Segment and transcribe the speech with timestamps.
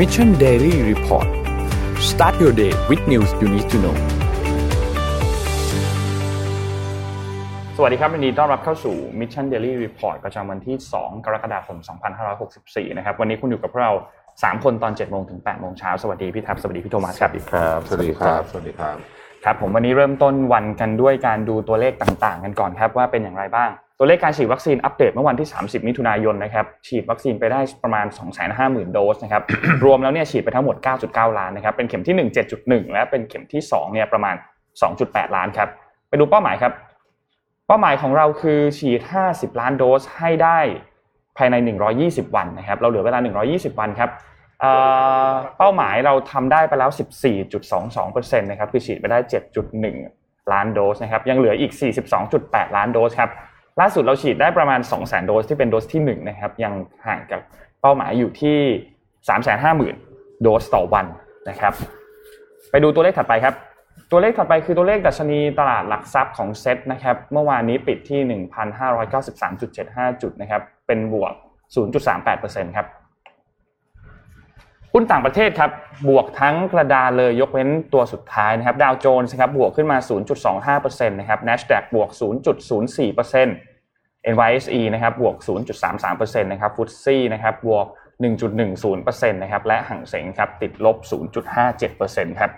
[0.00, 1.28] Mission Daily Report
[2.10, 3.96] start your day with news you need to know
[7.76, 11.78] สวัสดีครับวันนี้ต้อนรับเข้าสู่ Mission Daily Report ประจำวันที่ 2 กรกฎาคม
[12.38, 13.92] 2564 นะครับ วันนี้คุณอยู่กับพวกเรา
[14.32, 18.96] 3 คนตอน7โมงถึง8โมงเช้า สวัสดีพี่ทับ สวัสดีพี่โทมัสครับครับ สวัสดีครับ สวัสดีครับ
[19.44, 23.70] ครับ ผมวันนี้เริ่มต้นวันกันด้วยการดูตัวเลขต่างๆ กันก่อนครับว่าเป็นอย่างไรบ้าง
[24.02, 28.06] ตัวเลขการฉีดวัคซีนอัปเดตเมื่อวันที่ 30 มิถุนายนนะครับฉีดวัคซีนไปได้ประมาณ
[28.48, 29.42] 250,000 โดสนะครับ
[29.84, 30.76] รวมแล้วเนี่ยฉีดไปทั้งหมด
[31.06, 34.34] 9.9 ล้านนะครับเป็นเข็มที่ 1 7.1 และเป็นเข็มที่2เนี่ยประมาณ
[34.86, 35.68] 2.8 ล้านครับ
[36.08, 36.72] ไปดูเป้าหมายครับ
[37.66, 40.58] เป้าหมายของเราคือฉีด 50 ล้านโดสให้ได้
[41.36, 41.54] ภายใน
[41.96, 43.18] 120 วันนะครับเราเหลือเวลา
[43.50, 44.10] 120 วันครับ
[45.58, 46.90] เป้าหมายเราทำได้ไปแล้ว
[47.64, 49.18] 14.22%นะครับคือฉีดไปได้
[49.84, 51.72] 7.1 ล้านโดสนะครับยังเหลืออีก
[52.24, 53.32] 42.8 ล้านโดสครับ
[53.80, 56.74] ล่าสุดเราฉีดได้ประมาณ200,000โดสที่เป็นโดสที่1นะครับยัง
[57.06, 57.40] ห่างกับ
[57.80, 58.58] เป้าหมายอยู่ที่
[59.28, 61.06] 350,000 โดสต่อวัน
[61.48, 61.72] นะครับ
[62.70, 63.54] ไปดูตัวเลขถัดไปครับ
[64.10, 68.40] ตัวเลขถัดไปคือตัวเลขดัชนีตลาดหลักทรัพย์ของเซ็ตนะครับเมื่อวานนี้ปิดที่
[69.06, 71.32] 1,593.75 จุดนะครับเป็นบวก
[72.04, 72.86] 0.38%ครับ
[74.92, 75.70] หุ้นต่างประเทศครับ
[76.08, 79.98] บวกทั้งกระดาเลยยกเว้นตัวสุดท้ายนะครับดาวโจนส์ครับบวกขึ้นมา
[80.78, 83.69] 0.25%นะครับ NASDAQ บวก 0.04%
[84.34, 85.36] NYSE นะครับบวก
[85.88, 87.86] 0.33%นะครับฟุตซี่นะครับบวก
[88.22, 90.96] 1.10%นะครับและห่างเสงครับติดลบ
[91.68, 92.50] 0.57%ครับ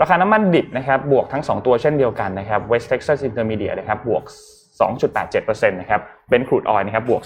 [0.00, 4.24] ราคาน้ำมันดิบนะครับบวกทั้ง 2 ตัวเช่นเดียวกันนะครับ West Texas Intermediate นะครับบวก
[4.80, 7.22] 2.87%นะครับเบนครูดออยนะครับบวก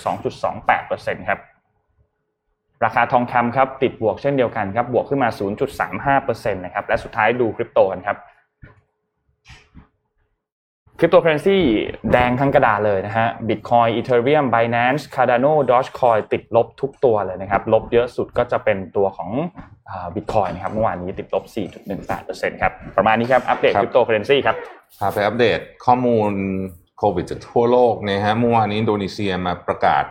[0.63, 1.39] 2.28%ครับ
[2.85, 5.29] ราคาทองคำครับติดบวกเช่นเดียวกันครับบวกขึ้นมา
[6.17, 8.17] 0.35%นะครับและสุดท้ายดูคริปโตกันครับ
[11.01, 11.59] คริปโตเคอเรนซี
[12.13, 19.31] แดงทั้งกระดาษเลยนะฮะ Bitcoin Ethereum Binance Cardano Dogecoin ติดลบทุกตัวเลยนะครับ ลบเยอะสุดก็จะเป็นตัวของ
[20.15, 21.45] บิตคอยนะครับเมื่อวานนี้ติดลบ
[22.03, 24.57] 4.18%ครับ ประมาณนี้ครับ อัปเดตครับคริปโตเคอเรนซีครับ
[24.99, 26.31] พาไปอัปเดตข้อมูล
[26.99, 30.05] โควิดจากทั่วโลกนะฮะเมื่อวานนี้อินโดนีเซียมาประกาศ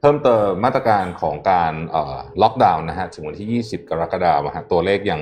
[0.00, 5.20] เพิ่มเติมมาตรการของการเอ่อล็อกดาวน์นะฮะถึงวันที่ 20 กรกฎาคมนะฮะตัวเลขยัง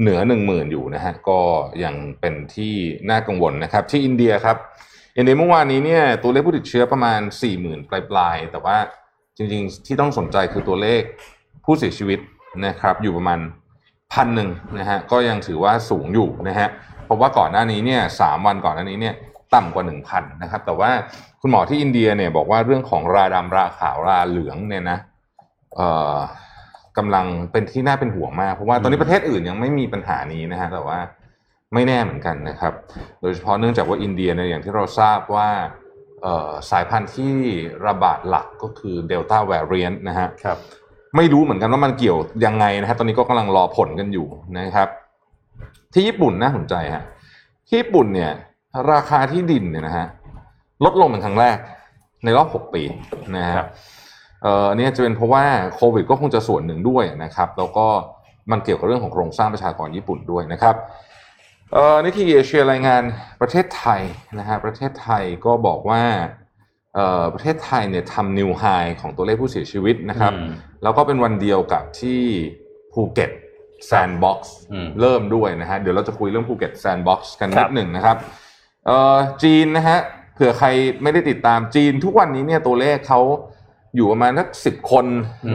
[0.00, 1.40] เหนือ 10,000 อยู่นะฮะก็
[1.84, 2.74] ยังเป็นที่
[3.10, 4.56] น่ากังวลนะครับที่อินเดียครับ
[5.16, 7.20] อินเดียเมื่อวานนี้เนี่ยตัวเลขผู้ติดเชื้อประมาณ
[7.58, 8.76] 40,000 ปลายๆ แต่ว่า
[9.36, 11.02] จริงๆที่ต้องสนใจคือตัวเลข
[11.64, 12.18] ผู้เสียชีวิต
[12.66, 13.38] นะครับอยู่ประมาณ
[14.12, 16.68] พันหนึ่งนะฮะก็ยังถือว่าสูงอยู่นะฮะ
[17.04, 19.14] เพราะว่าก่อนหน้านี้เนี่ยสามวันก่อนหน้านี้เนี่ย
[19.54, 20.90] ต่ำกว่า 1,000นะครับแต่ว่า
[21.40, 24.98] คุณหมอที่อินเดียเนี่ยบอกว่าเรื่องของราดำราขาวราเหลืองเนี่ยนะ
[25.76, 26.16] เอ่อ
[26.98, 30.98] กำลังเป็นที่น่าเป็นห่วงมากเพราะว่าตอนนี้ประเทศอื่นยังไม่มีปัญหานี้นะฮะแต่ว่า
[31.74, 32.72] ไม่แน่เหมือนกันนะครับ
[33.22, 35.48] โดยเฉพาะเนื่องจากว่าอินเดียเนี่ยอย่างที่เราทราบว่า
[36.22, 37.34] เอ่อสายพันธุ์ที่
[37.86, 40.58] ระบาดหลักก็คือเดลต้าแวร i น n t นะฮะครับ
[41.16, 44.26] ไม่รู้เหมือนกันว่ามันเกี่ยวยังไงนะฮะตอนนี้ก็กำลังรอผลกันอยู่
[44.58, 44.88] นะครับ
[45.92, 47.04] ที่ญี่ปุ่นน่าสนใจฮะ
[47.68, 48.32] ที่ญี่ปุ่นเนี่ย
[48.92, 50.06] ราคาที่ดินเนี่ยนะฮะ
[50.84, 51.56] ลดลงเป็นครั้งแรก
[52.24, 52.82] ในรอบ 6 ปี
[53.36, 55.44] นะฮะครับเอ่ออันนี้จะเป็นเพราะว่า
[55.74, 57.86] โควิดก็คงจะส่วนหนึ่งด้วยนะครับแล้วก็
[58.50, 60.74] มันเกี่ยวกับเรื่องของโครงสร้างประชากรญี่ปุ่นด้วยนะครับ
[61.72, 63.02] เอ่อ Nikkei Asia รายงาน
[63.40, 64.00] ประเทศไทย
[64.38, 66.02] นะฮะประเทศไทยก็บอกว่า
[66.94, 68.64] เอ่อประเทศไทยเนี่ยทำ new high
[69.00, 70.50] ของตัวเลขผู้เสียชีวิตนะครับอืม
[70.82, 72.20] แล้วก็เป็นวันเดียวกับที่
[72.92, 73.30] ภูเก็ต
[73.86, 78.16] แซนด์บ็อกซ์อืมเริ่มด้วยนะฮะเดี๋ยวเราจะคุยเรื่องภูเก็ตแซนด์บ็อกซ์กันครันิบดหนึ่งนะครับ
[78.86, 79.98] เอ่อจีนนะฮะ
[80.34, 80.68] เผื่อใคร
[81.02, 83.20] ไม่ได้ติดตามจีนทุกวันนี้เนี่ยตัวเลขเขา
[83.96, 85.06] อยู่ประมาณสักสิบคน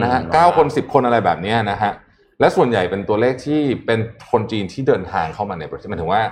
[0.02, 1.92] นะฮะอืมเก้าคนสิบคนอะไรแบบเนี้ยนะฮะ
[2.40, 3.98] และส่วนใหญ่เป็นตัวเลขที่เป็น
[4.30, 6.22] คนจีนที่เดินทางเข้ามาในประเทศหมายถึงว่า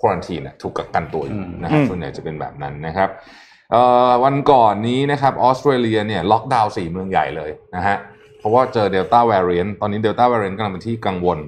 [0.00, 3.08] ควอนตีนถูกกักกันตัวอยู่นะฮะอืมส่วนใหญ่จะเป็นแบบนั้นนะครับ
[3.70, 7.96] เอ่อวันก่อนนี้นะครับออสเตรเลียเนี่ยล็อกดาวน์สี่เมืองใหญ่เลยนะฮะ
[8.38, 10.56] เพราะว่าเจอเดลต้า v a ร i a n t ตอนนี้เดลต้า v a ร i a n t
[10.58, 11.38] กำลังเป็นที่กังวล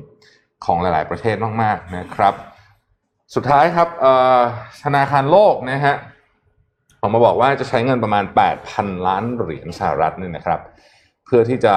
[0.64, 2.34] ของหลาย ๆ ประเทศมาก ๆ นะครับ
[3.34, 4.40] สุดท้ายครับเอ่อ
[4.84, 5.94] ธนาคารโลกนะฮะ
[7.04, 8.24] ออกมาบอกว่าจะใช้เงินประมาณ
[8.64, 10.60] 8,000 ล้านเหรียญสหรัฐเนี่ยนะครับ
[11.24, 11.74] เพื่อที่จะ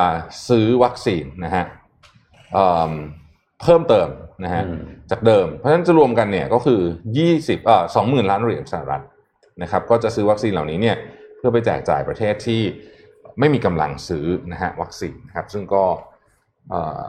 [0.47, 1.65] ซื้อวัคซีนนะฮะ
[2.53, 2.91] เอิ่ม
[3.61, 4.09] เพิ่มเติม
[4.43, 4.81] นะฮะอืม
[5.11, 6.81] จากเดิม เพราะฉะนั้นจะรวมกันเนี่ยก็คือ
[7.23, 9.03] 20เอ่อ20,000 ล้านเหรียญสหรัฐ
[9.61, 10.97] นะครับ ก็จะซื้อวัคซีนเหล่านี้เนี่ย
[11.37, 12.61] เพื่อไปแจกจ่ายประเทศที่
[13.39, 15.85] ไม่มีกำลังซื้อนะฮะวัคซีนนะครับ ซึ่งก็
[16.69, 17.05] เอ่อ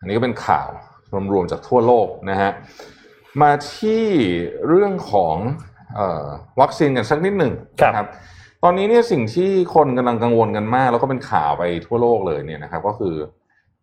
[0.00, 0.68] อันนี้ก็เป็นข่าว
[1.32, 2.50] รวมๆจากทั่วโลกนะฮะ
[3.42, 4.04] มาที่
[4.66, 5.69] เรื่องของเออ
[6.60, 8.08] วัคซีนกันสักนิดหนึ่งครับนะครับ
[8.64, 13.14] ตอนนี้เนี่ยสิ่งที่คนกำลังกังวลกันมาก แล้วก็เป็นข่าวไปทั่วโลกเลยเนี่ยนะครับ ก็คือ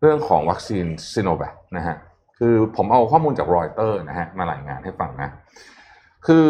[0.02, 1.96] เรื่องของวัคซีนซิโนแวคนะฮะ
[2.38, 5.30] คือผมเอาข้อมูลจากรอยเตอร์นะฮะมารายงานให้ฟังนะ
[6.28, 6.50] คือ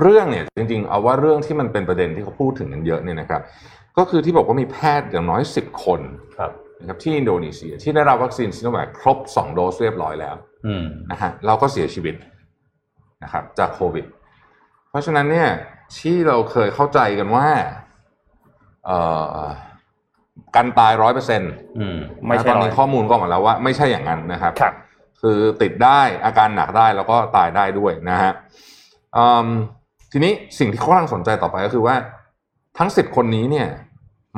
[0.00, 3.42] เรื่องเนี่ยจริงๆ เอาว่าเรื่องที่มันเป็นประเด็นที่เขาพูดถึงกันเยอะเนี่ยนะครับ
[3.98, 6.00] ก็คือที่บอกว่ามีแพทย์อย่างน้อย 10 คน
[6.38, 6.50] ครับ
[6.80, 10.34] นะครับที่อินโดนีเซียที่ได้รับวัคซีนซิโนแวคครบ 2 โดสเรียบร้อยแล้ว
[10.66, 12.14] อืมนะฮะเราก็เสียชีวิต
[13.22, 14.04] นะครับจากโควิด
[14.90, 15.48] เพราะฉะนั้นเนี่ย
[15.98, 17.46] ที่เราเคยเข้าใจกันว่า
[18.86, 18.98] เอ่
[19.34, 19.36] อ
[20.56, 24.74] กันตายร้อยเปอร์เซ็นต์อืมไม่ใช่ตอนร้อนี้ยข้อมูลก็ออกมาแล้วว่า ไม่ใช่อย่างนั้นนะครับครับ
[25.20, 28.32] คือติดได้อาการหนักได้แล้วก็ตายได้ด้วยนะฮะ
[29.16, 29.48] อืม
[30.12, 31.96] ทีนี้สิ่งที่เขากำลังสนใจต่อไปก็คือว่า
[32.78, 33.68] ทั้งสิบคนนี้เนี่ย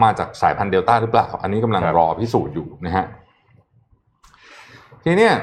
[0.02, 3.06] มาจากสายพันธุ์เดลต้าหรือเปล่า อันนี้กำลังครับรอพิสูจน์อยู่นะฮะ
[5.04, 5.34] ทีเนี้ย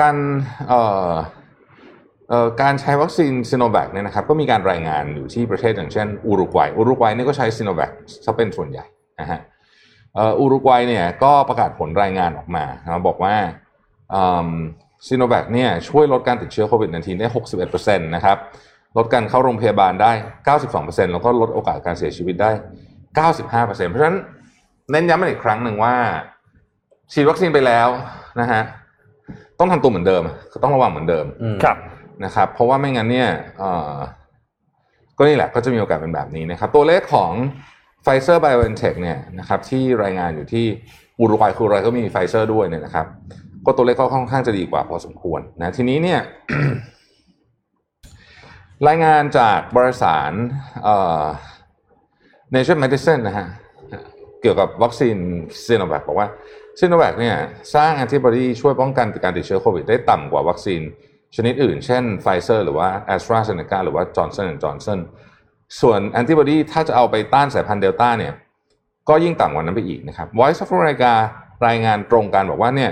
[0.00, 0.16] การ
[0.68, 1.14] เอ่อเอ่อ
[2.62, 7.90] การใช้วัคซีนซิโนแวคเนี่ยนะครับก็มีการรายงานอยู่ที่ประเทศอย่างเช่นอุรุกวัยอุรุกวัยนี่ก็ใช้ซิโนแวค
[8.24, 8.84] ซะเป็นส่วนใหญ่
[9.20, 9.40] นะฮะ
[10.40, 12.64] อุรุกวัยเนี่ยก็ประกาศผลรายงานออกมา
[13.06, 13.34] บอกว่า
[15.06, 17.28] ซีโนแวคเนี่ยช่วยลดการติดเชื้อโควิด -19 ได้
[17.66, 18.38] 61%นะครับ
[18.96, 20.12] ลดการเข้าโรงพยาบาลได้
[20.66, 22.50] 92%แล้วก็ลดโอกาสการเสียชีวิตได้
[23.28, 24.18] 95%เพราะฉะนั้น
[24.90, 25.94] เน้นย้ำอีกครั้งหนึ่งว่า
[27.12, 27.88] ฉีดวัคซีนไปแล้ว
[28.40, 28.62] นะฮะ
[29.58, 30.22] ต้องทำตัวเหมือนเดิม
[30.62, 31.76] ต้องระวังเหมือนเดิมอืมครับ
[32.24, 33.30] นะครับ เพราะว่าไม่งั้นเนี่ย
[35.16, 37.32] ก็นี่แหละก็จะมีโอกาสเป็นแบบนี้นะครับ ตัวเลขของ
[38.04, 40.66] Pfizer BioNTech เนี่ยนะครับที่รายงานอยู่ที่
[41.20, 43.06] อุรุกวัยคืออุรุกวัยก็มีไฟเซอร์ด้วยเนี่ยนะครับ
[43.66, 46.20] ก็ตัวเลขก็ค่อนข้างจะดีกว่าพอสมควรนะทีนี้เนี่ย
[48.88, 50.32] รายงานจากบริษัท
[50.84, 51.24] เอ่อ
[52.54, 53.46] Nature Medicine นะฮะ
[54.40, 55.16] เกี่ยวกับวัคซีน
[55.66, 56.28] ซีโนแวคบอกว่า
[56.78, 57.36] ซีโนแวคเนี่ย
[57.74, 60.82] สร้างแอนติบอดีช่วยป้องกันการติดเชื้อโควิดได้ต่ำกว่าวัคซีน
[61.36, 64.98] ชนิดอื่น เช่นไฟเซอร์หรือว่า a s t r a z เซ e c a หรือว่า Johnson Johnson
[65.80, 68.32] ส่วนแอนติบอดีถ้าจะเอาไปต้านสายพันธุ์เดลต้าเนี่ย
[69.08, 71.12] ก็ยิ่งต่ำกว่านั้นไปอีกนะครับ Voice of America
[71.66, 72.90] รายงานตรงกันบอกว่าเนี่ย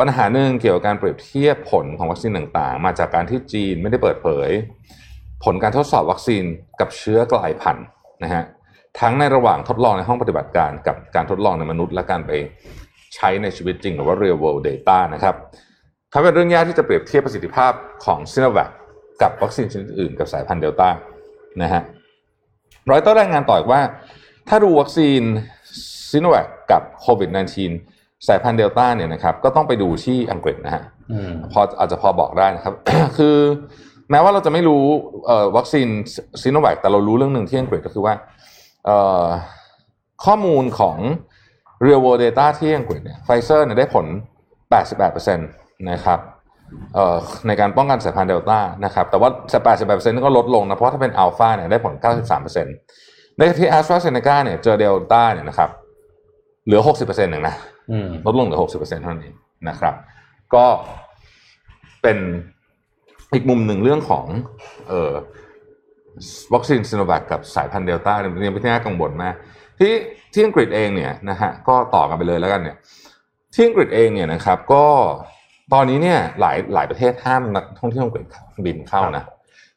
[0.00, 4.50] ปัญหาหนึ่งเกี่ยวกับการเปรียบเทียบผลของวัคซีนต่างๆ มาจากการที่จีนไม่ได้เปิดเผย
[5.44, 6.44] ผลการทดสอบวัคซีน
[6.80, 7.84] กับเชื้อกลายพันธุ์
[8.22, 8.44] นะฮะ
[9.00, 12.32] ทั้งในระหว่างทดลองในห้องปฏิบัติการกับการทดลองในมนุษย์และการไป
[13.14, 15.34] ใช้ในชีวิตจริงหรือว่า real world data นะครับ
[16.16, 17.72] ทำให้เป็นเรื่องยากที่จะเปรียบเทียบประสิทธิภาพ
[18.04, 18.70] ของซิโนแวค
[19.22, 20.88] กับวัคซีนชนิดอื่นกับสายพันธุ์เดลต้า
[21.62, 21.82] นะฮะ
[22.90, 23.80] รอยเตอร์รายงานต่ออีกว่า
[24.48, 25.20] ถ้าดูวัคซีน
[26.10, 27.30] ซิโนแวคกับโควิด
[27.74, 30.82] -19 สายพันธุ์เดลต้าเนี่ยนะครับก็ต้องไปดูที่อังกฤษนะฮะ
[31.12, 32.74] อืมพออาจจะพอบอกได้นะครับ
[33.18, 33.36] คือ
[34.10, 34.84] แม้ว่าเราจะไม่รู้
[35.26, 35.88] เอ่อวัคซีน
[36.42, 38.14] ซีโนแวคแต่เรารู้เรื่องหนึ่งที่อังกฤษก็คือว่า
[38.84, 39.26] เอ่อ
[40.24, 40.96] ข้อมูลของ
[41.84, 44.06] real world data ที่อังกฤษเนี่ยไฟเซอร์เนี่ยได้ผล
[44.72, 46.20] 88%นะครับ
[46.94, 47.16] เอ่อ
[47.46, 49.30] ในการป้องกันสายพันธุ์เดลต้านะครับแต่ว่า
[49.64, 51.94] 88%นี่ก็ลดลงนะเพราะถ้าเป็นอัลฟาเนี่ยได้ผล
[52.66, 55.70] 93%ในที่ AstraZeneca เนี่ยเจอเดลต้าเนี่ยนะครับ
[56.64, 57.56] เหลือ 60%เองนะ
[57.90, 59.34] อืมลดลงเหลือ 60%เท่านั้นเอง
[59.68, 59.94] นะครับ
[60.54, 60.64] ก็
[62.02, 62.18] เป็น
[63.34, 64.26] อีกมุมหนึ่งเรื่องของ
[64.88, 65.12] เอ่อ
[66.54, 69.34] วัคซีนซิโนแวคกับสายพันธุ์เดลต้าเนี่ยยังเป็นที่น่ากังวลมาก
[69.78, 69.92] ที่
[70.32, 72.76] ที่อังกฤษเองเนี่ยนะฮะก็ต่อกันไปเลยแล้วกันเนี่ย
[73.54, 74.86] ที่อังกฤษเองเนี่ยนะครับก็
[75.72, 78.26] ตอนนี้เนี่ยหลายหลายประเทศห้ามนักท่องเที่ยวอังกฤษ
[78.66, 79.24] บินเข้านะ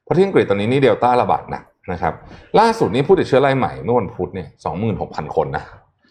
[0.04, 2.14] เพราะที่อังกฤษตอนนี้นี่เดลต้าระบาดหนักนะครับ
[2.60, 5.64] ล่าสุดนี้ผู้ติดเชื้อรายใหม่เมื่อวันพุธเนี่ยสองหมื่นหกพันคนนะ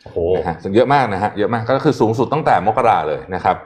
[0.05, 3.57] โอ้โหนะฮะซึ่งเยอะมากนะฮะเยอะมากก็คือสูงสุดตั้งแต่มกราเลยนะครับ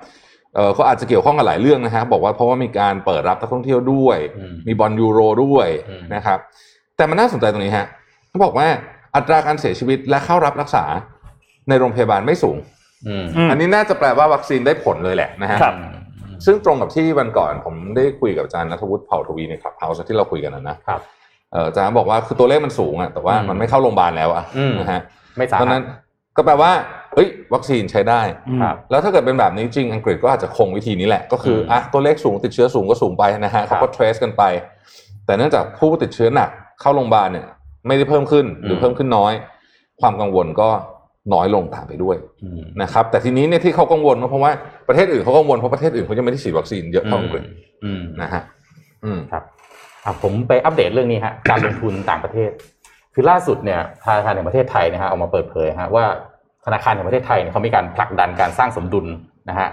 [0.55, 6.39] เออก็อาจจะเกี่ยวข้องกับหลายเรื่องนะฮะบอกว่าเพราะว่ามีการเปิดรับนักท่องเที่ยวด้วยอืมมีบอลยูโรด้วยอืมนะครับ
[6.97, 7.87] แต่มันน่าสนใจตรงนี้ฮะ
[8.29, 8.67] เขาบอกว่า
[9.17, 10.85] อัตราการเสียชีวิตและเข้ารับรักษา
[11.69, 12.57] ในโรงพยาบาลไม่สูง
[13.09, 15.75] อืมอืมอันนี้น่าจะแปลว่าวัคซีนได้ผลเลยแหละนะฮะครับ
[16.44, 21.00] ซึ่งตรงกับที่วันก่อนผมได้คุยกับอาจารย์นัทวุฒิเผ่าทวีในคลับเฮาส์ที่เราคุยกันนะนะครับ
[21.52, 25.00] เอออาจารย์บอกว่าคือตัวเลขมันสูงอะแต่ว่าอืมมันไม่เข้าโรงพยาบาลแล้วอะอืมนะฮะ
[25.37, 25.85] ไม่สาตอนหันั้สน
[26.37, 26.73] ก็แปลว่า
[27.14, 28.23] เอ้ย วัคซีนใช้ได้
[28.62, 34.42] ครับแล้วถ้าเกิดเป็นแบบนี้จริงอังกฤษก็อาจจะคงวิธีนี้แหละ ก็คืออืมอะตัวเลขสูงติดเชื้อสูงก็สูงไปนะฮะครัเขาบก็ trace กันไป
[35.26, 37.47] แต่เนื่องจากผู้ติดเชื้อหนักเข้าโรงพยาบาลเนี่ย
[37.87, 39.32] ไม่ได้เพิ่มขึ้นหรือมเพิ่มขึ้นน้อย
[40.00, 40.68] ความกังวลก็
[41.35, 44.53] น้อยลงตามไปด้วยอืมนะครับ แต่ทีนี้เนี่ยที่เขากังวลก็เพราะว่า
[44.89, 47.43] ประเทศอื่นเขากังวลเพราะประเทศอื่นเขายังไม่ได้ฉีดวัคซีนเยอะเท่าอังกฤษ
[47.85, 48.43] อืมนะฮะ
[49.05, 49.43] อืมครับ
[50.05, 52.50] อะผมไปอัปเดตเรื่องนี้ฮะการลงทุนต่างประเทศ
[53.15, 56.05] คือล่าสุดเนี่ยธนาคารแห่งประเทศไทยนะฮะออกมาเปิดเผยฮะว่า
[56.67, 59.07] ธนาคารแห่งประเทศไทยเนี่ยเขามีการผลักดันการสร้างสมดุล
[59.50, 59.69] นะฮะ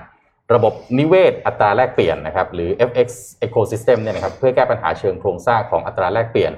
[0.55, 3.07] ระบบนิเวศอัตราแลกเปลี่ยนนะครับหรือ FX
[3.45, 6.51] ecosystem เนี่ยนะครับเพื่อแก้ปัญหาเชิงโครงสร้างของอัตราแลกเปลี่ยน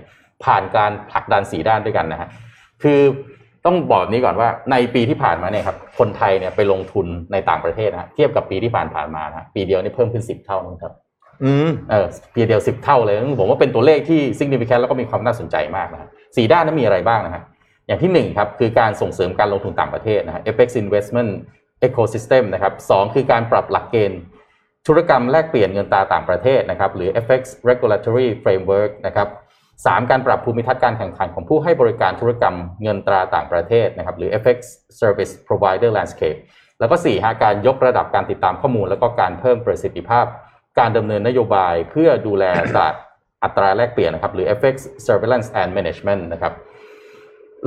[0.43, 2.29] ผ่านการผลักดันสีด้านด้วยกันนะฮะ
[2.83, 3.01] คือ
[3.69, 10.93] ต้องบอกแบบนี้ก่อนว่าในปีที่ผ่านมาเนี่ยครับคนไทยเนี่ยไปลงทุนในต่างประเทศนะฮะเทียบกับปีที่ผ่านผ่านๆมานะฮะปีเดียวนี่เพิ่มขึ้นสิบเท่านะครับ
[11.43, 17.43] อืมเออปีเดียวสิบเท่าเลยผมว่าเป็นตัวเลขที่ significant แล้วก็มีความน่าสนใจมากนะฮะสีด้านนั้นมีอะไรบ้างนะฮะ
[17.87, 21.31] อย่างที่หนึ่งครับคือการส่งเสริมการลงทุนต่างประเทศนะฮะ FX investment
[21.87, 24.21] ecosystem นะครับสองคือการปรับหลักเกณฑ์
[24.87, 29.27] ธุรกรรมแลกเปลี่ยนเงินตราต่างประเทศนะครับหรือ FX regulatory framework นะครับ
[29.85, 34.57] สามการปรับภูมิทัศน์การแข่งขันของผู้ให้บริการธุรกรรมเงินตราต่างประเทศนะครับหรือ FX
[34.99, 36.39] service provider landscape
[36.79, 40.25] แล้วก็4ฮะการยกระดับการติดตามข้อมูล แล้วก็การเพิ่มประสิทธิภาพ
[40.79, 42.43] การดำเนินนโยบายเพื่อดูแล
[42.75, 42.95] ตลาด
[43.43, 44.75] อัตราแลกเปลี่ยนนะครับหรือ FX
[45.07, 46.53] surveillance and management นะครับ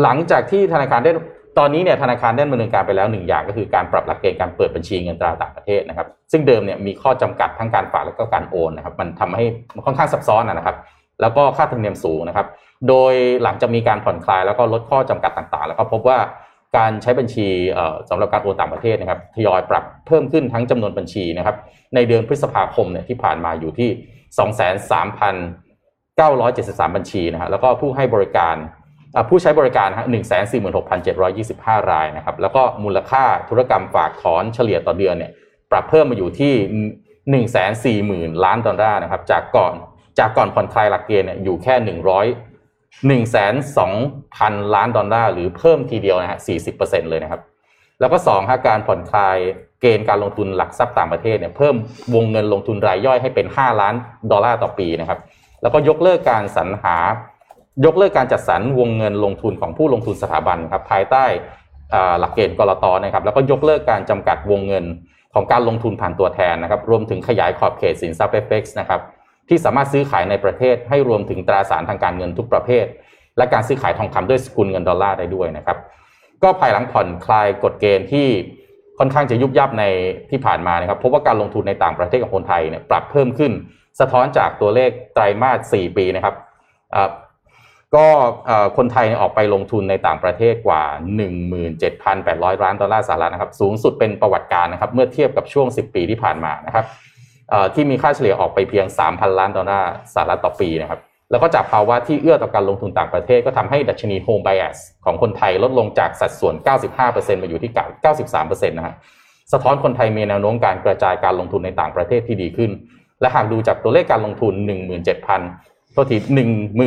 [0.03, 1.13] หลังจากที่ธนาคารได้
[1.59, 10.77] ตอนนี้เนี่ยธนาคารได้ดำเนินการไปแล้วหนึ่งอย่างก็คือการปรับหลักเกณฑ์การเปิดบัญชีเงินตราต่างประเทศนะครับ ซึ่งเดิมเนี่ยมีข้อจำกัดทั้งการฝากและก็การโอนนะครับ มันทำให้มันค่อนข้างซับซ้อนนะครับ
[11.21, 12.47] แล้วก็ค่าธรรมเนียมสูงนะครับ
[12.89, 16.19] โดยหลังจากมีการผ่อนคลายแล้วก็ลดข้อจำกัดต่างๆ แล้วก็พบว่า
[16.77, 21.57] การใช้บัญชีเอ่อสำหรับการโอนต่างประเทศนะครับทยอยปรับเพิ่มขึ้นทั้งจำนวนบัญชีนะครับ
[21.95, 23.91] ในเดือนพฤษภาคมเนี่ยที่ผ่านมาอยู่ที่
[26.19, 28.57] 23,973 บัญชีนะฮะแล้วก็ผู้ให้บริการ
[29.29, 35.33] ผู้ใช้บริการฮะหนึ่งแสนสี่หมื่นหกพันเจ็ดร้อยยี่สิบห้ารายนะครับ แล้วก็มูลค่าธุรกรรมฝากถอนเฉลี่ยต่อเดือนเนี่ย
[35.71, 36.53] ปรับเพิ่มมาอยู่ที่
[37.31, 39.75] หนึ่งแสนสี่หมื่นล้านดอลลาร์นะครับ จากก่อน
[40.19, 42.27] จากก่อนผ่อนคลายหลักเกณฑ์เนี่ยอยู่แค่หนึ่งร้อย
[43.07, 43.93] หนึ่งแสนสอง
[44.37, 47.41] พันล้านดอลลาร์หรือเพิ่มทีเดียวนะฮะสี่สิบเปอร์เซ็นต์เลยนะครับ
[48.01, 49.37] แล้วก็สองฮะการผ่อนคลาย
[49.81, 51.75] เกณฑ์การลงทุนหลักทรัพย์ต่างประเทศเนี่ยเพิ่ม
[52.15, 53.95] วงเงินลงทุนรายย่อยให้เป็น5ล้าน
[54.31, 55.19] ดอลลาร์ต่อปีนะครับ
[55.63, 56.97] แล้วก็ยกเลิกการสรรหา
[57.85, 61.25] ยกเลิกการจัดสรรวงเงินลงทุนของผู้ลงทุนสถาบันครับภายใต้
[61.95, 64.85] อ่าหลักเกณฑ์กรตนะครับแล้วก็ยกเลิกการจำกัดวงเงิน
[65.35, 69.01] ของการลงทุนผ่านตัวแทนนะครับ รวมถึงขยายขอบเขตสินทรัพย์ FX นะครับ
[69.53, 72.87] ที่สามารถซื้อขายในประเทศให้รวมถึงตราสารทางการเงินทุกประเภท
[73.37, 75.79] และการซื้อขายทองคำด้วยสกุลเงินดอลลาร์ได้ด้วยนะครับ
[76.43, 78.27] ก็ภายหลังผ่อนคลายกฎเกณฑ์ที่
[78.99, 79.85] ค่อนข้างจะยุบยับใน
[80.31, 83.53] ที่ผ่านมานะครับพบว่าการลงทุนในต่างประเทศของคนไทยเนี่ยปรับเพิ่มขึ้น
[84.01, 86.35] สะท้อนจากตัวเลขไตรมาส 4 ปีนะครับ
[87.95, 88.07] ก็
[88.77, 90.83] คนไทยออกไปลงทุนในต่างประเทศกว่า
[91.53, 96.85] 17,800 ล้านดอลลาร์สหรัฐนะครับ สูงสุดเป็นประวัติการนะครับ เมื่อเทียบกับช่วง 10 ปีที่ผ่านมานะครับ
[97.75, 106.55] ที่มีค่าเฉลี่ยออกไปเพียง 3,000 ล้านดอลลาร์สหรัฐต่อปีนะครับแล้วก็จากภาวะที่เอื้อต่อการลงทุนต่างประเทศก็ทำให้ดัชนี Home Bias ของคนไทยลดลงจากสัดส่วน
[106.99, 107.73] 95%มาอยู่ที่
[108.19, 108.95] 93%นะฮะ
[109.53, 112.71] สะท้อนคนไทยมีแนวโน้มการกระจายการลงทุนในต่างประเทศที่ดีขึ้น
[113.21, 114.55] และหากดูจากตัวเลขการลงทุน
[115.23, 116.17] 17,000โทษที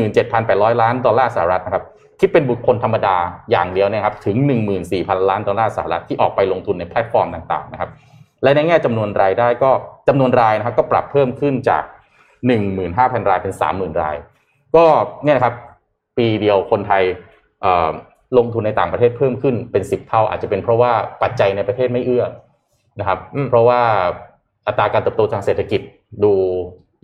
[0.06, 1.84] 17,800 ล้านดอลลาร์สหรัฐนะครับ
[2.20, 3.16] คิดเป็นบุคคลธรรมดา
[3.52, 4.36] อย่างเดียวนะครับถึง
[4.84, 7.90] 14,000 ล้านดอลลาร์สหรัฐที่ออกไปลงทุนในแพลตฟอร์มต่างๆนะครับ
[8.46, 9.72] และในแง่จำนวนรายได้ก็
[10.08, 11.84] จำนวนรายนะครับก็ปรับเพิ่มขึ้นจาก
[12.52, 14.16] 15,000 รายเป็น 30,000 ราย
[14.76, 14.86] ก็
[15.24, 15.56] เนี่ยนะครับ
[16.18, 17.04] ปีเดียวคนไทย
[17.62, 17.90] เอ่อ
[18.38, 22.26] ลงทุนในต่างประเทศเพิ่มขึ้นเป็น 10 เท่า อาจจะเป็นเพราะว่าปัจจัยในประเทศไม่เอื้อ
[23.00, 23.82] นะครับอืมเพราะว่า
[24.68, 25.82] อัตราการเติบโตทางเศรษฐกิจ
[26.24, 26.34] ดู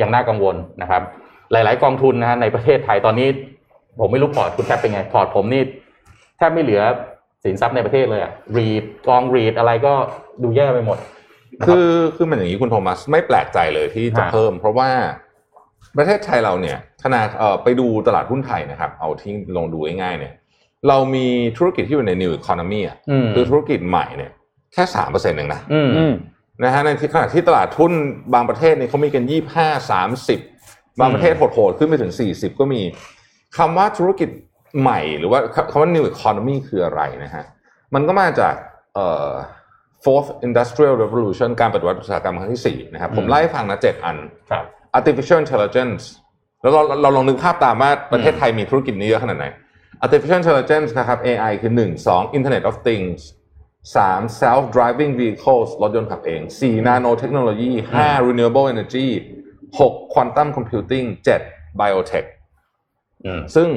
[0.02, 1.02] ยังน่ากังวลนะครับ
[1.52, 3.28] หลาย ๆ กองทุนนะฮะในประเทศไทยตอนนี้
[4.00, 5.64] ผมไม่รู้พอร์ตคุณแทบเป็นไงพอร์ตผมนี่
[6.38, 6.82] แทบไม่เหลือ
[7.44, 9.94] สินทรัพย์ในประเทศเลยอะ REIT กอง REIT อะไรก็
[10.44, 11.21] ดูแย่ไปหมดนะรับ
[11.65, 14.89] คือคือมันอย่างนี้คุณโทมัสไม่แปลกใจเลยที่จะฮะเพิ่ม เพราะว่า
[15.98, 20.34] ประเทศไทยเราเนี่ยธนาเอ่อไปดูตลาดหุ้นไทยนะครับ เอาที่ลงดูง่ายๆเนี่ย
[20.88, 21.27] เรามี
[21.58, 24.31] ธุรกิจที่อยู่ใน new economy อะอืมคือธุรกิจใหม่เนี่ย
[24.74, 26.13] แค่สามเปอร์เซ็นต์เองนะอืมอืม
[26.63, 27.91] นะฮะในที่ขณะที่ตลาดหุ้น
[28.34, 30.39] บางประเทศเนี่ยเขามีกันยี่ห้าสามสิบ
[31.00, 32.81] บางประเทศโหดๆขึ้นไปถึงสี่สิบก็มี
[33.58, 34.29] คำว่าธุรกิจ
[34.81, 35.39] ใหม่หรือว่า
[35.72, 37.46] คำว่า new economy คืออะไรนะฮะ
[37.93, 38.55] มันก็มาจาก
[38.96, 39.29] เอ่อ
[40.05, 44.17] fourth industrial revolution การปฏิวัติอุตสาหกรรมครั้งที่สี่นะครับ ผมอืมไล่ให้ฟังนะเจ็ดอัน
[44.51, 44.63] ครับ
[44.98, 46.03] artificial intelligence
[46.62, 49.46] แล้วเราเราลองนึกภาพตามว่าประเทศไทยมีธุรกิจนี้เยอะขนาดไหน
[50.05, 53.20] artificial intelligence นะครับ AI คือหนึ่งสอง internet of things
[53.96, 59.08] สาม self driving vehicles รถยนต์ขับเองสี่ nano technology ห้า renewable energy
[59.79, 61.41] หก quantum computing เจ็ด
[61.79, 62.27] biotech
[63.25, 63.70] อืมซึ่ง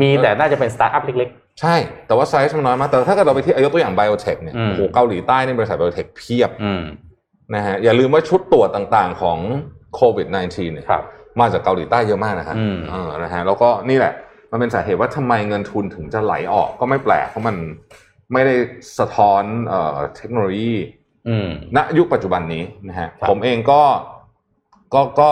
[0.00, 1.74] มีแต่น่าจะเป็นสตาร์ทอัพเล็ก ใช่
[2.06, 6.82] แต่ว่าไซส์มันน้อยมาก แต่ถ้าเกิดเราไปที่อ่ายกตัวอย่าง biotech เนี่ยอืมโอ้โหเกาหลีใต้ในบริษัท biotech เพียบๆอืม
[7.54, 9.38] นะฮะอย่าลืมว่าชุดตรวจต่างๆของ
[9.94, 11.02] โควิด -19 เนี่ยครับ
[11.40, 14.12] มาจากเกาหลีใต้เยอะมากนะครับอืมเออนะฮะแล้วก็นี่แหละ
[14.50, 17.56] มันเป็นสาเหตุว่าทำไมเงินทุนถึงจะไหลออกก็ไม่แปลกเพราะมัน
[18.32, 18.54] ไม่ได้
[18.98, 20.74] สะท้อนเอ่อเทคโนโลยี
[21.28, 23.82] อืมณยุคปัจจุบันนี้นะฮะครับผมเองก็
[24.94, 25.28] ก็ก็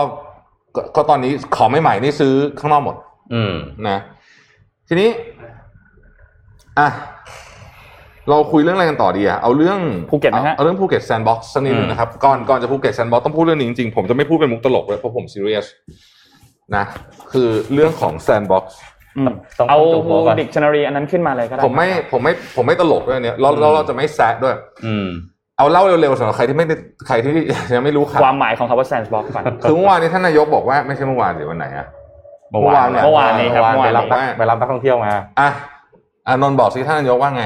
[0.75, 2.95] ก็ก็ตอนนี้ของใหม่ๆนี่ซื้อข้างนอกหมด
[3.33, 3.53] อืม
[3.89, 3.97] นะ
[4.87, 5.09] ทีนี้
[6.79, 6.89] อะ
[8.29, 9.79] เราคุยเรื่องอะไรกันต่อดีอะเอาเรื่อง
[10.09, 15.67] ภูเก็ตไหมฮะเอาเรื่องภูเก็ต Sandbox สักนิดนึงนะครับก่อนก่อนจะภูเก็ต Sandbox ต้องพูดเรื่องนี้จริงๆผมจะไม่พูดเป็นมุกตลกเลยเพราะผมซีเรียส
[16.75, 16.83] นะ
[17.31, 18.77] คือเรื่องของ sandbox
[19.17, 24.55] อืมต้องเอาต้องหัวก่อนดิกชันนารีอันนั้นขึ้นมาเลยก็ได้ผมไม่ผมไม่ผมไม่ตลกด้วยเนี่ยเราเราเราจะไม่แซะด้วย
[24.85, 25.07] อืม
[25.57, 26.75] เอาเล่าเร็วๆสำหรับใครที่ไม่ได้
[27.07, 27.33] ใครที่
[27.75, 31.87] ยังไม่รู้ข่าวความหมายของคำว่า sandbox ก่อนคือเมื่อวานนี้ท่านนายกบอกว่าไม่ใช่เมื่อวานหรือวันไหนอะ
[32.51, 35.49] เมื่อวานเนี่ยเมื่อวานนี้ครับเมื่อวานไปรับเมื่อวานไปรับนักท่องเที่ยวมาอะ
[36.27, 37.43] อานนท์บอกสิท่านนายกว่าไง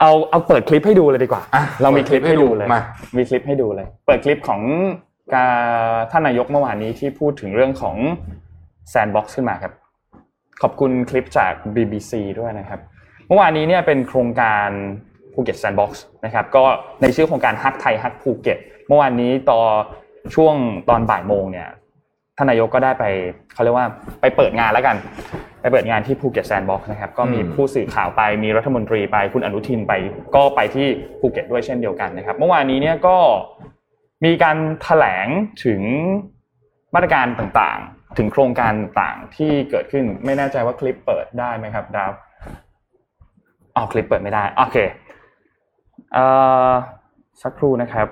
[0.00, 2.82] เอาเอาเปิดคลิปให้ดูเลยดีกว่าอะเรามีคลิปให้ดูเลยมา
[3.16, 4.60] มีคลิปให้ดูเลย เปิดคลิปของ
[5.34, 5.52] การ
[6.10, 7.96] ท่านนายกเมื่อวานนี้ที่พูดถึงเรื่องของ
[8.90, 9.72] sandbox ขึ้นมาครับ
[10.62, 12.80] ขอบคุณคลิปจาก BBC ด้วยนะครับ
[13.26, 14.68] เมื่อวานนี้เนี่ยเป็นโครงการ
[15.32, 16.64] ภูเก็ต Sandbox นะครับ ก็
[17.00, 19.66] ในชื่อโครงการฮักไทยฮักภูเก็ต เมื่อวานนี้ตอน
[20.34, 20.54] ช่วง
[20.88, 21.68] ตอนบ่ายโมงเนี่ย
[22.36, 23.04] ท่านนายกก็ได้ไป
[23.54, 23.86] เขาเรียกว่า
[24.20, 24.96] ไปเปิดงานแล้วกัน
[25.60, 29.92] ไปเปิดงานที่ภูเก็ต Sandbox นะครับก็มีอืมผู้สื่อข่าวไปมีรัฐมนตรีไปคุณอนุทินไป
[30.34, 30.86] ก็ไปที่
[31.20, 33.16] ภูเก็ตด้วยเช่นเดียวกันนะครับ เมื่อวานนี้เนี่ยก็
[34.24, 35.28] มีการแถลง
[35.64, 35.80] ถึง
[36.94, 42.10] มาตรการต่างๆ ถึงโครงการต่างๆที่เกิดขึ้นไม่แน่ใจว่าคลิปเปิดได้ไหมครับดาว
[43.76, 44.76] อ๋อคลิปเปิดไม่ได้โอเค
[46.12, 46.24] เอ่
[46.68, 46.70] อ
[47.42, 48.08] สักครู่นะครับ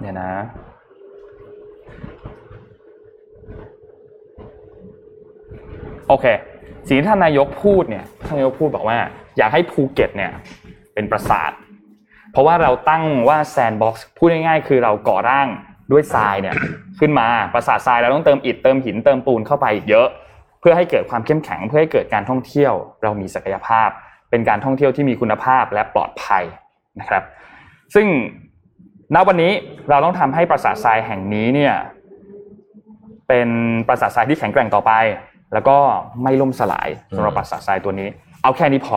[0.00, 0.30] เดี๋ยวนะ
[6.08, 6.26] โอเค
[6.86, 8.98] สิ่งที่ท่านนายกพูดเนี่ย ท่านนายกพูดบอกว่า
[9.38, 10.32] อยากให้ภูเก็ตเนี่ย
[10.94, 11.52] เป็นปราสาท
[12.32, 15.48] เพราะว่าเราตั้งว่า sandbox พูดง่ายๆ คือเราก่อร่าง
[15.92, 16.54] ด้วยทรายเนี่ย
[17.00, 20.08] ขึ้นมาปราสาททรายเราต้องเติมอิฐเติมหินเติมปูนเข้าไปอีกเยอะ
[20.60, 23.88] เพื่อให้เกิดความเข้มแข็ง เพื่อให้เกิดการท่องเที่ยว เรามีศักยภาพ
[24.30, 26.44] เป็นการท่องเที่ยวที่มีคุณภาพและปลอดภัย
[27.00, 27.22] นะครับ
[27.94, 28.06] ซึ่ง
[29.14, 29.52] ณวันนี้
[29.90, 31.74] เราต้องทำให้ปราสาททรายแห่งนี้เนี่ย
[33.28, 33.48] เป็น
[33.88, 34.92] ปราสาททรายที่แข็งแกร่งต่อไป
[35.54, 35.76] แล้วก็
[36.22, 38.08] ไม่ล่มสลายสำหรับปราสาททรายตัวนี้
[38.42, 38.96] เอาแค่นี้พอ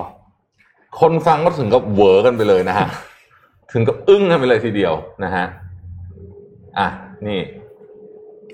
[1.00, 2.88] คนฟังก็ถึงกับเหวอกันไปเลยนะฮะ
[3.72, 4.94] ถึงกับอึ้งกันไปเลยทีเดียว
[5.24, 5.46] นะฮะ
[6.80, 6.88] อะ
[7.28, 7.40] นี่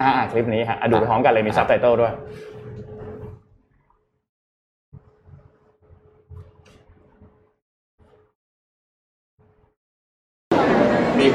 [0.02, 2.14] อ่าคลิปนี้ฮะอะดูไปพร้อมกันเลยมีซับไตเติลด้วย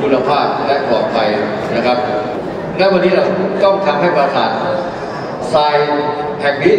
[0.04, 1.28] คุณภาพและปลอดภัย
[1.76, 1.99] นะครับ
[2.78, 3.25] และวันนี้เรา
[3.64, 4.50] ต้องทำให้ปราสาท
[5.54, 5.76] ทราย
[6.40, 6.75] แห่งนี้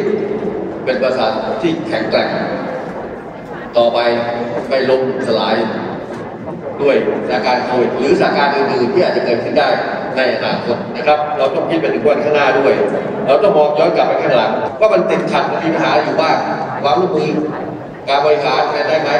[0.85, 2.29] เป็นปราสาทที่แข็งแกร่ง
[3.77, 3.99] ต่อไป
[4.69, 5.55] ไม่ล้มสลาย
[6.81, 6.95] ด้วย
[7.27, 9.67] สถานการณ์โควิดหรือสถานการณ์อื่นๆที่อาจจะเกิดขึ้นได้
[10.15, 12.73] ในอนาคตนะครับ เราต้องคิดไปถึงวันข้างหน้าด้วย
[13.27, 16.37] เราต้องมองย้อนกลับไปข้างหลังว่ามันติดขัดมีปัญหาอยู่บ้าง
[16.83, 17.31] ความร่วมมือ
[18.09, 19.11] การบริหารได้ไหม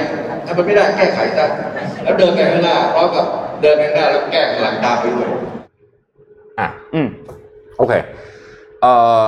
[0.46, 1.46] ถ้ามันไม่ได้แก้ไขได้
[2.04, 3.26] แล้วเดินไปข้างหน้าพร้อมกับ
[3.62, 5.28] เดินไปข้างหน้าแล้วแก้ข้างหลังตามไปด้วย
[6.60, 7.08] อะ อืม
[7.78, 7.94] โอเค
[8.82, 8.92] เอ่
[9.22, 9.24] อ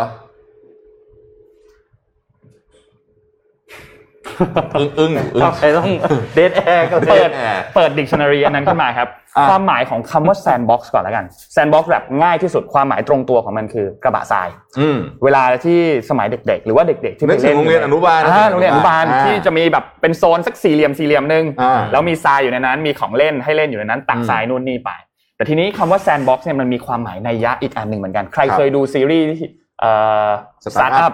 [4.80, 5.90] อึ้งอึ้งอึ้งทำไมต้อง
[6.36, 14.48] เดทแอร์ก็เดเปิทดแอร์เปิด dictionary อันนั้นขึ้นมาครับอะความหมายของคำว่า sandbox ก่อนแล้วกัน sandbox แบบง่ายที่สุดความหมายตรงตัวของมันคือกระบะทราย
[14.80, 24.92] อืมเวลาที่สมัยเด็ก ๆ หรือว่าเด็กๆที่ไปนึกถึเล่งนโรงเรียนอนุบาลอ่าโรงเรียนอนุบาลอ่าที่จะมีแบบเป็นโซนสักสี่เหลี่ยมสี่เหลี่ยมหนึ่งอ่าแล้วมีทรายอยู่ในนั้น มีของเล่นให้เล่นอยู่ในนั้นตักอืมทรายนู่นนี่ไป
[25.36, 29.48] แต่ทีนี้คำว่า sandbox เนี่ยมันมีความหมายในยยะอีกอันหนึ่งเหมือนกันใครครับเคยดูซีรีส์ที่
[29.80, 29.92] เอ่
[30.28, 30.30] อ
[30.66, 31.14] Startup startup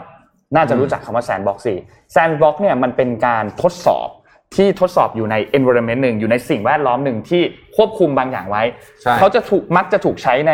[0.55, 1.75] น่าจะรู้จักคำว่า sandbox สิ
[2.15, 4.09] sandbox เนี่ยมันเป็นการทดสอบ
[4.55, 7.41] ที่ทดสอบอยู่ใน environment หนึ่งอยู่ในสิ่งแวดล้อมหนึ่งที่
[7.77, 8.63] ควบคุมบางอย่างไว้
[9.01, 10.53] ใช่เขาจะถูกมักจะถูกใช้ใน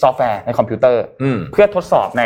[0.00, 2.24] ซอฟต์แวร์ในคอมพิวเตอร์อืมเพื่อทดสอบใน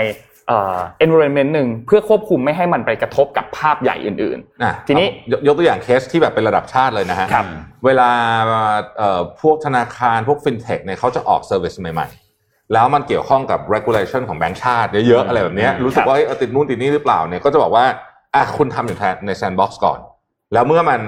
[0.49, 7.45] เอ่อ environment หนึ่งเพื่อควบคุมไม่ให้มันไปกระทบกับภาพใหญ่อื่นอะทีนี้ยกยกตัวอย่างเคสที่แบบเป็นระดับชาติเลยนะฮะครับ
[7.85, 8.11] เวลา
[8.99, 12.30] เอ่อพวกธนาคารพวกฟินเทคเนี่ยเขาจะออก service ใหม่ๆ
[12.73, 17.85] แล้วมันเกี่ยวข้องกับ regulation ของแบงก์ชาติเยอะๆอะไรแบบเนี้ยรู้สึกว่าเอ้ยเอาติดนู่นติดนี่หรือเปล่าเนี่ยก็จะบอกว่า
[18.35, 19.99] อะคุณทำอยู่ใน sandbox ก่อน
[20.53, 21.01] แล้วเมื่อมัน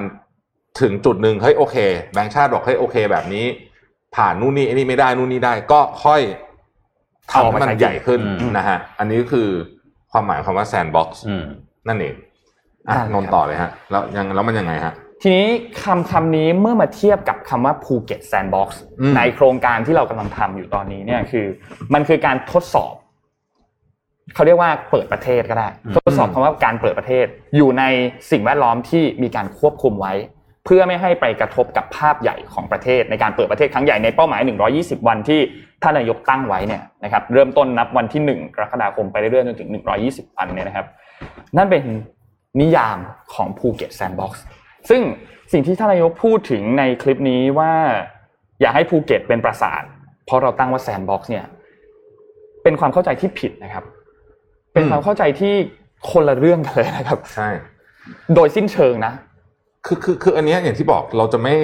[0.81, 1.77] ถึงจุดหนึ่งเฮ้ยโอเค
[2.14, 3.44] แบงก์ชาติบอกเฮ้ยโอเค แบบนี้
[4.16, 6.20] ผ่านนู่นนี่ไอ้นี่ไม่ได้นู่นนี่ได้ก็ค่อย
[7.33, 9.48] ทำให้มันใหญ่ขึ้นอืมนะฮะอันนี้ก็คือ
[10.12, 11.44] ความหมายของคำว่า sandbox อืม
[11.88, 12.14] นั่นเอง
[12.88, 15.46] อะได้ครับนนท์ต่อเลยฮะ แล้วยังแล้วมันยังไงฮะๆ ทีนี้
[15.85, 21.46] คำคำนี้เมื่อมาเทียบกับคำว่าภูเก็ต Sandbox อืมในโครงการที่เรากำลังทำอยู่ตอนนี้เนี่ยคือ
[21.94, 22.94] มันคือการทดสอบ
[24.35, 27.85] เขาเรียกว่าเปิดประเทศก็ได้ ทดสอบคำว่าการเปิดประเทศ อยู่ใน
[28.30, 30.12] สิ่งแวดล้อมที่มีการควบคุมไว้
[30.64, 34.40] เพื่อไม่ให้ไปกระทบกับภาพใหญ่ของประเทศ ในการเปิดประเทศครั้งใหญ่ในเป้าหมาย
[34.74, 35.40] 120 วันที่
[35.82, 39.70] ท่านนายกตั้งไว้เนี่ยนะครับเริ่มต้นนับวันที่ 1 กรกฎาคมไปเรื่อยๆจนถึง
[40.02, 40.87] 120 วันเนี่ยนะครับ
[41.56, 41.82] นั่นเป็น
[42.61, 42.98] นิยาม
[43.35, 44.44] ของภูเก็ต Sandbox
[44.90, 45.02] ซึ่ง
[45.52, 47.72] สิ่งที่ท่านนายกพูดถึงในคลิปนี้ว่า
[48.60, 49.82] อยากให้ภูเก็ตเป็นปราสาท
[50.26, 51.46] เพราะเราตั้งว่า sandbox เนี่ย
[52.62, 53.84] เป็นความเข้าใจที่ผิดนะครับ
[54.72, 55.54] เป็นความเข้าใจที่
[56.10, 57.48] คนละเรื่องกันเลยนะครับ ใช่
[58.34, 59.12] โดยสิ้นเชิงนะ
[59.86, 61.54] คือคือคืออันเนี้ยอย่างที่บอกเราจะไม่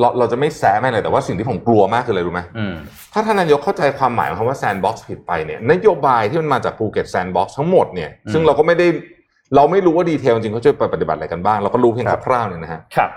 [0.00, 2.74] เราเราจะไม่แซะไม่เลยแต่ว่าสิ่งที่ผมกลัวมากคืออะไรรู้ไหมอืม
[3.12, 8.86] ถ้าท่านนายกเข้าใจความหมายของคำว่า sandbox ผิดไปเนี่ยนโยบายที่มันมาจากภูเก็ต Sandbox ทั้งหมดเนี่ยอืมซึ่งเราก็ไม่ได้
[9.56, 13.10] เราไม่รู้ว่า detail จริงเขาจะไปปฏิบัติอะไรกันบ้าง เราก็รู้เพียงคร่าวๆเนี่ยนะฮะครับ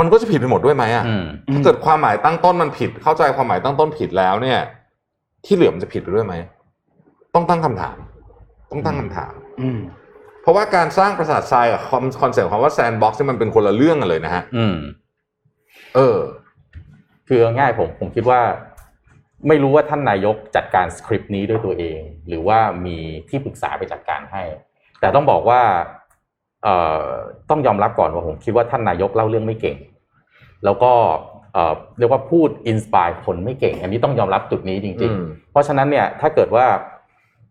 [0.00, 4.58] มันก็จะผิดไปหมดด้วยไหมอะอืมถ้าเกิดความหมายตั้งต้นมันผิด เข้าใจความหมายตั้งต้นผิดแล้วเนี่ย
[5.44, 6.34] ที่เหลือมันจะผิดไปด้วยไหม
[7.34, 7.96] ต้องตั้งคำถาม
[8.70, 9.80] ต้องตั้งคำถาม อืม
[10.42, 11.82] เพราะว่าการสร้างปราสาททรายกับ
[12.20, 14.76] คอนเซ็ปต์ของว่า sandbox มันเป็นคนละเรื่องกันเลยนะฮะอืม
[15.96, 16.18] เออ
[17.28, 18.40] คือเอาง่ายผมผมคิดว่า
[19.48, 22.96] ไม่รู้ว่าท่านนายกจัดการสคริปต์นี้ด้วยตัวเอง หรือว่ามี
[23.28, 24.42] ที่ปรึกษาไปจัดการให้
[25.00, 25.60] แต่ต้องบอกว่า
[26.64, 27.06] เอ่อ
[27.50, 29.76] ต้องยอมรับก่อนว่าผมคิดว่าท่านนายกเล่าเรื่องไม่เก่ง
[30.64, 30.92] แล้วก็
[31.54, 36.66] เอ่อเรียกว่าพูด inspire คนไม่เก่ง อันนี้ต้องยอมรับจุดนี้จริงอืมๆเพราะฉะนั้นเนี่ยถ้าเกิดว่า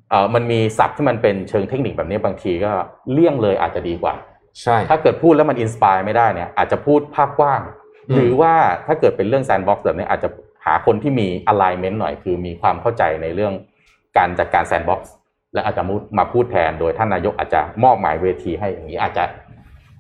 [0.10, 2.72] เอ่อมันมีศัพท์ที่มันเป็นเชิงเทคนิคแบบนี้บางทีก็
[3.12, 4.14] เลี่ยงเลยอาจจะดีกว่า
[4.62, 7.62] ใช่ ถ้าเกิดพูดแล้วมัน inspire ไม่ได้เนี่ยอาจจะพูดภาพกว้าง
[8.10, 8.54] อืมหรือว่า
[8.86, 10.30] ถ้าเกิดเป็นเรื่อง sandbox แบบนี้อาจจะ
[10.66, 13.54] หาคนที่มี alignment หน่อยคือมีความเข้าใจในเรื่อง
[14.18, 15.14] การจัดการแซนด์บ็อกซ์
[15.58, 19.24] และอาจจะมุดมาพูดแทนโดยท่านนายกอาจจะมอบหมายเวทีให้อย่างนี้อาจจะ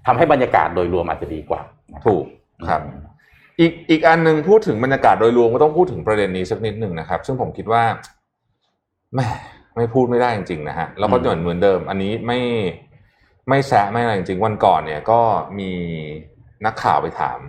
[0.06, 1.62] ทำให้บรรยากาศโดยรวมอาจจะดีกว่า
[2.06, 2.26] ถูก
[2.70, 2.82] ครับ
[3.60, 7.84] อีกอีกอันหนึ่งพูดถึงบรรยากาศโดยรวมก็ต้องพูดถึงประเด็นนี้สักนิดหนึ่งนะครับ ซึ่งผมคิดว่า
[9.13, 9.28] แหม่
[9.76, 12.39] ไม่พูดไม่ได้จริงๆนะฮะแล้วก็เหมือนเหมือนเดิม อันนี้ไม่
[13.50, 15.20] ไม่แซะไม่อะไรจริงๆวันก่อนเนี่ยก็
[15.60, 15.72] มี
[16.65, 17.39] นักข่าวไปถาม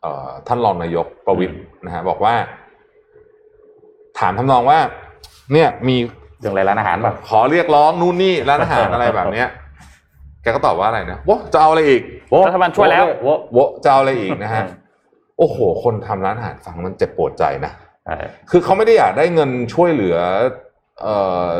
[0.00, 2.34] เออท่านรองนายกประวิตรนะฮะบอกว่า
[4.18, 4.78] ถามทำนองว่า
[5.52, 5.96] เนี่ยมี
[6.40, 9.48] เรื่องอะไรร้านอาหารป่ะขอเรียกร้องนู่นนี่ร้านอาหารอะไรแบบเนี้ย
[10.42, 12.02] แกก็ตอบว่าอะไรนะวะจะเอาอะไรอีก
[12.46, 14.64] รัฐบาลช่วยแล้วโว้วะจะเอาอะไรอีกนะฮะ
[15.38, 17.72] โอ้โห คนทำร้านอาหารฟังมันเจ็บปวดใจนะ
[18.04, 18.16] ใช่
[18.50, 20.16] คือเขาไม่ได้อยากได้เงินช่วยเหลือ
[21.02, 21.16] เอ่
[21.48, 21.50] อ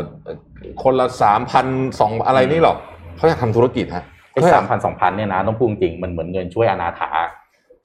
[0.82, 1.66] คนละสามพัน
[2.00, 2.76] สองอะไรนี่หรอก
[3.16, 7.10] เขาอยากทำธุรกิจฮะไอ้สามพันสองพันเนี่ยนะต้องพูดจริงมันเหมือนเงินช่วยอนาถา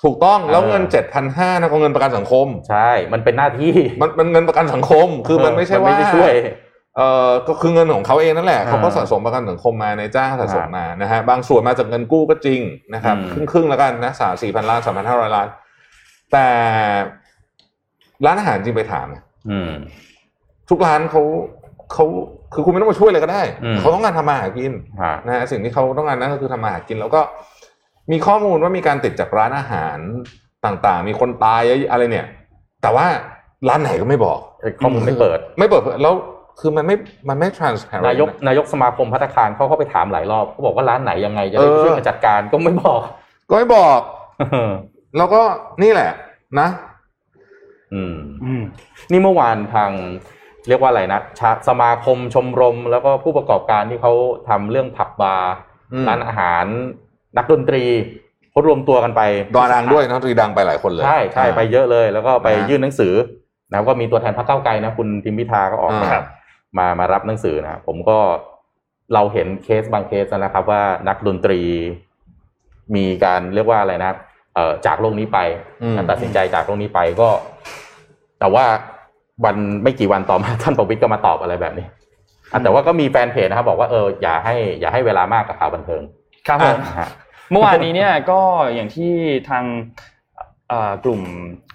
[0.03, 6.31] ถูกต้องแล้วเออเงินเจ็ดพันห้านะก็เงินประกันสังคม ใช่ มันเป็นหน้าที่มันมันเงินประกันสังคม คือมันไม่ใช่นว่าไม่ได้ช่วย
[6.97, 12.61] เออก็คือเงินของเขาเองนั่นแหละอ่าเขาก็สะสมประกันสังคมมาในจ้างสะสมมานะฮะบางส่วนมาจากเงินกู้ก็จริง
[12.93, 15.47] นะครับอืมครึ่งครึ่งๆแล้วกันนะสามสี่พันล้านสามพันห้าร้อยล้าน
[16.31, 16.47] แต่
[18.25, 19.07] ร้านอาหารจริงไปถาม
[19.49, 19.71] อืม
[20.69, 21.21] ทุกร้านเขา
[21.93, 22.05] เขา
[22.53, 27.21] คือคุณไม่ต้องมาช่วยเลยก็ได้อืมเขาต้องการทำมาหากินฮะนะฮะสิ่งที่เขาต้องการนั่นก็คือทำมาหากิน แล้วก็
[28.11, 29.97] มีข้อมูลว่ามีการติดจากร้านอาหาร
[30.65, 32.27] ต่างๆ มีคนตายอะไรเนี่ย
[32.81, 33.05] แต่ว่า
[33.69, 36.13] ร้านไหนก็ไม่บอกไอ้ข้อมูลไม่เปิด ไม่เปิดเผยแล้ว
[36.59, 36.95] คือมันไม่
[37.29, 43.01] มันไม่ transparent นายกนะนายกสมาคมพัตตาคารเขาเข้าไปถามหลายรอบเขาบอกว่าร้านไหนยังไงจะได้เออช่วยกันจัดการก็ไม่บอก
[43.49, 43.99] ก็ไม่บอก
[45.17, 45.41] แล้วก็
[45.83, 46.11] นี่แหละ
[46.59, 46.67] นะ
[47.93, 48.63] อืมอืม
[49.11, 49.91] นี่เมื่อวานทาง
[50.67, 54.13] เรียกว่าอะไรนะชาสมาคมชมรม แล้วก็ผู้ประกอบการที่เขา
[54.49, 55.53] ทำเรื่องผับบาร์
[55.93, 56.65] อืมร้านอาหาร
[57.37, 57.83] นักดนตรี
[58.51, 59.21] เขารวมตัวกันไป
[59.55, 63.13] ดอดังด้วยนะตรีดังไปหลายคนเลยใช่ใช่ไปเยอะเลย แล้วก็ไปนะฮะยื่นหนังสือ
[63.71, 66.21] นะก็มีตัวแทนพรรคเก้าวไกลนะ คุณทิมพิธาก็ออกมาอ่า
[66.77, 68.17] มามารับหนังสือนะผมก็
[69.13, 71.61] เราเห็นเคสบางเคสแล้วนะครับ ว่านักดนตรี
[72.95, 74.11] มีการเรียกว่าอะไรนะ
[74.55, 75.39] เอ่อจากโลกนี้ไป
[75.81, 77.29] อืมการตัดสินใจจากโลกนี้ไปก็
[78.39, 78.65] แต่ว่า
[79.45, 81.85] วันไม่กี่วันต่อมาท่านประวิตรก็มาตอบอะไรแบบนี้
[82.51, 86.01] อะแต่ว่าก็มีแฟนเพจนะครับ บอกว่าเอออย่าให้อย่าให้เวลามากกับข่าวบันเทิง
[86.47, 87.09] ครับผมนะฮะ
[87.51, 88.39] เมื่อวานนี้เนี่ยก็
[88.75, 89.13] อย่างที่
[89.49, 89.63] ทาง
[90.69, 91.21] เอ่อกลุ่ม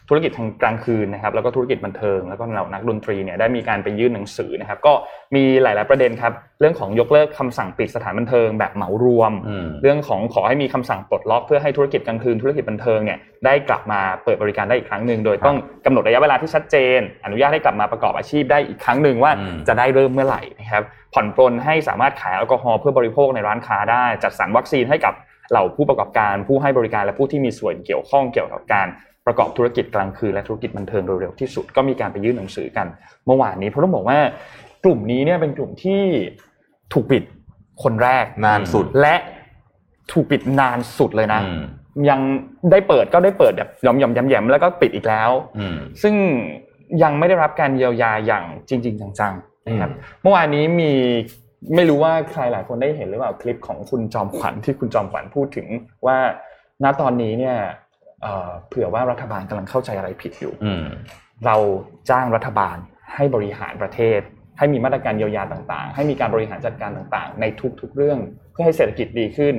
[0.09, 4.92] ธุรกิจทางกลางคืนนะครับแล้วก็ธุรกิจบันเทิง แล้วก็เหล่านักดนตรีเนี่ยได้มีการไปยื่นหนังสือนะครับก็
[5.35, 20.83] มีหลาย ๆประเด็นครับเรื่องของยกเลิกคำสั่งปิดสถานบันเทิงแบบเหมารวมอืมเรื่องของขอให้มีคำสั่งปลดล็อกเพื่อให้ธุรกิจกลางคืนธุรกิจบันเทิงเนี่ยได้กลับมาเปิดบริการได้อีกครั้งหนึ่งโดยต้องกำหนดระยะเวลาที่ชัดเจน อนุญาตให้กลับมาประกอบอาชีพได้อีกครั้งหนึ่งว่าอืมจะได้เริ่มเมื่อไหร่นะครับ
[21.14, 25.14] ผ่อนปลนให้สามารถขายแอลกอฮอล์เพื่อบริโภคในร้านค้าได้ จัดสรรวัคซีนให้กับ
[25.51, 28.88] เหล่าผู้ประกอบการผู้ให้บริการและผู้ที่มีส่วนเกี่ยวข้องเกี่ยวกับการ
[29.27, 32.87] ประกอบธุรกิจกลางคืนและธุรกิจบันเทิงโดยเร็วที่สุดก็มีการไปยื่นหนังสือกัน
[33.27, 34.19] เมื่อวานนี้เพราะต้องบอกว่า
[34.85, 36.03] กลุ่มนี้เนี่ยเป็นกลุ่มที่
[36.93, 37.23] ถูกปิด
[37.83, 39.15] คนแรกนานสุดและ
[40.12, 41.65] ถูกปิดนานสุดเลยนะอืม
[42.09, 42.21] ยัง
[42.71, 46.15] ได้เปิดก็ได้เปิดแบบหย่อมหย่อมๆแยมๆแล้วก็ปิดอีกแล้วอืมซึ่ง
[47.03, 50.93] ยังไม่ได้รับการเยียวยาอย่างจริง ๆ จังๆนะครับอืมเมื่อวานนี้มี
[51.75, 55.67] ไม่รู้ว่าใครหลายคนได้เห็นหรือเปล่าคลิปของคุณจอมขวัญที่คุณจอมขวัญพูดถึง
[56.07, 56.19] ว่า
[56.85, 57.57] ณตอนนี้เนี่ย
[58.22, 60.85] เอ่อเผื่อว่ารัฐบาลกำลังเข้าใจอะไรผิดอยู่อืม
[61.46, 61.57] เรา
[62.11, 62.76] จ้างรัฐบาล
[63.14, 64.20] ให้บริหารประเทศ
[64.59, 67.44] ให้มีมาตรการเยียวยาต่างๆ ให้มีการบริหารจัดการต่างๆ ใน
[67.81, 68.18] ทุก ๆ เรื่อง
[68.52, 69.55] เพื่อให้เศรษฐกิจดีขึ้น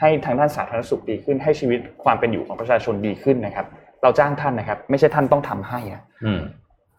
[0.00, 3.66] ให้ทางด้านสาธารณสุขดีขึ้น ให้ชีวิตความเป็นอยู่ของประชาชนดีขึ้นนะครับ
[4.02, 6.40] เราจ้างท่านนะครับ ไม่ใช่ท่านต้องทำให้อะอืม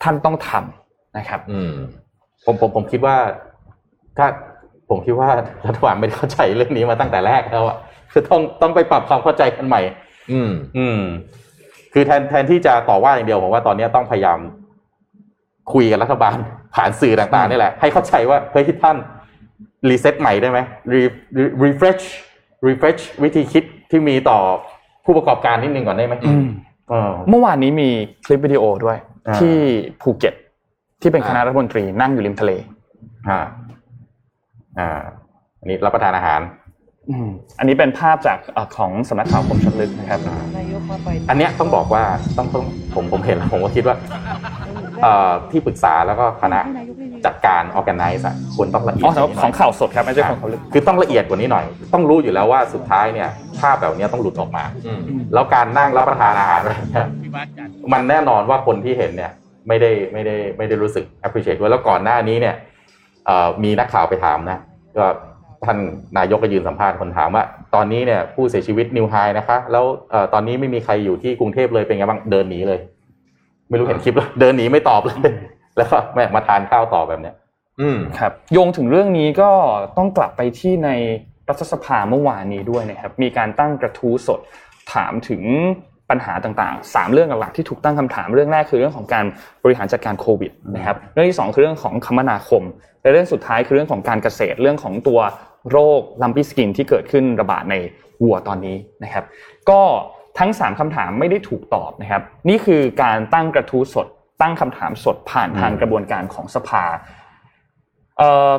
[0.03, 1.73] ท่านต้องทำนะครับ อืม
[2.45, 3.15] ผมผมผมคิดว่า
[4.17, 4.27] ถ้า
[4.89, 5.29] ผมคิดว่า
[5.67, 7.77] รัฐบาลไม่ได้เข้าใจเรื่องนี้มาตั้งแต่แรกแล้วอะ
[8.11, 9.81] คือต้องต้องไปปรับความเข้าใจกันใหม่
[10.31, 11.01] อืม อืม
[11.93, 14.39] คือแทนแทนที่จะต่อว่าอย่างเดียวผมว่าตอนนี้ต้องพยายาม
[15.73, 16.37] คุยกับรัฐบาล
[16.75, 18.97] ผ่านสื่อต่างๆนี่แหละ ให้เข้าใจว่าเฮ้ยที่ท่าน
[19.89, 20.59] reset ใหม่ได้ไหม
[20.93, 21.01] รี
[21.63, 21.99] refresh
[22.67, 24.39] refresh วิธีคิดที่มีต่อ
[25.05, 26.47] ผู้ประกอบการนิดนึงก่อนได้ไหมอืม
[26.89, 27.89] เออเมื่อวานนี้มี
[28.25, 29.57] คลิปวิดีโอด้วยอ่าที่
[30.01, 30.33] ภูเก็ต
[31.01, 32.51] ที่เป็นคณะอ่ารัฐมนตรีนั่งอยู่ริมทะเล
[33.29, 33.39] อ่า
[34.79, 35.01] อ่า
[35.59, 36.41] อันนี้รับประทานอาหาร
[37.09, 40.19] อืมอันนี้เป็นภาพจากเอ่อของสำนักข่าวคมชัดลึกนะครับ
[40.57, 42.03] นายกมาไปอันเนี้ยต้องบอกว่า
[42.37, 42.63] ต้องต้อง
[42.95, 43.95] ผมผมเห็นแล้วผมก็คิดว่า
[45.03, 46.61] เอ่อที่ปรึกษาแล้วก็คณะ
[47.25, 54.99] จัดการ organize อะควรต้องละเอียอ๋ดอสำหรับของข่าวสดครับไม่ใช่ของข่าวลึกคือต้องละเอียดกว่านี้หน่อย ต้องรู้อยู่แล้วว่าสุดท้ายเนี่ยภาพแบบเนี้ยต้องหลุดออกมาอืม
[55.33, 57.07] แล้วการนั่งรับประทานอาหารอะไรเนี่ย
[57.93, 59.31] มันแน่นอนว่าคนที่เห็นเนี่ย
[59.67, 62.55] ไม่ได้ไม่ได้ไม่ได้รู้สึก appreciate ด้วยแล้วก่อนหน้านี้เนี่ย
[63.25, 64.59] เอ่อมีนักข่าวไปถามนะ
[64.97, 65.05] ก็
[65.65, 65.77] ท่าน
[66.17, 67.43] นายกก็ยืนสัมภาษณ์คนถามว่า
[67.75, 72.79] ตอนนี้เนี่ยผู้เสียชีวิตนิวไฮนะคะ แล้วเอ่อตอนนี้ไม่มีใครอยู่ที่กรุงเทพเลยเป็นไงบ้างเดินหนีเลย
[73.69, 75.17] ไม่รู้เห็นคลิปแล้วเดินหนีไม่ตอบเลย
[75.77, 77.35] แล้วก็แม่มาทานข้าวต่อแบบเนี้ย
[77.81, 79.51] อืมครับ โยงถึงเรื่องนี้ก็
[79.97, 80.89] ต้องกลับไปที่ใน
[81.49, 84.39] รัฐสภาเมื่อวานนี้ด้วยนะครับ มีการตั้งกระทู้สด
[84.93, 85.43] ถามถึง
[86.09, 89.25] ปัญหาต่างๆ 3 เรื่องหลักๆที่ถูกตั้งคำถามเรื่องแรกคือเรื่องของการ
[89.63, 92.63] บริหารจัดการโควิดนะครับ เรื่องที่ 2 คือเรื่องของคมนาคม
[93.01, 95.19] และเรื่องสุดท้ายคือเรื่องของการเกษตรเรื่องของตัว
[95.71, 97.75] โรค lumpy skin ที่เกิดขึ้นระบาดใน
[98.23, 99.25] วัวตอนนี้นะครับ
[99.69, 99.81] ก็
[100.39, 104.07] ทั้ง 3คำถามไม่ได้ถูกตอบนะครับ นี่คือการตั้งกระทู้สด
[104.41, 106.83] ตั้งคำถามสดผ่านทางกระบวนการของสภา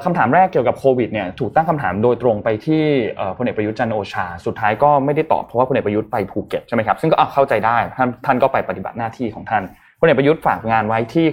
[0.05, 2.83] คำถามแรกเกี่ยวกับโควิดเนี่ยถูกตั้งคำถามโดยตรงไปที่
[3.37, 9.63] พลเอกประยุทธ์จันทร์โอชา สุดท้ายก็ไม่ได้ตอบเพราะว่าพลเอกประยุทธ์ไปภูเก็ตใช่ไหมครับซึ่งก็เข้าใจได้ท่านท่านก็ไปปฏิบัติหน้าที่ของท่าน
[10.01, 11.27] พลเอกประยุทธ์ฝากงานไว้ที่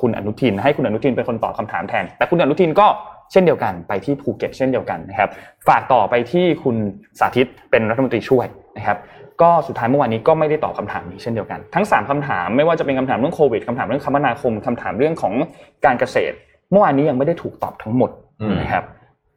[0.00, 2.86] คุณอนุทิน ให้คุณอนุทินเป็นคนตอบคำถามแทน แต่คุณอนุทินก็
[3.32, 5.30] เช่นเดียวกันไปที่ภูเก็ตเช่นเดียวกันนะครับ
[5.68, 6.76] ฝากต่อไปที่คุณ
[7.18, 8.98] สาธิตเป็นรัฐมนตรีช่วยนะครับ
[9.42, 15.34] ก็สุดท้ายเมื่อวานนี้ก็ไม่ได้ตอบคำถามนี้เช่นเดียวกัน ทั้ง 3คำถามไม่ว่าจะเป็นคำถามเรื่องโควิดคำถามเรื่องคมนาคมคำถามเรื่องของ
[15.84, 16.34] การเกษตร
[16.70, 18.10] เมื่อวานนี้ยังไม่ได้ถูกตอบทั้งหมด
[18.40, 18.84] อืมนะครับ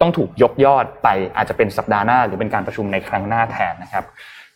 [0.02, 4.04] ต้องถูกยกยอดไปอาจจะเป็นสัปดาห์หน้า หรือเป็นการประชุมในครั้งหน้าแทนนะครับ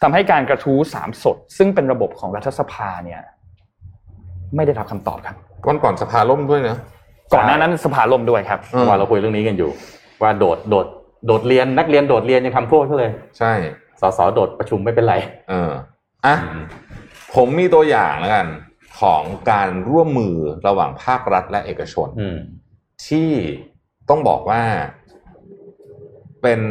[0.01, 3.21] ทำให้การกระทู้สามสด ซึ่งเป็นระบบของรัฐสภาเนี่ย
[4.55, 5.35] ไม่ได้รับคำตอบครับ
[5.67, 6.77] วันก่อนสภาล่มด้วยนะ
[7.33, 9.69] ก่อนหน้านั้นสภาล่มด้วยครับอืมว่าเราคุยเรื่องนี้กันอยู่
[10.21, 10.87] ว่าโดดโดด
[11.27, 13.53] โดดเรียนนักเรียนโดดเรียนยังทำโทษเขาเลย ใช่
[14.01, 15.15] สสโดดประชุมไม่เป็นไร
[15.49, 15.71] เออ
[16.25, 16.35] อะ
[17.35, 18.47] ผมมีตัวอย่างแล้วกัน
[18.99, 20.35] ของการร่วมมือ
[20.67, 22.37] ระหว่างภาครัฐและเอกชนอืม
[23.07, 23.29] ที่
[24.09, 24.61] ต้องบอกว่า
[26.41, 26.61] เป็น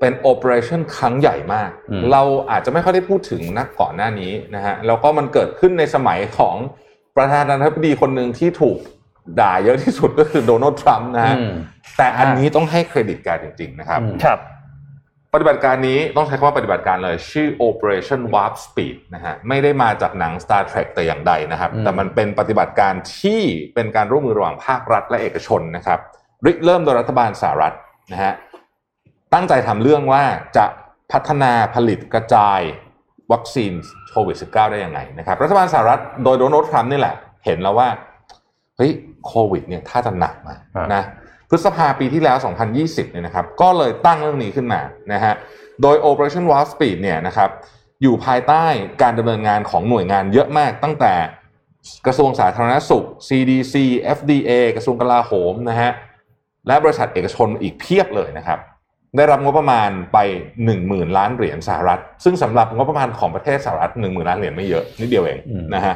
[0.00, 6.56] เป็นโอเปอเรชั่นครั้งใหญ่มากอืมเราอาจจะไม่ค่อยได้พูดถึงนักก่อนหน้านี้นะฮะแล้วก็มันเกิดขึ้นในสมัยของ
[7.16, 8.78] ประธานาธิบดีคนหนึ่งที่ถูก
[9.40, 11.52] ด่าเยอะที่สุดก็คือโดนัลด์ทรัมป์นะฮะอืม
[11.96, 14.40] แต่อันนี้ต้องให้เครดิตแกจริง ๆ นะครับอืมครับ
[15.34, 23.40] ปฏิบัติการนี้ต้องใช้คำว่าปฏิบัติการเลย ชื่อ Operation Warp Speed นะฮะไม่ได้มาจากหนัง Star Trek แต่อย่างใดนะครับอืมแต่มันเป็นปฏิบัติการที่
[23.74, 25.98] เป็นการร่วมมือระหว่างภาครัฐและเอกชนนะครับ
[26.46, 27.74] ริเริ่มโดยรัฐบาลสหรัฐ
[28.12, 28.32] นะฮะ
[29.34, 30.22] ตั้งใจทำเรื่องว่า
[30.56, 30.66] จะ
[31.12, 32.60] พัฒนาผลิตกระจาย
[33.32, 33.72] วัคซีน
[34.10, 37.14] โควิด -19 ได้ยังไงนะครับ รัฐบาลสหรัฐโดยโดนัลด์ทรัมป์นี่แหละ
[37.44, 37.88] เห็นแล้วว่า
[38.76, 38.92] เฮ้ย
[39.26, 41.02] โควิดเนี่ยถ้าจะหนักมาอ่านนะ
[41.48, 42.36] พฤษภาปีที่แล้ว
[42.74, 44.80] 2020 เนี่ยนะครับ ก็เลยตั้งเรื่องนี้ขึ้นมา
[45.12, 45.34] นะฮะ
[45.82, 47.50] โดย Operation Warp Speed เนี่ยนะครับ
[48.02, 48.64] อยู่ภายใต้
[49.02, 51.14] การดำเนินงานของหน่วยงานเยอะมากตั้งแต่
[52.06, 53.74] กระทรวงสาธารณสุข CDC
[54.16, 55.90] FDA กระทรวงกลาโหมนะฮะ
[56.66, 58.58] และบริษัทเอกชนอีกเพียบเลยนะครับ
[59.16, 60.18] ได้รับงบประมาณไป
[60.68, 65.94] 10,000 ล้านเหรียญสหรัฐ ซึ่งสำหรับงบประมาณของประเทศสหรัฐ 10,000 ล้านเหรียญไม่เยอะนิดเดียวเองอืมนะฮะ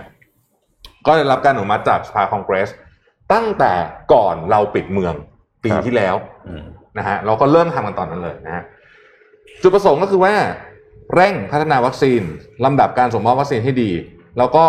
[1.06, 2.70] ก็ได้รับการอนุมัติจากสภาคองเกรส
[3.32, 3.72] ตั้งแต่
[4.12, 5.14] ก่อนเราปิดเมือง
[5.64, 6.14] ปีที่แล้ว
[6.48, 6.64] อืม
[6.98, 8.62] นะฮะเราก็เริ่มทำกันตอนนั้นเลยนะฮะ
[9.62, 10.34] จุดประสงค์ก็คือว่า
[11.14, 12.22] เร่งพัฒนาวัคซีน
[12.64, 13.90] ลำดับการส่งมอบวัคซีนให้ดี
[14.38, 14.64] แล้วก็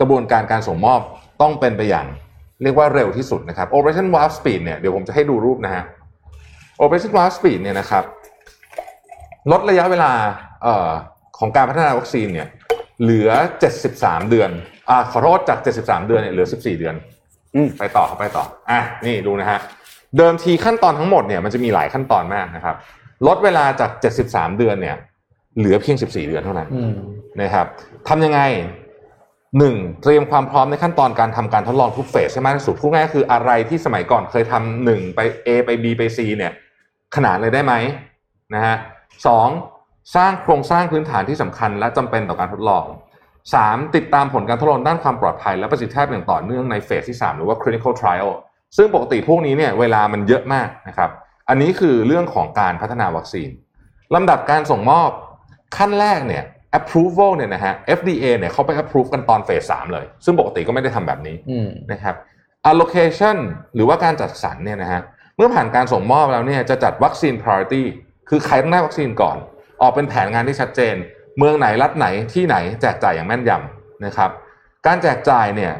[0.00, 1.00] กระบวนการการส่งมอบ
[1.40, 2.06] ต้องเป็นไปอย่าง
[2.62, 5.84] เรียกว่าเร็วที่สุดนะครับ Operation Warp Speed เนี่ยเดี๋ยวผมจะให้ดูรูปนะฮะ
[6.82, 8.04] Operation Warp Speed เนี่ยนะครับ
[9.50, 10.12] ลดระยะเวลา
[10.62, 10.90] เอ่อ
[11.38, 12.48] ของการพัฒนาวัคซีนเนี่ย
[13.02, 13.30] เหลือ
[13.80, 14.50] 73 เดือน
[14.90, 17.25] อ่าขอโทษจาก 73 เดือนเนี่ยเหลือ 14 เดือนอืม
[17.78, 19.58] ไปต่อครับไปต่อ อะนี่ดูนะฮะ
[20.16, 22.76] เดิมทีขั้นตอนทั้งหมดเนี่ยมันจะมีหลายขั้นตอนมากนะครับ
[23.26, 23.90] ลดเวลาจาก
[24.24, 24.96] 73 เดือนเนี่ย
[25.58, 26.94] เหลือเพียง 14 เดือนเท่านั้นอืม
[27.42, 27.66] นะครับ
[28.08, 28.40] ทำยังไง
[29.58, 36.52] หนึ่งเตรียมความพร้อมในขั้นตอนการทำการทดลองทุกเฟสให้มากที่สุดพูดง่ายๆคืออะไรที่สมัยก่อนเคยทำหนึ่งไป A ไป B ไป C เนี่ย
[37.16, 37.74] ขนานเลยได้ไหม
[38.54, 38.76] นะฮะ
[39.26, 39.48] สอง
[40.16, 42.84] สร้างโครงสร้างพื้นฐานที่สำคัญและจำเป็นต่อการทดลอง
[43.54, 48.30] สามติดตามผลการทดลองด้านความปลอดภัย และประสิทธิภาพอย่างต่อเนื่องในเฟสที่ 3 หรือว่า clinical trial
[48.76, 51.10] ซึ่งปกติพวกนี้เนี่ยเวลามันเยอะมากนะครับ
[51.48, 53.50] อันนี้คือเรื่องของการพัฒนาวัคซีน
[54.14, 55.10] ลำดับการส่งมอบ
[55.76, 56.44] ขั้นแรกเนี่ย
[56.78, 62.14] approval เนี่ยนะฮะ FDA เนี่ยเขาไป approve กันตอนเฟส3เลย ซึ่งปกติก็ไม่ได้ทำแบบนี้อืมนะครับ
[62.70, 63.36] allocation
[63.74, 65.00] หรือว่าการจัดสรรเนี่ยนะฮะ
[65.36, 67.82] เมื่อผ่านการส่งมอบแล้วเนี่ยจะจัดวัคซีน priority
[68.28, 69.36] คือใครต้องได้วัคซีนก่อน
[69.82, 70.94] ออกเป็นแผนงานที่ชัดเจน
[71.38, 74.30] เมืองไหนรัฐไหนที่ไหนแจกจ่ายอย่างแม่นยำนะครับ
[74.86, 75.72] การแจกจ่ายเนี่ย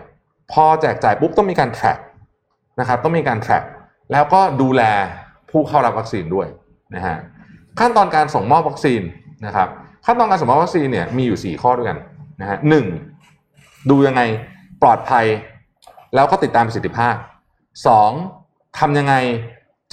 [0.52, 1.98] พอแจกจ่ายปุ๊บต้องมีการ track
[2.80, 3.64] นะครับต้องมีการ track
[4.12, 4.82] แล้วก็ดูแล
[5.50, 6.46] ผู้เข้ารับวัคซีนด้วย
[6.94, 7.16] นะฮะ
[7.78, 9.02] ขั้นตอนการส่งมอบวัคซีน
[9.46, 9.68] นะครับ
[10.06, 11.98] ขั้นตอนการส่งมอบวัคซีนเนี่ยมีอยู่ 4 ข้อด้วยกัน
[12.40, 12.86] นะฮะหนึ่ง
[13.90, 14.22] ดูยังไง
[14.82, 15.26] ปลอดภัย
[16.14, 17.14] แล้วก็ติดตามประสิทธิภาพ
[17.96, 18.78] 2.
[18.78, 19.14] ทำยังไง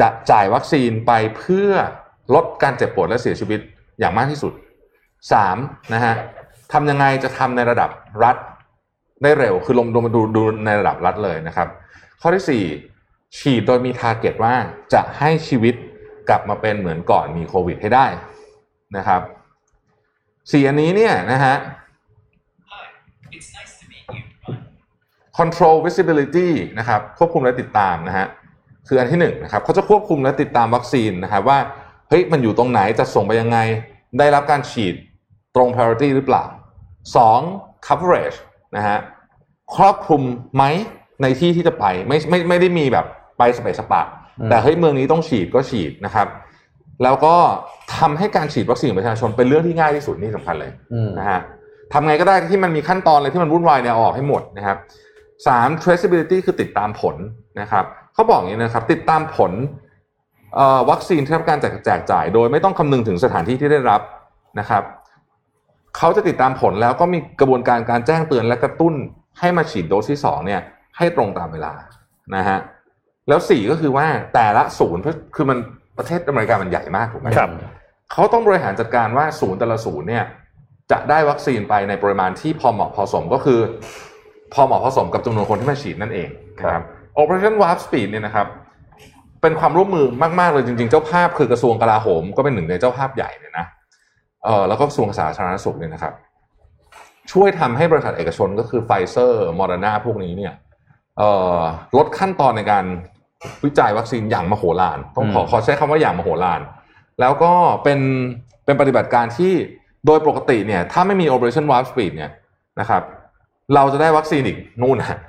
[0.02, 1.70] จะจ่ายวัคซีนไปเพื่อ
[2.36, 3.60] ลดการเจ็บปวดและเสียชีวิต
[4.00, 4.54] อย่างมากที่สุด
[5.32, 5.94] 3.
[5.94, 6.14] นะฮะ
[6.74, 7.90] ทำยังไงจะทำในระดับ
[8.24, 8.38] รัฐ
[9.24, 11.68] ได้เร็ว คือลงลงมาดูดูในระดับรัฐเลยนะครับ
[12.22, 12.64] ข้อที่
[12.98, 14.54] 4 ฉีดโดยมีทาร์เก็ตว่า
[14.94, 15.76] จะให้ชีวิต
[16.30, 18.06] กลับมาเป็นเหมือนก่อนมีโควิดให้ได้
[18.98, 19.22] นะครับ
[20.52, 21.56] สี่อันนี้เนี่ยนะฮะ
[25.38, 28.28] control visibility นะครับควบคุมและติดตามนะฮะ
[28.88, 31.60] คืออันที่หนึ่งนะครับเขาจะควบคุมและติดตามวัคซีนนะครับว่า
[32.10, 33.58] เฮ้ยมันอยู่ตรงไหนจะส่งไปยังไง
[34.20, 34.96] ได้รับการฉีด
[35.56, 36.44] ตรง priority หรือเปล่า
[37.16, 37.88] 2.
[37.88, 38.38] coverage
[38.76, 38.98] นะฮะ
[39.76, 40.22] ครอบคลุม
[40.56, 40.64] ไหม
[41.22, 43.06] ในที่ที่จะไปไม่ไม่ไม่ได้มีแบบ
[43.38, 44.02] ไปสเปซสปะ
[44.50, 46.28] แต่เฮ้ยเมืองนี้ต้องฉีดก็ฉีดนะครับ
[47.04, 47.36] แล้วก็
[47.98, 51.40] ทำให้การฉีดวัคซีนของประชาชนเป็นเรื่องที่ง่ายที่สุดนี่สำคัญเลยอืมนะฮะ
[51.94, 54.78] ทำไงก็ได้ที่มันมีขั้นตอนอะไรที่มันวุ่นวายเนี่ยเอาออกให้หมดนะครับ
[55.48, 57.16] สาม traceability คือติดตามผล
[57.62, 59.52] นะครับเขาบอกอย่างนี้นะครับ ติดตามผล
[60.56, 64.02] เอ่อวัคซีนที่รับการแจกแจกจ่าย โดยไม่ต้องคำนึงถึงสถานที่ที่ได้รับ
[64.60, 64.84] นะครับ
[65.98, 68.94] เขาจะติดตามผลแล้วก็มีกระบวนการการแจ้งเตือนและกระตุ้น
[69.40, 70.62] ให้มาฉีดโดสที่สองเนี่ย
[70.98, 71.74] ให้ตรงตามเวลา
[72.36, 72.60] นะฮะ
[73.28, 75.58] แล้วสี่ก็คือว่าแต่ละศูนย์เพราะคือมัน
[75.98, 77.50] ประเทศอเมริกามันใหญ่มากถูกไหมครับ
[78.12, 80.26] เขาต้องบริหารจัดการว่าศูนย์แต่ละศูนย์เนี่ย
[80.92, 83.60] จะได้วัคซีนไปในปริมาณที่พอเหมาะพอสมก็คือ
[84.54, 86.30] พอเหมาะพอสมกับจำนวนคนที่มาฉีดนั่นเอง
[86.60, 86.84] นะครับ
[87.22, 88.48] Operation Warp Speed เนี่ยนะครับ
[89.42, 90.06] เป็นความร่วมมือ
[90.40, 93.66] มาก ๆ เลยจริง ๆ เจ้าภาพคือกระทรวงกลาโหมก็เป็นหนึ่งในเจ้าภาพใหญ่เนี่ยนะ
[94.46, 96.14] เออแล้วก็กระทรวงสาธารณสุขเนี่ยนะครับ
[97.32, 100.54] ช่วยทำให้บริษัทเอกชนก็คือไฟเซอร์โมเดอร์นาพวกนี้เนี่ย
[101.18, 101.60] เอ่อ
[101.98, 102.86] ลดขั้นตอนในการ
[103.66, 106.62] วิจัยวัคซีนอย่างมโหฬารต้องขออืมขอใช้คำว่าอย่างมโหฬาร
[107.20, 107.52] แล้วก็
[107.84, 108.00] เป็น
[108.66, 109.54] เป็นปฏิบัติการที่
[110.06, 112.32] โดยปกติเนี่ย ถ้าไม่มี Operation Warp Speed เนี่ย
[112.80, 113.04] นะครับ
[113.76, 115.20] เราจะได้วัคซีนอีกนู่นนะ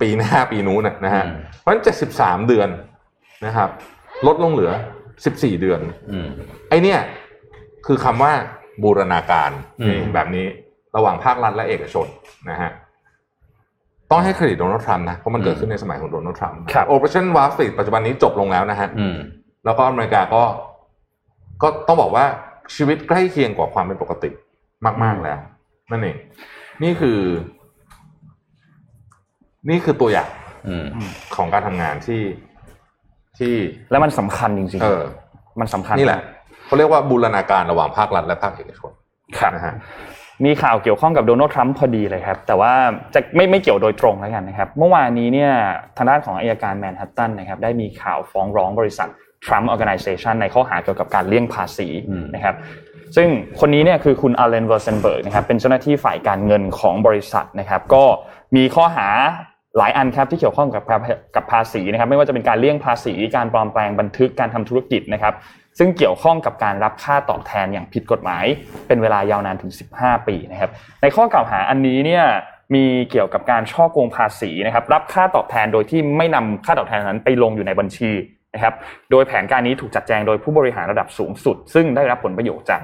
[0.00, 1.82] ปีหน้าปีนู้นนะนะฮะอืมเพราะฉะนั้น
[2.16, 2.68] 73เดือน
[3.46, 3.70] นะครับ
[4.26, 4.70] ลดลงเหลือ
[5.16, 6.28] 14เดือนอืม
[6.68, 6.98] ไอ้เนี่ย
[7.86, 8.32] คือคำว่า
[8.82, 10.46] บูรณาการอืมแบบนี้
[10.96, 12.06] ระหว่างภาครัฐและเอกชน
[12.50, 12.70] นะฮะ
[14.10, 19.16] ต้องให้เครดิตโดนัลด์ทรัมป์นะเพราะมันเกิดขึ้นในสมัยของโดนัลด์ทรัมป์ครับ Operation Warp ปัจจุบันนี้จบลงแล้วนะฮะอืม
[19.64, 20.42] แล้วก็อเมริกาก็
[21.62, 22.24] ก็ต้องบอกว่า
[22.76, 24.30] ชีวิตใกล้เคียงกว่าความเป็นปกติ
[25.02, 25.38] มาก ๆแล้ว
[25.90, 26.16] นั่นเอง
[26.82, 27.18] นี่คือ
[29.70, 30.28] นี่คือตัวอย่าง
[30.68, 30.86] อืม
[31.36, 32.22] ของการทำงานที่
[33.38, 33.54] ที่
[33.90, 36.22] แล้วมันสำคัญจริงเออๆมันสำคัญนี่แหละ
[36.70, 38.92] เขาเรียกว่าบูรณาการระหว่างภาครัฐและภาคเอกชน
[39.38, 39.74] ครับนะฮะ
[40.44, 42.72] มีข่าวเกี่ยวข้องกับโดนัลด์ทรัมป์พอดีเลยครับ แต่ว่า
[43.14, 45.52] จะไม่ไม่เกี่ยวโดยตรงแล้วกันนะครับ เมื่อวานนี้เนี่ย
[45.96, 49.08] ทางด้านของอัยการแมนฮัตตันนะครับได้มีข่าวฟ้องร้องบริษัท
[49.44, 52.54] Trump Organization ในข้อหาเกี่ยวกับการเลี่ยงภาษีอืมนะครับ
[53.16, 53.28] ซึ่ง
[53.60, 58.04] คนนี้เนี่ยคือคุณอัลเลนไวเซลเบิร์กนะครับเป็นเจ้าหน้าที่ฝ่ายการเงินของบริษัทนะครับก็
[58.56, 59.08] มีข้อหา
[59.78, 60.96] หลายอันครับที่เกี่ยวข้องกับภา
[61.34, 65.34] กับภาษีนะครับไม่ว่าจะเป็นการเลี่ยงภาษี การปลอมแปลงบันทึกการทำธุรกิจนะครับ
[65.78, 68.44] ซึ่งเกี่ยวข้องกับการรับค่าตอบแทนอย่างผิดกฎหมาย
[68.86, 70.70] เป็นเวลายาวนานถึง 15 ปีนะครับ
[71.02, 72.24] ในข้อกล่าวหาอันนี้เนี่ย
[72.74, 78.10] มีเกี่ยวกับการช่อโกงภาษีนะครับ รับค่าตอบแทนโดยที่ไม่นำค่าตอบแทนนั้นไปลงอยู่ในบัญชี
[78.54, 78.74] นะครับ
[79.10, 82.82] โดยแผนการนี้ถูกจัดแจงโดยผู้บริหารระดับสูงสุด ซึ่งได้รับผลประโยชน์จาก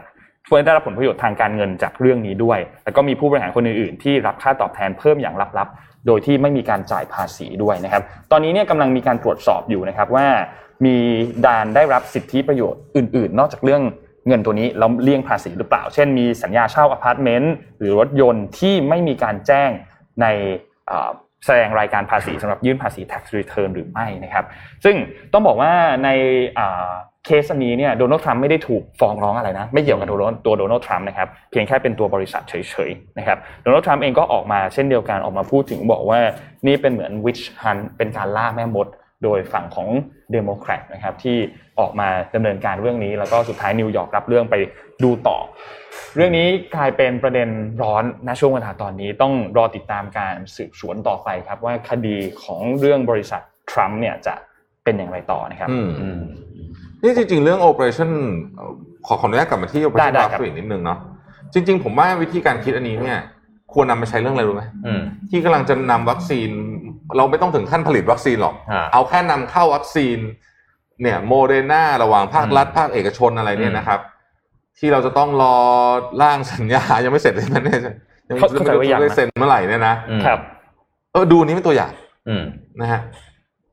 [0.66, 10.26] ได้รับผลประโยชน์ทางการเงินจากเรื่องนี้ด้วย แล้วก็มีผู้บริหารคนอื่นๆ ที่รับค่าตอบแทนเพิ่มอย่างลับๆ โดยที่ไม่มีการจ่ายภาษีด้วยนะครับ ตอนนี้เนี่ยกำลังมีการตรวจสอบอยู่นะครับว่า
[10.84, 10.96] มี
[11.46, 13.82] ดานได้รับสิทธิประโยชน์อื่น ๆ นอกจากเรื่อง
[14.28, 19.70] เงินตัวนี้แล้วเลี่ยงภาษีหรือเปล่า เช่น มีสัญญาเช่าอพาร์ตเมนต์หรือรถยนต์ที่ไม่มีการแจ้ง
[20.22, 20.26] ใน
[21.46, 24.44] แสดงรายการภาษีสำหรับยื่นภาษี tax return หรือไม่นะครับ
[24.84, 24.96] ซึ่ง
[25.32, 25.72] ต้องบอกว่า
[26.04, 26.08] ใน
[27.24, 32.54] เคสนี้เนี่ยโดนัลด์ทรัมป์ไม่ได้ถูกฟ้องร้องอะไรนะ ไม่เกี่ยวกับตัวโดนัลด์ทรัมป์นะครับเพียงแค่เป็นตัวบริษัทเฉ
[32.88, 36.20] ยๆนะครับโดนัลด์ทรัมป์เองก็ออกมาเช่นเดียวกันออกมาพูดถึงบอกว่า
[36.66, 38.86] นี่เป็นเหมือน witch hunt เป็นการล่าแม่มด
[39.22, 39.88] โดยฝั่งของ
[40.32, 41.36] เดโมแครตนะครับที่
[41.78, 44.54] ออกมาดำเนินการเรื่องนี้ แล้วก็สุดท้ายนิวยอร์กรับเรื่องไป
[45.04, 45.38] ดูต่อ
[46.16, 47.48] เรื่องนี้กลายเป็นประเด็น
[47.82, 53.40] ร้อนณช่วงเวลาตอนนี้ต้องรอติดตามการสืบสวนต่อไปครับ ว่าคดีของเรื่องบริษัท
[53.70, 54.34] ทรัมป์เนี่ยจะ
[54.84, 56.20] เป็นอย่างไรต่อนะครับอืมอืม
[57.02, 58.10] นี่จริง ๆ เรื่อง operation
[58.56, 58.72] เอ่อ
[59.06, 60.98] ขอขออนุญาตกลับมาที่ operation ได้ warp ครับ speed นิดนึงเนาะ
[61.52, 63.18] จริง ๆ ผมว่าวิธีการคิดอันนี้เนี่ย
[63.72, 65.00] ควรนำมาใช้เรื่องอะไรรู้ไหมอืม
[65.30, 66.50] ที่กำลังจะนำวัคซีน
[67.16, 70.18] เราไม่ต้องถึงขั้นผลิตวัคซีนหรอกอ่าเอาแค่นำเข้าวัคซีน
[71.02, 74.00] เนี่ยโมเดอร์นาระหว่างภาครัฐอืมภาคเอกชนอะไรเนี่ยอืมนะครับ
[74.78, 75.56] ที่เราจะต้องรอ
[76.22, 77.80] ร่างสัญญายังไม่เสร็จเลยมันเนี่ย
[78.28, 80.38] ยังเข้าเข้าใจว่ายังนะไม่ได้เซ็นเมื่อไหร่เนี่ยนะอืมครับ
[81.12, 81.92] เออดูอันนี้เป็นตัวอย่าง
[82.28, 82.44] อืม
[82.80, 83.00] นะฮะ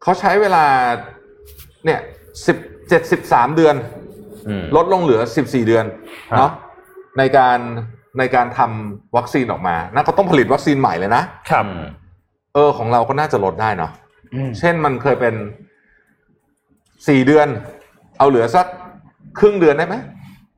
[0.02, 0.66] เขาใช้เวลา
[1.86, 2.00] เนี่ย
[2.48, 2.58] สิบ
[3.18, 3.76] 73เดือน
[4.48, 5.86] อืมลดลงเหลือ14เดือน
[6.30, 6.52] ครับเนาะ
[7.18, 7.60] ในการ
[8.20, 11.84] ในการทำวัคซีนออกมานั่นเขาต้องผลิตวัคซีนใหม่เลยนะครับอืม
[12.54, 13.91] เออของเราก็น่าจะลดได้เนาะ
[14.36, 15.34] อืมเช่นมันเคยเป็น
[17.08, 17.47] สี่เดือน
[18.20, 18.66] เอาเหลือสัก
[19.39, 19.95] ครึ่งเดือนได้ไหม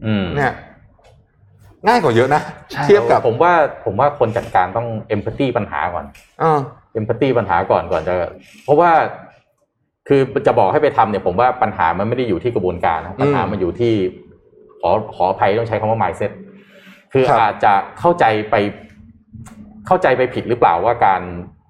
[0.05, 0.53] อืมเนี่ย
[1.87, 2.41] ง่ายกว่าเยอะนะ
[2.71, 3.53] ใช่เทียบกับผมว่า
[3.85, 6.05] ผมว่าคนจัดการต้องเอมพัตตีปัญหาก่อน
[6.39, 6.59] เออ
[6.93, 8.13] เอมพัตตีปัญหาก่อนก่อนจะ
[8.63, 8.91] เพราะว่า
[10.07, 13.93] คือจะบอกให้ไปทำเนี่ย ผมว่าปัญหามันไม่ได้อยู่ที่กระบวนการนะปัญหามันอยู่ที่
[14.81, 16.31] ขอขออภัยต้องใช้คำว่า mindset
[17.13, 18.55] คือครับอาจจะเข้าใจไป
[19.87, 21.21] เข้าใจไปผิดหรือเปล่าว่าการ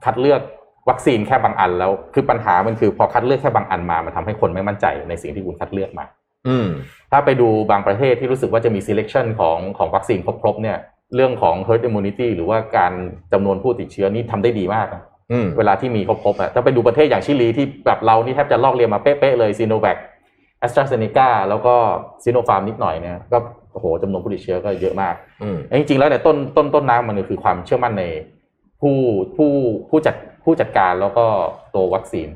[0.06, 0.42] คัดเลือก
[0.90, 6.06] วัคซีนแค่บางอันแล้ว คือปัญหามันคือพอคัดเลือกแค่บางอันมา มันทำให้คนไม่มั่นใจในสิ่งที่คุณคัดเลือกมา
[6.48, 6.68] อืม
[7.12, 10.78] ถ้าไปดูบางประเทศที่รู้สึกว่าจะมี selection ของของวัคซีนครบๆเนี่ย
[11.16, 12.94] เรื่องของ herd immunity หรือว่าการ
[13.34, 19.98] จำนวนผู้ติดเชื้อนี่ทำได้ดีมากนะอืมเวลาที่มีครบๆอะถ้าไปดูประเทศอย่างชิลีที่แบบเรานี่แทบจะลอกเรียนมาเป๊ะๆเลยซีโนแวค
[20.60, 21.76] แอสตราเซเนกาแล้วก็
[22.24, 23.38] ซีโนฟาร์มนิดหน่อยเนี่ยก็
[23.74, 28.04] โอ้โหจำนวนผู้ติดเชื้อก็เยอะมากอืมจริงๆแล้วเนี่ยต้นต้นต้นน้ำมันก็คือความเชื่อมั่นใน
[28.82, 28.96] ผู้
[29.36, 29.52] ผู้
[29.90, 31.26] ผู้จัดผู้จัดการแล้วก็
[31.76, 32.28] ตัววัคซีน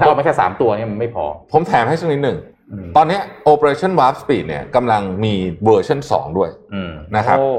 [0.00, 2.38] ถ้าเอามาแค่สามตัวเนี่ยมันไม่พอ ผมแถมให้สักนิดหนึ่ง
[2.72, 7.50] อืมตอนเนี้ย Operation Warp Speed เนี่ยกำลังมีเวอร์ชัน2 ด้วยอืมนะครับโอ้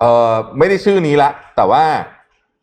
[0.00, 1.84] เอ่อไม่ได้ชื่อนี้ละ แต่ว่า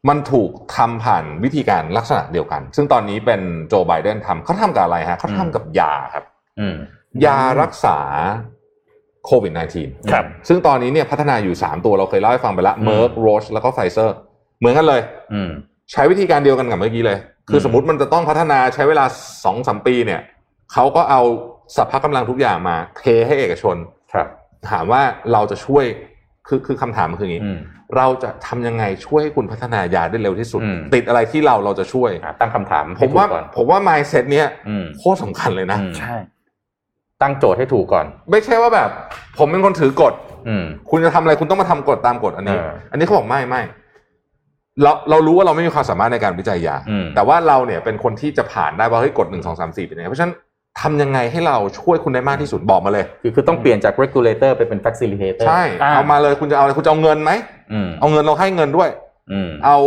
[0.09, 6.23] มันถูกทำผ่านวิธีการลักษณะเดียวกัน ซึ่งตอนนี้เป็นโจไบเดนทำเขาทำกับอะไรฮะเขาทำกับยาครับ
[6.59, 6.75] อืม
[7.25, 7.97] ยารักษา
[9.25, 14.15] โควิด -19 ครับ ซึ่งตอนนี้เนี่ยพัฒนาอยู่ 3 ตัวเราเคยเล่าให้ฟังไปละอืมเม r ร์ r โรชแล้วก็ไฟเซอร์
[14.63, 15.01] เหมือนกันเลย
[15.33, 15.49] อืม
[15.91, 17.17] ใช้วิธีการเดียวกันกับเมื่อกี้เลย
[17.49, 19.05] คือมสมมติมันจะต้องพัฒนาใช้เวลา
[19.45, 20.21] สองสมปีเนี่ย
[20.73, 21.21] เขาก็เอา
[21.75, 23.75] สัพพะกำลังทุกอย่างมาเทให้เอกชน
[24.13, 24.27] ครับ
[24.69, 25.01] ถามว่า
[25.31, 25.85] เราจะช่วย
[26.47, 27.57] คือคือคำถามมันคืออย่างนี้อืม
[27.97, 36.15] เราจะทำยังไงช่วยให้คุณพัฒนายาได้เร็วที่สุดอืมติดอะไรที่เราเราจะช่วยอะตั้งคำถามผให้มถูว่ากก่อนผมว่า mindset เนี้ยอืมโคตรสำคัญเลยนะอืมใช่
[37.21, 38.89] ตั้งโจทย์ให้ถูกก่อน ไม่ใช่ว่าแบบ
[39.37, 40.13] ผมเป็นคนถือกฎ
[40.47, 43.61] อืมคุณจะทำอะไรคุณต้องมาทำกฎตามกฎอันนี้เอออันนี้เขาบอกไม่ไม่
[44.81, 50.35] เราเรารู้ว่าเราไม่มีความสามารถในการวิจัยยาอืมแต่ว่าเราเนี่ยเป็นคนที่จะผ่านได้ว่าเฮ้ยกฎหนึ่งสองสามสี่เป็นยังไงเพราะฉะนั้น
[50.81, 57.31] ทำยังไงให้เราช่วยคุณได้มากที่สุดบอกมาเลย คือคือต้องเปลี่ยนจาก regulator ไปเป็น facilitator ใช่อ่าเอามาเลยคุณจะเอาอะไรคุณจะเอาเงินไหม
[57.73, 58.89] อืมเอาเงินเราให้เงินด้วย
[59.31, 59.77] อืมเอา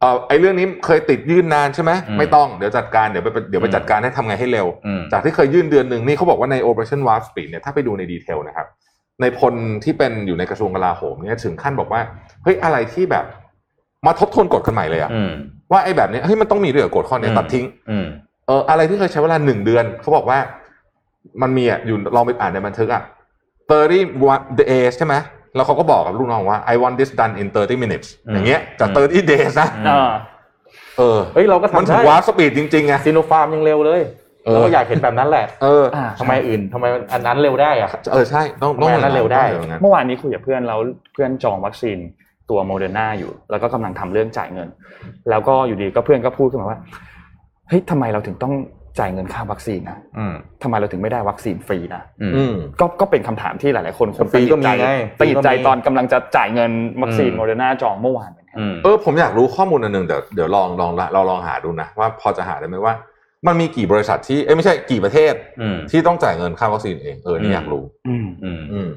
[0.00, 8.66] เออไอ้เรื่องนี้เคยติดยื่นนานใช่ไหมอืมไม่ต้องเดี๋ยวจัดการเดี๋ยวไปเดี๋ยวไปอืมจัดการให้ทำไงให้เร็วอืมจากที่เคยยื่นเดือนหนึ่งนี่เขาบอกว่าใน Operation Warp Speed เนี่ยถ้าไปดูในดีเทลนะครับ
[9.20, 12.00] นายพลที่เป็นอยู่ในกระทรวงกลาโหมเนี่ยถึงขั้นบอกว่า
[12.42, 13.24] เฮ้ยอะไรที่แบบ
[14.06, 15.30] มาทบทวนกฎกันใหม่เลยอะอืม
[15.72, 18.06] ว่าไอ้แบบเนี้ยเฮ้ยมันต้องมีด้วยเหรอกฎข้อเนี้ยอืมตัดทิ้งอืม
[18.46, 20.38] เอออะไรที่เคยใช้เวลาหนึ่งเดือนเขาบอกว่า
[21.42, 23.02] มันมีอะอยู่ลองไปอ่านในบันทึกอะ
[23.70, 25.14] 30 one days ใช่ไหม
[25.54, 30.12] แล้วเขาก็บอกกับลูกน้องว่า I want this done in 30 minutes อืมอย่างเงี้ยจากอืม30 days นะอ่า
[30.98, 34.02] เออเฮ้ยเราก็มันทำถึได้ง warp speed จริงๆไงซีโนฟาร์มยังเร็วเลย
[34.46, 40.80] เออเราก็อยากเห็นแบบนั้นแหละ เอออ่าทำไมอื่นทำไมอันนั้นเร็วได้อะเออใช่ต้องต้องทำไมอันนั้นเร็วได้ต้องอย่างนั้นเมื่อวานนี้คุยกับเพื่อนแล้ว
[41.12, 41.98] เพื่อนจองวัคซีน
[42.52, 44.68] ตัวโมเดอร์นาอยู่ แล้วก็กำลังทำเรื่องจ่ายเงิน
[45.30, 46.78] แล้วก็อยู่ดีก็เพื่อนก็พูดขึ้นมาว่า
[47.68, 48.54] เฮ้ยทำไมเราถึงต้อง
[48.98, 54.88] จ่ายเงินค่าวัคซีนนะอืมทำไมเราถึงไม่ได้วัคซีนฟรีนะอืมอืมก็ก็เป็นคำถามที่หลาย ๆ คนคงฟรีก็มีไง
[55.18, 56.70] ตัดสินใจฟรีก็มีตอนกำลังจะจ่ายเงิน
[57.02, 62.94] วัคซีนอืมโมเดอร์นาจองเมื่อวานเหมือนกันอืมเออผมอยากรู้ข้อมูลอันหนึ่งเดี๋ยวเดี๋ยวลองลองเราลองหาดูนะว่าพอจะหาได้ไหมว่า
[63.46, 68.90] มันมีกี่บริษัทที่เอ้ยไม่ใช่กี่ประเทศอืมที่ต้องจ่ายเงินค่าวัคซีนเองเอออืนี่มอยากรู้ อืมอืม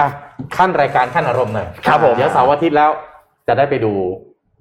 [0.00, 0.08] อืมอะ
[0.56, 2.90] ขั้นรายการขั้นอารมณ์หน่อยครับผมเดี๋ยวเสาร์อาทิตย์แล้ว
[3.48, 3.94] จะได้ไปดู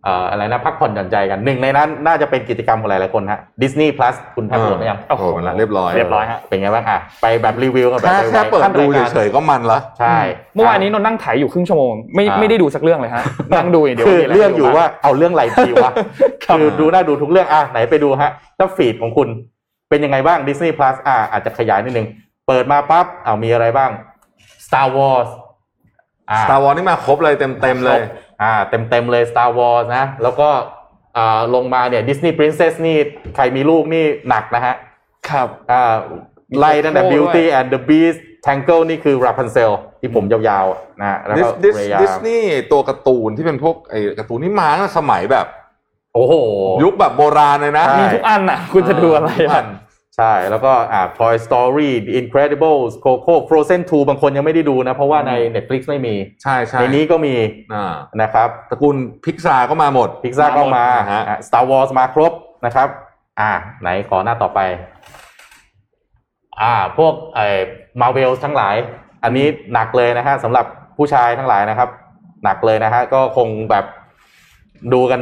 [0.05, 10.17] เอ่ออะไรนะพักผ่อนหย่อนใจกันหนึ่งในนั้นน่าจะเป็นกิจกรรมของหลายๆคนฮะ Disney Plus คุณแทบโหลดไหมยังโอ้โหมันละเรียบร้อยเรียบร้อยฮะเป็นไงบ้างอะไปแบบรีวิวกันแบบแค่ไวๆแค่เปิดขั้นดูรายการเฉยๆก็มันละใช่
[10.55, 13.23] เมื่อวานนี้นนท์นั่งถ่ายอยู่ครึ่งชั่วโมงไม่อ่าไม่ได้ดูสักเรื่องเลยฮะ
[13.53, 15.91] นั่งดูอย่างเดียวคือมีะไรเรื่องอยู่ให้ดูบ้ว่าเอาเรื่องอะไรดีวะ
[16.45, 19.27] ครับคือดูน่าดูทุกเรื่องอะไหนไปดูฮะถ้าฟีดของคุณ
[19.89, 22.07] เป็นยังไงบ้าง Disney Plus อะอาจจะขยายนิดนึง
[22.47, 23.91] เปิดมาปั๊บเอามีอะไรบ้าง
[24.73, 25.29] Star Wars
[26.29, 28.01] อ่า Star Wars นี่มาครบเลยเต็มเต็มๆเลย
[28.41, 30.49] อ่าเต็มเต็มๆเลย Star Wars นะ แล้วก็
[31.17, 32.97] อ่าลงมาเนี่ย Disney Princess นี่
[33.35, 34.75] ใครมีลูกนี่หนักนะฮะ
[35.29, 35.95] ครับอ่า
[36.59, 45.45] ไล่ตั้งแต่โอ้ด้วย Beauty and the Beast Tangle นี่คือ Rapunzel ที่ผมยาวๆนะแล้วก็ดิส Raya ดิสนีย์ตัวการ์ตูนที่เป็นพวกไอ้การ์ตูนนี่มาตั้งแต่สมัยแบบ
[46.13, 46.33] โอ้โห
[46.83, 49.67] ยุคแบบโบราณเลยนะใช่มีทุกอันน่ะ คุณจะดูอะไรทุกอะน
[50.17, 57.35] ใช่ แล้วก็อ่า Toy Story The Incredibles Coco Frozen 2 บางคนยังไม่ได้ดูนะ เพราะว่าใน Netflix ไม่มี ใช่ใช่ในนี้ก็มี
[57.73, 58.95] อ่านะครับตระกูล
[59.25, 62.33] พิกซาก็มาหมดพิกซ่าก็มานะฮะอะ Star Wars มาครบ
[62.65, 62.87] นะครับ
[63.39, 63.51] อ่า
[63.81, 64.59] ไหนขอหน้าต่อไป
[66.61, 67.47] อ่า พวกไอ้
[68.01, 68.75] มาเวลทั้งหลาย
[69.23, 70.65] อันนี้หนักเลยนะฮะสำหรับ
[70.97, 71.89] ผู้ชายทั้งหลายนะครับ
[72.43, 73.85] หนักเลยนะฮะก็คงแบบ
[74.93, 75.21] ดูกัน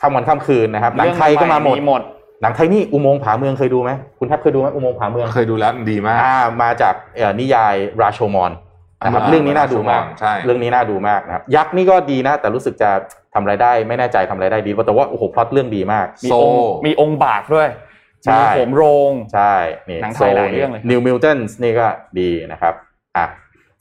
[0.00, 2.02] ค่ำวันค่ำคืนนะครับหนังไทยก็มาหมดหมด
[2.42, 8.52] หนังไทยนี่อุโมงค์ผาเมืองเคยดูไหมคุณแทบเคยดูไหมอุโมงค์ผาเมืองเคยดูแล้วดีมากอ่ามาจากเอ่อนิยายราโชมอน
[9.04, 12.90] นะครับอ่าเรื่องนี้น่าดูมากใช่เรื่องนี้น่าดูมากนะครับยักษ์นี่ก็ดีนะ แต่รู้สึกจะ
[13.34, 17.68] ทำรายได้ไม่แน่ใจทำรายได้ดีแต่ว่าโอ้โหพล็อตเรื่องดีมาก มีโซองค์มีองค์บากด้วย
[18.24, 19.54] ใช่มีโหมโรงใช่
[19.88, 21.86] นี่หนังไทยหลายเรื่องเลยครับนิวมิลตันนี่ก็
[22.20, 22.74] ดีนะครับ
[23.16, 23.26] อะ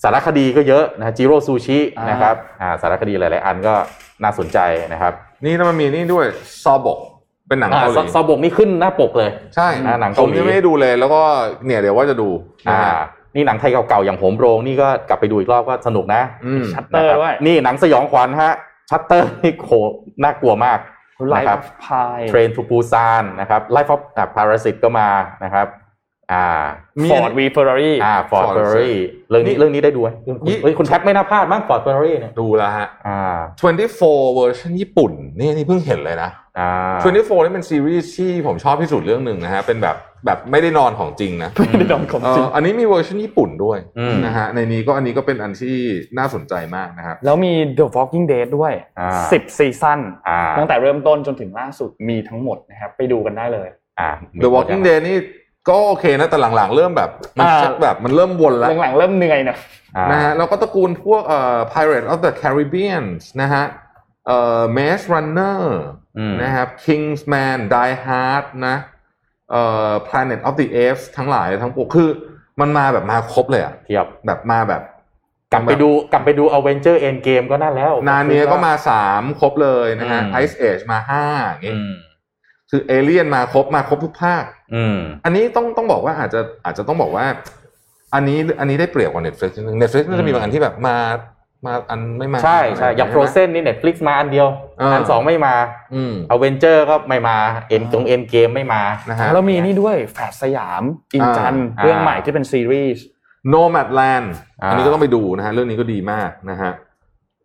[0.03, 3.75] สารคดีก็เยอะนะจิโร่ซูชิอ่านนะครับอ่าสารคดีหลาย ๆ อันก็
[4.23, 4.59] น่าสนใจ
[4.93, 5.13] นะครับ
[5.45, 6.25] นี่แล้วมันมีนี่ด้วย
[6.63, 6.99] ซอบก
[7.47, 11.21] เป็นหนังอ่าเกาหซลีซอบกนี่ขึ้นหน้าปกเลย ใช่อ่าหนังผเกามหลียังไม่ได้ดูเลย แล้วก็
[11.65, 12.29] เนี่ยเดี๋ยวว่าจะดู
[12.67, 12.93] นะอ่าฮะ
[13.35, 18.53] นี่หนังไทยเก่าๆอย่างโหมโรงนี่ก็กลับไปดูอีกรอบก็สนุกนะอืมชัตเตอร์นะครับด้วยนี่หนังสยองขวัญฮะ
[18.89, 19.71] ชัตเตอร์นี่โห
[20.23, 20.79] น่ากลัวมาก
[21.29, 24.01] ไลนะฟ์ครับพายเทรนทูปูซานนะครับไลฟ์ออฟ
[24.35, 25.09] พาราซิตก็มา
[25.43, 25.67] นะครับ
[26.33, 26.49] อ่า
[27.03, 28.95] มีฟอร์ดวีเฟอร์รารี่อ่าฟอร์ด Ford เฟอร์รี่
[29.29, 33.37] เรื่องนี้นี่เรื่องนี้ได้ดูไหมคุณยี่เฮ้ยคุณแท็บไม่น่าพลาดมั้งฟอร์ดเฟอร์รี่เนี่ยดูแล้วฮะอ่า
[33.85, 36.69] 24เวอร์ชันญี่ปุ่นนี่นี่เพิ่งเห็นเลยนะอ่า
[37.01, 45.77] 24นี่เป็นซีรีส์ที่ผมชอบที่สุดเรื่องหนึ่งนะฮะเป็นแบบแบบไม่ได้นอนของจริงนะไม่ได้โดนของเอ่จริงออันนี้มีเวอร์ชันญี่ปุ่นด้วยอืมนะฮะในนี้ก็อันนี้ก็เป็นอันที่
[46.17, 49.99] น่าสนใจมากนะครับแล้วมี The Walking Dead ด้วยอ่า10ซีซั่น
[50.29, 53.69] อ่าตั้งแต่เริ่มต้นจนถึงล่าสุดมีทั้งหมดนะครับไปดูกันได้เลย
[53.99, 54.09] อ่า
[54.43, 55.17] The Walking Dead นี่
[55.67, 57.09] ก็โอเคนะแต่หลังๆ เริ่มแบบ
[57.39, 59.57] มันอ่าชักแบบมันเริ่มวนแล้วหลังๆเริ่มเหนื่อยนะ
[59.97, 63.03] อ่านะฮะแล้วก็ตระกูลพวกเอ่อ Pirate of the Caribbean
[63.41, 63.63] นะฮะ
[64.27, 65.59] เอ่อ Maze Runner
[66.17, 68.75] อืมนะครับ Kingsman Die Hard นะ
[69.51, 72.09] เอ่อ Planet of the Apes ทั้งหลายทั้งปวงคือ
[72.59, 74.81] มันมาแบบมาครบเลยอะเทียบแบบมาแบบ
[75.51, 81.95] กลับไปดูกลับไปดูอเวนเจอร์เอ็นเกมก็นั่นแล้ว นาเนียก็มาสามครบเลยนะฮะอืม Ice Age มาห้าอย่างอืงี้ม
[82.75, 84.43] คือเอเลียนมาครบมาครบทุกภาค
[84.75, 87.25] อืมอันนี้ต้องต้องบอกว่าอาจจะอาจจะต้องบอกว่า
[88.13, 90.95] อันนี้อันนี้ได้เปรียบกว่า Netflix นิดนึง Netflix มันจะมีบางอันที่แบบมา
[91.65, 94.47] มาอันไม่มา ใช่ใช่อย่างไหมโ r รเซนนี่เน็ตฟลิกซ์มาอันเดียว
[94.79, 95.55] เอออัอันสองไม่มา
[95.95, 97.37] อืมอเวนเจอร์ก็ไม่มา
[97.69, 100.83] เอ็นจงเอ็นเกมไม่มานะฮะแล้วมีนี่ด้วยแฝดสยาม
[101.15, 103.03] อินจันทร์อ่าเรื่องใหม่ที่เป็นซีรีส์
[103.53, 104.27] Nomadland
[104.61, 106.71] อ่าอันนี้ก็ต้องไปดูนะฮะเรื่องนี้ก็ดีมากนะฮะ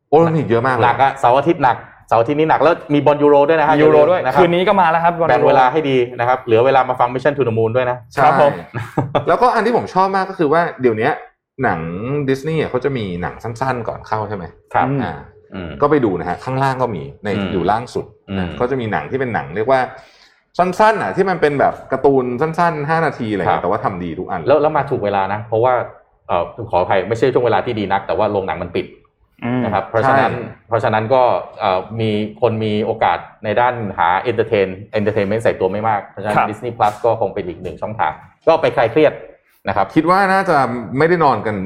[0.09, 1.77] โอ้เรื่องนี้เยอะมากเลยหนักอะเสาร์อาทิตย์หนัก
[2.11, 8.53] เสาร์อาทิตย์นี้หนักแล้วมีบอลยูโรด้วยนะฮะยูโรด้วยนะครับคืนนี้ก็มาแล้วครับแบ่งเวลาให้ดีนะครับเหลือเวลามาฟัง Mission to the Moon ด้วยนะใช่ครับผม
[9.29, 11.11] แล้วก็อันที่ผมชอบมากก็คือว่าเดี๋ยวนี้
[11.65, 11.81] หนัง
[12.29, 14.45] ดิสนีย์เขาจะมีหนังสั้นๆก่อนเข้าใช่ไหม
[14.75, 15.15] ครับอืมอ่า
[15.55, 19.81] อืมก็ไปดูนะฮะข้างล่างก็มีในอืมอยู่ล่างสุดอืมก็จะมีหนังที่เป็นหนังเรียกว่า
[20.59, 25.75] สั้นๆอะที่มันเป็นแบบการ์ตูนสั้นๆห้านาทีอะไรอย่างครัเงี้บยแต่ว่าทำดีทุกอัน แล้วแล้วมาถูกเวลานะ เพราะว่า
[26.29, 29.00] เอ่อขออภัยไม่ใช่ช่วงเวลาที่ดีนัก แต่ว่าโรงหนังมันปิดอืม
[29.65, 30.33] นะครับเพราะฉะนั้น
[30.69, 31.23] เพราะฉะนั้นก็
[31.61, 32.11] เอ่อมี
[32.41, 38.13] คนมีโอกาสในด้านหาเอนเตอร์เทนเอนเตอร์เทนเมนต์ใส่ตัวไม่มากเพราะฉะนั้นครับ Disney Plus ก็คงเป็นอีกหนึ่งช่องทาง
[38.49, 39.13] ก็ไปคลายเครียด
[39.69, 40.57] นะครับ คิดว่าน่าจะ
[40.99, 41.57] ไม่ได้นอนกัน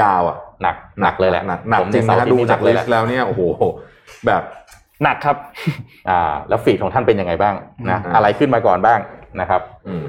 [0.00, 3.42] ยาวอะหนักหนักเลยแหละหนักหนักผมจริงเสานะร์ฮะอาทิตดูย์นี้หจากนักเลลิยแหสละต์แล้วเนี่ยโอ้โห
[4.26, 4.42] แบบ
[5.02, 5.36] หนักครับ
[6.08, 7.54] อ่าแล้วฟีดของท่านเป็นยังไงบ้าง
[7.90, 8.98] นะอืมอะไรขึ้นมาก่อนบ้าง
[9.40, 10.04] นะครับอืม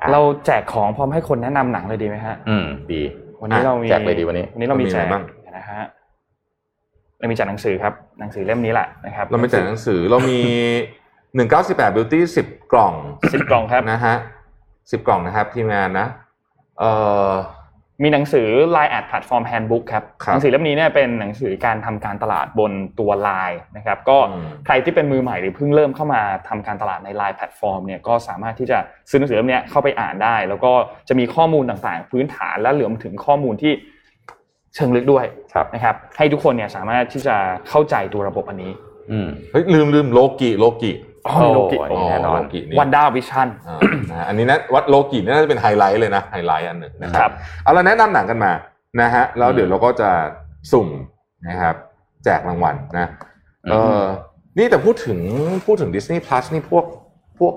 [0.00, 3.02] อะเราแจกของพร้อมให้คนแนะนำหนังเลยดีไหมฮะอืมดี
[3.40, 5.39] วันนี้อะเรามีแจกเลยดีวันนี้วันนี้เรามีเรามีแจอะไรกบ้างนะฮะ
[7.20, 10.40] เรามีแจกหนังสือครับหนังสือเล่มนี้แหละนะครับ เราไม่แจกหนังสือเรามี
[11.34, 12.94] หนึ่งเก้าสิบแปดบิวตี้สิบกล่อง
[13.32, 14.16] สิบกล่องครับนะฮะ
[14.90, 16.06] สิบกล่องนะครับทีมงานนะ
[16.78, 16.90] เอ่
[17.30, 17.32] อ
[18.04, 28.78] มีหนังสือ Line Ads Platform Handbook ครับครับหนังสือเล่มนี้เนี่ยเป็นหนังสือการทำการตลาดบนตัว Line นะครับก็อืมใครที่เป็นมือใหม่หรือเพิ่งเริ่มเข้ามาทำการตลาดใน Line Platform เนี่ยก็สามารถที่จะ
[29.10, 30.72] ซื้อหนังสือเล่มเนี้ยเข้าไปอ่านได้ แล้วก็
[31.08, 33.72] จะมีข้อมูลต่างๆ พื้นฐานและรวมถึงข้อมูลที่
[34.74, 37.36] เชิงลึกด้วยครับนะครับ ให้ทุกคนเนี่ยสามารถที่จะ
[37.68, 38.72] เข้าใจตัวระบบอันนี้
[39.10, 40.92] อืมเฮ้ยลืมลืม Loki Loki
[41.26, 43.78] อ๋อโอ้โลกิอันนี้แน่นอนโลกินี่ WandaVision อ่า
[44.10, 48.52] นะฮะอันนี้นะวัดโลกินี่น่าจะเป็นไฮไลท์เลยนะไฮไลท์อันหนึ่งนะคครัรับเอาเราแนะนำหนังกันมา
[49.00, 50.10] นะฮะแล้วเดี๋ยวเราก็จะ
[50.72, 50.88] สุ่ม
[51.48, 51.74] นะครับ
[52.24, 53.08] แจกรางวัลนะ
[53.70, 54.02] เออ
[54.58, 55.18] นี่แต่พูดถึง
[55.66, 56.84] พูดถึง Disney Plus นี่พวก
[57.38, 57.54] พวก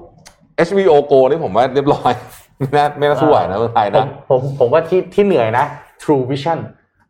[0.67, 2.13] HBO Go นี่ผมว่าเรียบร้อย
[2.57, 5.65] ไม่น่าไม่น่าสู้ไหวนะเมืองไทยผมนะผมผมว่าที่ที่เหนื่อยนะ
[6.03, 6.59] True Vision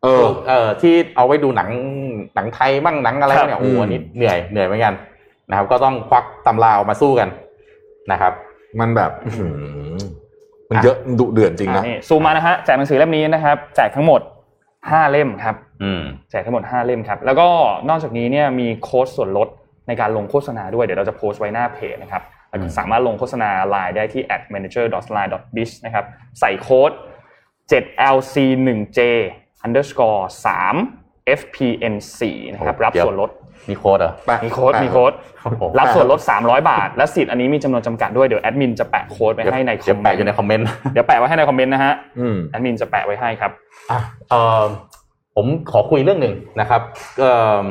[0.04, 1.70] เออเอ่อที่เอาไว้ดูหนัง
[2.36, 4.94] หนังไทยบ้างหนังอะไรครับเนี่ยโอ้โหอืมอันนี้เหนื่อยเหนื่อยเหมือนกัน
[5.50, 7.30] นะครับ ก็ต้องควักตำราออกมาสู้กัน
[8.12, 8.34] นะครับ
[8.80, 9.54] มันแบบอื้อหือ
[10.70, 14.22] มันเยอะดุเดือดจริงนะอ่านี่ซูมมานะฮะแจกหนังสือเล่มนี้นะครับแจกทั้งหมด
[14.68, 16.02] 5เล่มครับอืม
[16.32, 17.48] แจกทั้งหมด5เล่มครับ แล้วก็
[17.90, 19.48] นอกจากนี้เนี่ยมีโค้ดส่วนลด
[19.88, 24.86] ในการลงโฆษณาด้วยเดี๋ยวเราจะโพสต์ไว้หน้าเพจนะครับอืมสามารถลงโฆษณาไลน์ได้ที่ at manager
[25.16, 26.06] line biz นะครับ
[26.40, 26.92] ใส่โค้ด
[27.72, 28.36] 7lc
[28.68, 29.00] 1j
[29.66, 30.22] underscore
[30.80, 33.32] 3FPN4 นะครับรับส่วนลด
[33.70, 35.12] มีโค้ดเหรอแปะมีโค้ดแปะมีโค้ด
[35.44, 43.52] โอ้โหรับส่วนลด 300 บาท และสิทธิ์อันนี้มีจำนวนจำกัดด้วยเดี๋ยวแอดมินจะแปะโค้ดไว้ให้ในคอมเมนต์เดี๋ยวแปะอยู่ในคอมเมนต์เดี๋ยวแปะไว้ให้ในคอมเมนต์นะฮะอืมแอดมินจะแปะไว้ให้ครับ
[43.92, 44.00] อะ
[44.30, 44.64] เอ่อ
[45.36, 46.82] ผมขอคุยเรื่องหนึ่งนะครับ
[47.20, 47.62] เอ่อ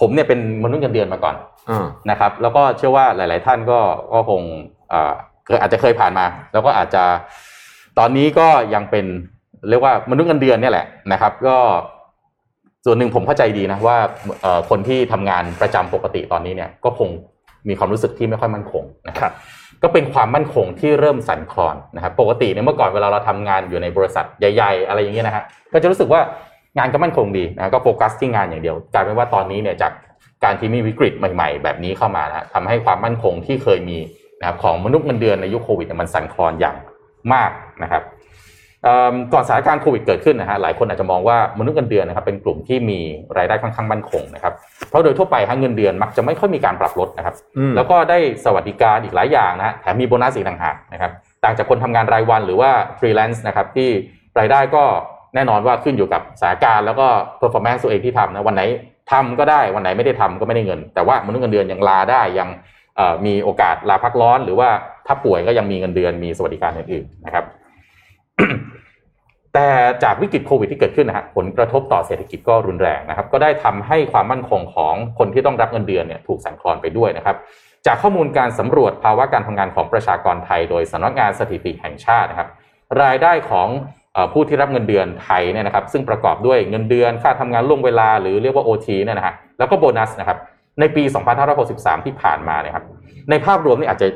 [0.00, 1.36] ผมเนี่ยเป็นมนุษย์เงินเดือนมาก่อน
[1.70, 3.80] อ่านะครับแล้วก็เชื่อว่าหลาย ๆ ท่านก็
[4.12, 4.42] ก็คง
[4.90, 5.12] เอ่อ
[5.44, 7.04] เคยเคยอาจจะเคยผ่านมา แล้วก็อาจจะ
[7.98, 9.06] ตอนนี้ก็ยังเป็น
[9.68, 11.56] เรียกว่ามนุษย์เงินเดือนเนี่ยแหละนะครับ ก็
[12.84, 13.96] ส่วนหนึ่งผมเข้าใจดีนะว่า
[14.42, 17.08] เอ่อคนที่ทำงานประจำปกติตอนนี้เนี่ย ก็คง
[17.68, 19.34] มีความรู้สึกที่ไม่ค่อยมั่นคงนะคครัรับบ
[19.82, 26.20] ก็เป็นความมั่นคงที่เริ่มสั่นคลอนนะครับ ปกติเนี่ยเมื่อก่อนเวลาเราทำงานอยู่ในบริษัทใหญ่ ๆ อะไรอย่างเงี้ยนะฮะก็จะรู้สึกว่า
[26.78, 29.92] งานก็มั่นคงดีนะก็โฟกัสที่งานอย่างเดียวกลายเป็นว่าตอนนี้เนี่ยจาก
[30.44, 33.98] การที่มีวิกฤตใหม่ ๆ แบบนี้เข้ามานะทำให้ความมั่นคงที่เคยมี
[34.40, 36.76] นะครับของมนุษย์เงินเดือนในยุคโควิดเนี่ยมันสั่นคลอนอย่าง
[37.34, 37.50] มาก
[37.82, 38.19] นะครับเอิ่ม
[39.32, 42.98] ก่อนสถานการณ์โควิดเกิดขึ้นนะฮะหลายคนอาจจะมองว่ามนุษย์เงินเดือนนะครับเป็นกลุ่มที่มี
[43.38, 44.54] รายได้ค่อนข้างมั่นคงนะครับ
[44.88, 51.10] เพราะโดยทั่วไปฮะเงินเดือนมักจะไม่ค่อยมีการปรับลดนะครับอืมแล้วก็ได้สวัสดิการอีกหลายอย่างนะฮะแถมมีโบนัสอีกต่างหากนะครับ
[51.44, 53.88] ต่างจากคนทำงานรายวันหรือว่าฟรีแลนซ์นะครับที่
[54.38, 54.84] รายได้ก็
[55.34, 57.06] แน่นอนว่าขึ้นอยู่กับสถานการณ์แล้วก็
[57.40, 58.62] performance ตัวเองที่ทำนะวันไหน
[59.12, 62.48] ทำก็ได้วันไหนไม่ได้ทำก็ไม่ได้เงิน แต่ว่ามนุษย์เงินเดือนยังลาได้ยัง
[62.96, 64.68] เอ่อมีโอกาสลาพักร้อน หรือว่า
[65.06, 67.44] ถ้าป่วยก็ยังมีเงินเดือนมีสวัสดิการอื่นๆนะครับ
[69.54, 69.68] แต่
[70.02, 77.36] จากวิกฤตโควิดที่เกิดขึ้นนะฮะผลกระทบต่อเศรษฐกิจก็รุนแรงนะครับ ก็ได้ทำให้ความมั่นคงของคนที่ต้องรับเงินเดือนเนี่ยถูกสั่นคลอนไปด้วยนะครับ
[77.86, 82.48] จากข้อมูลการสำรวจภาวะการทำงานของประชากรไทย โดยสำนักงานสถิติแห่งชาตินะครับ
[83.02, 83.68] รายได้ของ
[84.32, 90.38] ผู้ที่รับเงินเดือนไทยเนี่ยนะครับ ซึ่งประกอบด้วยเงินเดือนค่าทำงานล่วงเวลาหรือเรียกว่า OT เนี่ยนะฮะแล้วก็โบนัสนะครับ
[90.80, 91.02] ในปี
[91.54, 92.84] 2563 ที่ผ่านมาเนี่ยครับ
[93.30, 94.08] ในภาพรวมนี่อาจจะ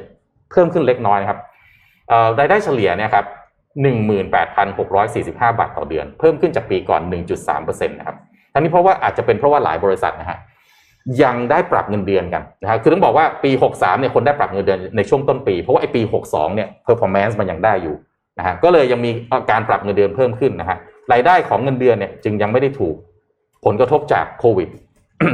[0.51, 1.39] เพิ่มขึ้นเล็กน้อยนะครับ
[2.39, 3.27] รายได้เฉลี่ยเนี่ยครับ
[3.83, 7.01] 18,645 บาทต่อเดือน เพิ่มขึ้นจากปีก่อน
[7.45, 8.17] 1.3%นะครับ
[8.53, 10.39] ทั้งนี้เพราะว่าอาจจะเป็นเพราะว่าหลายบริษัทนะฮะ
[11.23, 17.95] ยังได้ปรับเงินเดือนกันนะครับคือต้องบอกว่าปี 63เนี่ยคนได้ปรับเงินเดือนในช่วงต้นปี เพราะว่าไอ้ปี 62เนี่ย performance มันยังได้อยู่
[18.39, 19.11] นะฮะก็เลยยังมี
[19.51, 20.79] การปรับเงินเดือนเพิ่มขึ้นนะฮะ
[21.13, 22.95] รายได้ของเงินเดือนเนี่ยจึงยังไม่ได้ถูก
[23.65, 24.69] ผลกระทบจากโควิด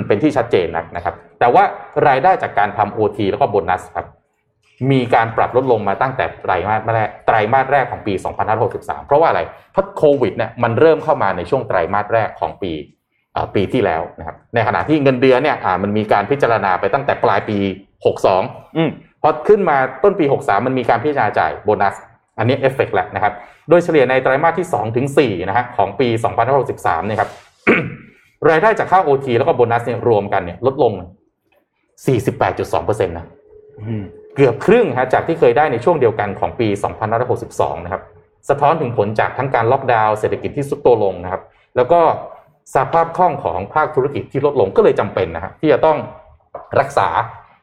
[0.07, 0.67] เป็นที่ชัดเจน
[0.97, 1.65] นะครับ แต่ว่า
[2.09, 4.07] รายได้จากการทำ OT แล้วก็โบนัสครับ
[4.91, 8.15] มีการปรับลดลงมาตั้งแต่ไตรมาสแรกไตรมาสแรกของปี
[8.61, 9.41] 2563 เพราะว่าอะไร
[9.73, 12.73] เพราะโควิดเนี่ยมันเริ่มเข้ามาในช่วงไตรมาสแรกของปี
[13.55, 17.59] ปีที่แล้วนะครับ ในขณะที่เงินเดือนเนี่ยมันมีการพิจารณาไปตั้งแต่ปลายปี
[18.17, 18.91] 62อืม
[19.23, 21.95] พอขึ้นมาต้นปี 63 มันมีการพิจารณาจ่ายโบนัส
[22.39, 23.33] อันนี้เอฟเฟกต์แหละนะครับ
[23.69, 26.09] โดยเฉลี่ยในไตรมาสที่2ถึง4นะฮะของปี
[26.59, 27.31] 2563เนี่ยครับ
[28.51, 30.93] รายได้จากค่า OT แล้วก็โบนัสเนี่ยรวมกันเนี่ยลดลง
[32.11, 33.27] 48.2%นะ
[33.81, 34.05] อืม
[34.37, 36.69] เกือบครึ่งฮะจากที่เคยได้ในช่วงเดียวกันของปี
[37.27, 38.03] 2562 นะครับ
[38.49, 41.43] สะท้อนถึงผลจากทั้งการล็อกดาวน์เศรษฐกิจที่สุดตัวลงนะครับ
[41.77, 42.01] แล้วก็
[42.75, 45.99] สภาพคล่องของภาคธุรกิจที่ลดลงก็เลยจำเป็นนะครับที่จะต้อง
[46.81, 47.09] รักษา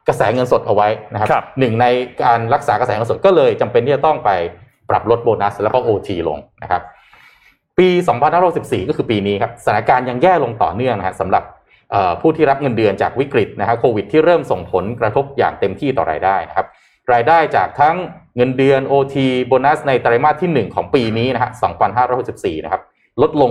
[0.07, 1.85] กระแสเงินสดเอาไว้นะครับครับหนึ่งใน
[2.23, 4.29] การรักษากระแสเงินสดก็เลยจำเป็นที่จะต้องไป
[4.89, 6.81] ปรับลดโบนัสแล้วก็ OT ลงนะครับ
[7.77, 7.87] ปี
[8.43, 11.56] 2564 ก็คือปีนี้ครับสถานการณ์ยังแย่ลงต่อเนื่องนะฮะสำหรับเอ่อ
[12.21, 16.67] ผู้ที่รับเงินเดือนจากวิกฤตนะฮะโควิดที่เริ่มส่งผลกระทบอย่างเต็มที่ต่อรายได้นะครับ
[17.13, 17.95] รายได้จากทั้ง
[18.37, 19.15] เงินเดือน OT
[19.47, 21.51] โบนัสในไตรมาสที่ 1 ของปีนี้นะฮะ
[22.07, 22.81] 2564นะครับ
[23.21, 23.49] ลดลง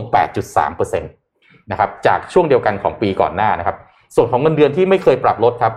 [0.50, 3.76] 8.3%นะครับจากช่วงเดียวกันของปีก่อนหน้านะครับ
[4.16, 5.74] ส่วนของเงินเดือนที่ไม่เคยปรับลดครับ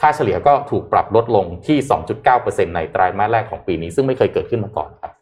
[0.00, 1.78] ค่าเฉลี่ยก็ถูกปรับลดลงที่
[2.26, 5.12] 2.9%ในไตรมาสแรกของปีนี้ ซึ่งไม่เคยเกิดขึ้นมาก่อนครับ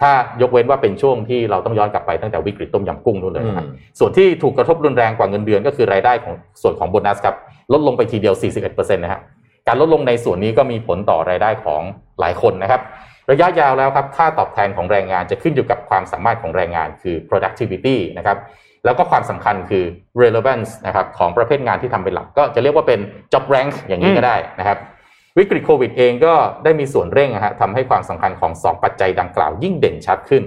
[0.00, 0.10] ถ้า
[0.42, 7.34] ยกเว้นว่าเป็นช่วงที่เราต้องย้อนกลับไปตั้งแต่วิกฤตต้มยำกุ้งนู่นเลยนะครับอืมส่วนที่ถูกกระทบรุนแรงกว่าเงินเดือนก็คือรายได้ของส่วนของโบนัสครับ
[7.72, 8.34] ลดลงไปทีเดียว
[8.64, 9.20] 41%นะฮะ
[9.66, 11.82] การลดลงในส่วนนี้ก็มีผลต่อรายได้ของ
[12.20, 12.80] หลายคนนะครับ
[13.30, 18.38] ระยะยาวแล้วครับค่าตอบแทนของแรงงานจะขึ้นอยู่กับความสามารถของแรงงานคือ productivity นะครับ
[18.84, 19.84] แล้วก็ความสำคัญคือ
[20.22, 23.00] relevance นะครับของประเภทงานที่ทำเป็นหลัก ก็จะเรียกว่าเป็น
[23.32, 24.78] job rank อย่างนี้ก็ได้นะครับ
[25.38, 30.42] วิกฤตโควิดเองก็ได้มีส่วนเร่งนะฮะทำให้ความสำคัญของ 2 ปัจจัยดังกล่าวยิ่งเด่นชัดขึ้น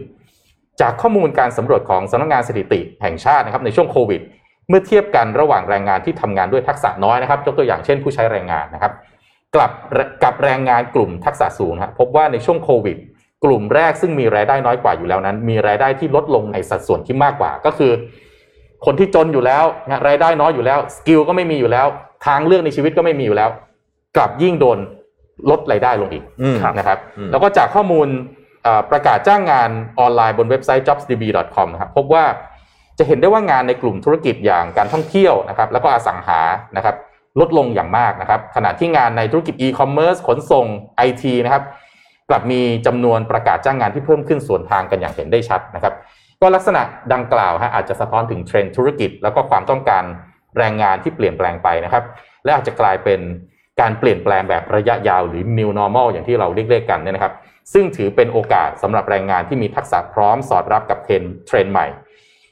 [0.82, 4.22] จากข้อมูลการสำรวจของสำนักงานสถิติแห่งชาตินะครับในช่วงโควิด
[4.70, 8.92] เมื่อเทียบกันระหว่างแรงงานที่ทำงานด้วยทักษะน้อยนะครับยกตัวอย่างเช่นผู้ใช้แรงงานนะครับ
[9.56, 9.72] กลับ
[10.24, 12.98] กับแรงงานกลุ่มทักษะสูงครับพบว่าในช่วงโควิด
[13.44, 17.92] กลุ่มแรกซึ่งมีรายได้น้อยกว่าอยู่แล้วนั้น มีรายได้ที่ลดลงในสัดส่วนที่มากกว่าก็คือ
[18.86, 19.64] คนที่จนอยู่แล้ว
[20.08, 21.88] รายได้น้อยอยู่แล้ว สกิลก็ไม่มีอยู่แล้ว
[22.28, 23.50] ทางเลือกในชีวิตก็ไม่มีอยู่แล้ว
[24.18, 24.80] กลับยิ่งโดน
[25.50, 28.08] ลดรายได้ลงอีกอืมนะครับอืมแล้วก็จากข้อมูล
[28.64, 32.26] เอ่อประกาศจ้างงานออนไลน์บนเว็บไซต์ jobsdb.com นะครับพบว่า
[32.98, 36.42] จะเห็นได้ว่างานในกลุ่มธุรกิจอย่างการท่องเที่ยวนะครับ แล้วก็อสังหา
[36.78, 36.96] นะครับ
[37.40, 40.66] ลดลงอย่างมากนะครับ ขณะที่งานในธุรกิจ e-commerce ขนส่ง
[41.08, 41.64] IT นะครับ
[42.30, 45.94] กลับมีจำนวนประกาศจ้างงานที่เพิ่มขึ้นส่วนทางกันอย่างเห็นได้ชัดนะครับ
[46.42, 46.82] ก็ลักษณะ
[47.14, 50.04] ดังกล่าวฮะอาจจะสะท้อนถึงเทรนด์ธุรกิจ แล้วก็ความต้องการ
[50.58, 52.04] แรงงานที่เปลี่ยนแปลงไปนะครับ
[52.44, 53.20] และอาจจะกลายเป็น
[53.82, 57.34] การเปลี่ยนแปลงแบบระยะยาวหรือ new normal อย่างที่เราเรียกๆกันเนี่ยนะครับ
[57.74, 61.88] ซึ่งถือเป็นโอกาสสำหรับแรงงานที่มีทักษะพร้อมสอดรับกับเทรนด์เทรนใหม่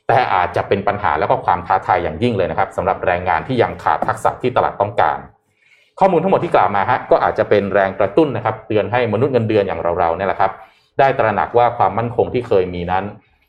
[0.07, 5.17] แต่อาจจะเป็นปัญหาแล้วก็ความท้าทายอย่างยิ่งเลยนะครับสำหรับแรงงานที่ยังขาดทักษะที่ตลาดต้องการ
[5.99, 10.51] ข้อมูลทั้งหมดที่กล่าวมาฮะก็อาจจะเป็นแรงกระตุ้นนะครับเตือนให้มนุษย์เงินเดือนอย่างเราๆเนี่ยแหละครับ
[10.99, 13.03] ได้ตระหนักว่าความมั่นคงที่เคยมีนั้น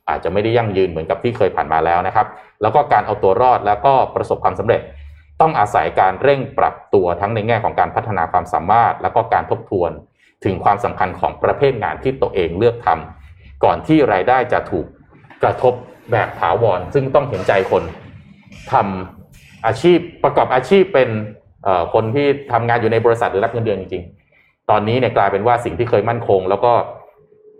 [0.09, 2.27] อาจจะไม่ได้ยั่งยืนเหมือนกับที่เคยผ่านมาแล้วนะครับ
[2.63, 4.81] แล้วก็การเอาตัวรอดแล้วก็ประสบความสำเร็จ
[5.41, 9.91] ต้องอาศัยการเร่งปรับตัวทั้งในแง่ของการพัฒนาความสามารถ แล้วก็การทบทวน
[10.45, 14.87] ถึงความสำคัญของประเภทงานที่ตัวเองเลือกทำก่อนที่รายได้จะถูก
[15.43, 15.75] กระทบ
[16.13, 17.83] แบบถาวรซึ่งต้องเห็นใจคน
[18.73, 21.11] ทำอาชีพประกอบอาชีพเป็น
[21.95, 26.73] คนที่ทำงานอยู่ในบริษัทหรือรับเงินเดือนจริงๆ ตอนนี้เนี่ยกลายเป็นว่าสิ่งที่เคยมั่นคง แล้วก็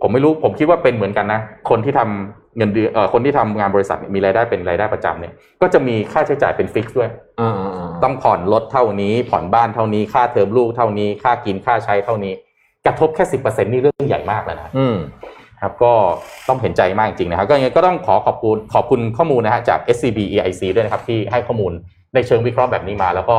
[0.01, 1.39] ผมไม่รู้ผมคิดว่าเป็นเหมือนกันนะ
[1.69, 12.33] คนที่ทำเงินเดือนเอ่อคนที่ทำงานบริษัทเนี่ยมีรายได้เป็นรายได้ประจำเนี่ย ก็จะมีค่าใช้จ่ายเป็น fix ด้วยอ่าอ่าอ่าต้องผ่อนรถเท่านี้ ผ่อนบ้านเท่านี้ ค่าเทอมลูกเท่านี้ ค่ากินค่าใช้เท่านี้
[12.85, 14.97] กระทบแค่สิบเปอร์เซ็นต์นี่เรื่องใหญ่มากแล้วนะอืม
[15.61, 15.93] ครับ ก็
[16.47, 21.71] ต้องเห็นใจมากจริงนะครับ ก็ยังไงก็ต้องขอขอบคุณขอบคุณข้อมูลนะฮะจาก SCB EIC ด้วยนะครับ ที่ให้ข้อมูล
[22.13, 23.37] ในเชิงวิเคราะห์แบบนี้มา แล้วก็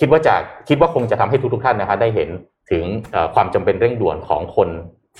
[0.00, 0.34] คิดว่าจะ
[0.68, 2.28] คิดว่าคงจะทำให้ทุกๆท่านนะครับได้เห็น
[2.70, 4.68] ถึงเอ่อความจำเป็นเร่งด่วนของคน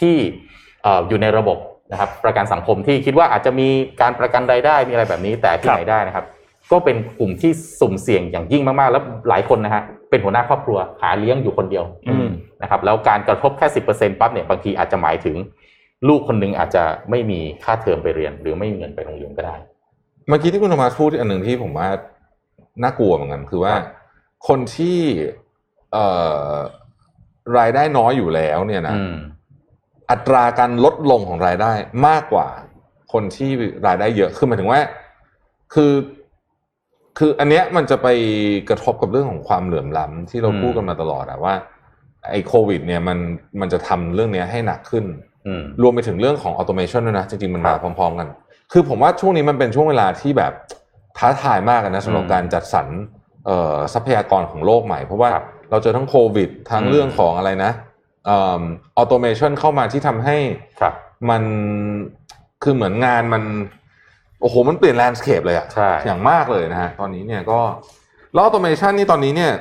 [0.01, 1.59] ที่เอ่ออยู่ในระบบ
[1.93, 3.68] นะครับ ประกันสังคมที่คิดว่าอาจจะมี
[4.01, 6.24] การประกันรายได้มีอะไรแบบนี้ แต่ที่ครับไหนได้นะครับ
[6.72, 12.28] ก็เป็นกลุ่มที่สุ่มเสี่ยงอย่างยิ่งมากๆ แล้วหลายคนนะฮะเป็นหัวหน้าครอบครัวหาเลี้ยงอยู่คนเดียวอืม
[12.62, 15.37] นะครับ แล้วการกระทบแค่สิบเปอร์เซ็นปั๊บเนี่ยบางทีอาจจะหมายถึง
[16.09, 19.57] ลูกคนหนึงอาจจะไม่มีค่าเทอมไปเรียน หรือไม่มีเงินไปโรงเรียนก็ได้
[20.28, 21.89] เมื่อกี้ที่คุณธรรมาพูดอันหนึ่งที่ผมว่า
[22.82, 23.84] น่ากลัวเหมือนกันคือว่าครับ
[24.49, 24.99] คนที่
[25.93, 26.05] เอ่
[26.49, 26.53] อ
[27.59, 28.95] รายได้น้อยอยู่แล้วเนี่ยนะ
[30.09, 31.73] อืมอัตราการลดลงของรายได้
[32.07, 32.49] มากกว่า
[33.13, 33.51] คนที่
[33.87, 34.81] รายได้เยอะคือหมายถึงว่า
[35.75, 35.93] คือ
[37.19, 38.09] คืออันเนี้ยมันจะไป
[38.69, 41.55] กระทบกับเรื่องของความเหลื่อมล้ำที่เราอืมพูดกันมาตลอดอะว่า
[42.31, 43.19] ไอ้โควิด เนี่ยมัน
[43.61, 45.05] มันจะทำเรื่องเนี้ยให้หนักขึ้น
[45.47, 48.29] อืมรวมไปถึงเรื่องของ automation ด้วยนะ จริงๆ มันมาครับพร้อม ๆ กัน
[48.73, 50.53] คือผมว่าช่วงนี้มันเป็นช่วงเวลาที่แบบ
[51.19, 52.87] ท้าทายมากนะสำหรับอืมการจัดสรร
[53.47, 57.73] เอ่อทรัพยากรของโลกใหม่ เพราะว่าครับเราเจอทั้งโควิดทั้งอืมเรื่องของอะไรนะ
[58.29, 60.37] automation เข้ามาที่ทำให้
[60.81, 60.95] ครับ
[61.31, 61.43] มัน
[62.62, 63.43] คือเหมือนงานมัน
[64.41, 67.61] โอ้โหมันเปลี่ยน landscape เลยอะใช่อย่างมากเลยนะฮะตอนนี้เนี่ยก็
[68.35, 69.53] แล้ว automation นี่ตอนนี้เนี่ย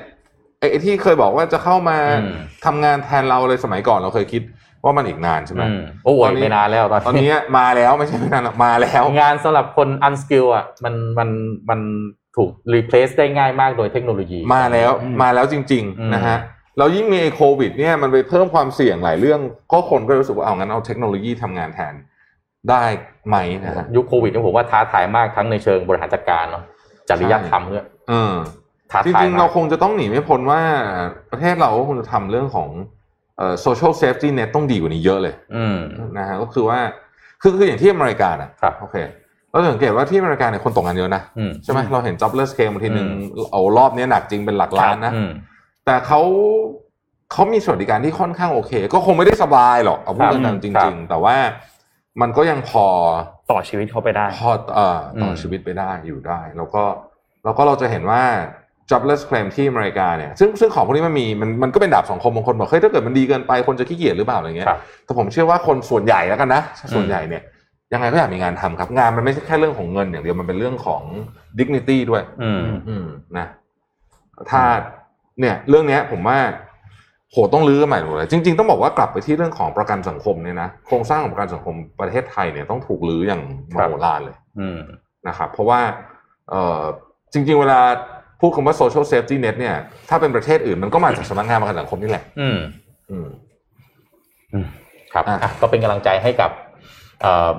[0.60, 2.36] ไอ้ไอ้ที่เคยบอกว่าจะเข้ามาอืม
[2.66, 4.42] ทำงานแทนเราเลยสมัยก่อนเราเคยคิด
[4.84, 11.30] ว่ามันอีกนานใช่ไหมอืมโอ้ยตอนนี้ไม่นานแล้วตอนตอนนี้มาแล้วไม่ใช่ไม่นานหรอกมาแล้ว งานสำหรับคน unskill อะมันมัน
[11.70, 11.80] มัน
[12.36, 16.38] ถูก replace ได้ง่ายมากโดยเทคโนโลยี มาแล้วอืมมาแล้วจริงอืมๆนะฮะ
[16.78, 19.40] แล้วยิ่งมีไอ้โควิดเนี่ยมันไปเพิ่มความเสี่ยงหลายเรื่อง
[19.72, 21.94] ก็คนก็รู้สึกว่าเอางั้นเอาเทคโนโลยีทำงานแทน
[22.70, 22.84] ได้
[23.28, 26.64] ไหมนะฮะยุคโควิดเนี่ยผมว่าท้าทายมากทั้งในเชิงบริหารจัดการเนาะ
[27.10, 28.36] จริยธรรมด้วยเออ
[28.92, 30.62] ท้าจทายริงๆมาเรากคงจะต้องหนีไม่พ้นว่า
[31.32, 32.70] ประเทศเราก็คงจะทำเรื่องของ
[33.38, 35.78] เอ่อ social safety net ต้องดีกว่านี้เยอะเลยอืม
[36.18, 36.80] นะฮะก็คือว่า
[37.42, 38.96] คือคืออย่างที่อเมริกาอะครับโอเค
[39.50, 45.32] เราสังเกตว่าที่อเมริกาเนี่ยคนตกงานเยอะนะอืมใช่ไหมเราเห็น jobless claim บางทีหนึ่งอืมเอารอบนี้หนักจริงเป็นหลักล้านนะอืม
[45.86, 46.22] แต่เขา
[47.32, 51.36] เขามีสวัสดิการที่ค่อนข้างโอเค ก็คงไม่ได้สบายหรอกเอาพูดครับกันจครัริบงๆ แต่ว่า
[52.22, 52.86] มันก็ยังพอ
[53.52, 56.84] ต่อชีวิตเขาไปได้ พอเอ่อต่ออมชีวิตไปได้อยู่ได้ แล้วก็
[57.44, 58.24] แล้วก็เราจะเห็นว่า
[58.90, 66.62] jobless claim ที่อเมริกาเนี่ยซึ่งซึ่งของพวกนี้มันมีมันมันก็เป็นดาบสองคมบางคนบอกเฮ้ยถ้าเกิดมันดีเกินไปคนจะขี้เกียจหรือเปล่าอะไรเงี้ยครับแต่ผมเชื่อว่าคนส่วนใหญ่แล้วกันนะ
[66.96, 67.44] ส่วนอืมใหญ่เนี่ย
[67.94, 71.04] ยังไงก็อยากมีงานทำครับ งานมันไม่ใช่แค่เรื่องของเงินอย่างเดียวมันเป็นเรื่องของ
[71.60, 73.08] dignity ด้วย อืมอืม
[73.38, 73.48] นะ
[74.52, 74.64] ถ้า
[75.40, 76.38] เนี่ยเรื่องเนี้ยผมว่า
[77.32, 83.42] โหต้องลื้อกันใหม่หมดเลยจริง ๆ ต้องบอกว่ากลับไปที่เรื่องของประกันสังคมเนี่ยนะโครงสร้างของประกันสังคมประเทศไทยเนี่ยต้องถูกลื้ออย่าง
[83.76, 84.80] มโหฬารเลยอืม
[85.28, 85.80] นะครับเพราะว่า
[86.50, 86.82] เอ่อ
[87.34, 87.80] จริง ๆ เวลา
[88.40, 89.76] พูดคำว่า social safety net เนี่ย
[90.10, 92.60] ถ้าเป็นประเทศอื่นมันก็มาจากสำนักงานประกันสังคมนี่แหละ อืม
[93.12, 93.30] อืม
[95.14, 96.52] ครับอะอะก็เป็นกำลังใจให้กับ
[97.22, 97.50] เอ่อ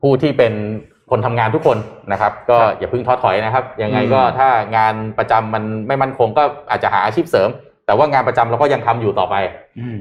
[0.00, 0.52] ผู้ที่เป็น
[1.10, 1.78] คนทำงานทุกคน
[2.12, 7.48] นะครับ ก็อย่าเพิ่งท้อถอยนะครับ ยังไงก็ถ้างานประจำมันไม่มั่นคงก็อาจจะหาอาชีพเสริม
[7.86, 9.34] แต่ว่างานประจำเราก็ยังทำอยู่ต่อไป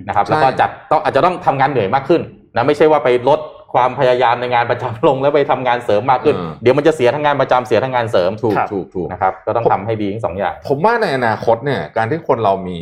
[0.08, 2.22] นะครับใช่แล้วก็จัดต้องอาจจะต้องทำงานเหนื่อยมากขึ้น
[2.56, 3.40] นะไม่ใช่ว่าไปลด
[3.74, 12.80] ความพยายามในงานประจำลงแล้วไปทำงานเสริมมากขึ้น เดี๋ยวมันจะเสียทั้งงานประจำเสียทั้งงานเสริมถูกครับถูกถูกนะครับก็ต้องทำให้ดีทั้งสองอย่าง ผมว่าในอนาคตเนี่ยการที่คนเรามี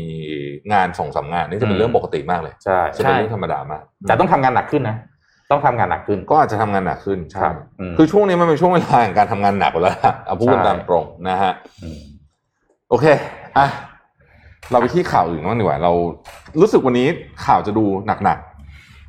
[0.74, 4.96] งานส่งสามงานนี่จะเป็นอืมเรื่องปกติมากเลยใช่จะเป็นเรื่องธรรมดามากแต่ต้องทำงานหนักขึ้นนะ
[5.52, 12.00] ต้องทำงานหนักขึ้น ก็อาจจะทำงานหนักขึ้นใช่ครับอืมคือช่วงนี้มันเป็นช่วงเวลาแห่งการทำงานหนักหมดแล้วล่ะเอาพูดกันใช่ตามตรงนะฮะอืม
[12.90, 13.06] โอเค
[13.58, 13.68] อะ
[14.72, 15.92] เราไปที่ข่าวอื่นบ้างดีกว่าเรา
[16.60, 17.08] รู้สึกวันนี้
[17.46, 18.40] ข่าวจะดูหนัก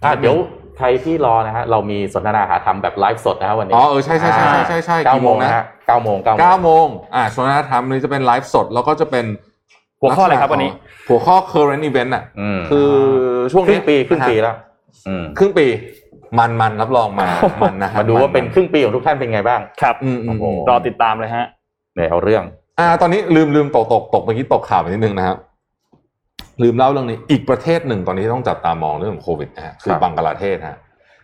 [0.04, 0.36] อะเดี๋ยว
[0.78, 9.24] ใครที่รอนะฮะเรามีสนทนาหาธรรมแบบไลฟ์สดนะฮะวันๆนี้อ๋อเออใช่ใช่ใช่ใช่ใช่ใช่เก้ากี่โมโมงงนะนะฮะเก้าโมงเก้าโมงเก้าโมงอะสนทนาธรรมนี้จะเป็นไลฟ์สดแล้วก็จะเป็น
[10.00, 10.72] หัวข้ออะไรครับวันนี้
[11.08, 12.90] หัวข้อ current event อะอืมคือ
[13.52, 14.56] ช่วงครึ่นี้งปีครึ่งปีนะฮะแล้ว
[15.08, 15.66] อืมครึ่งปี
[16.38, 17.28] มันมันรับรองมัน
[17.62, 21.46] มันนะฮะมาดูว่าเป็นครึ่งปีของทุกท่านเป็นไงบ้างครับอืมอืมโอ้อืมรอติดตามเลยฮะ
[21.96, 22.42] เนี่ยเอาเรื่อง
[22.78, 25.36] อ่า ตอนนี้ลืมลืมตกตกตกเมื่อกี้ตกข่าวไปนิดนึงนะครับ
[26.62, 30.76] ลืมเล่าเรื่องนี้อีกประเทศหนึ่งตอนนี้ต้องจับตามองเรื่องของโควิดนะฮะคือครับบังกลาเทศฮะ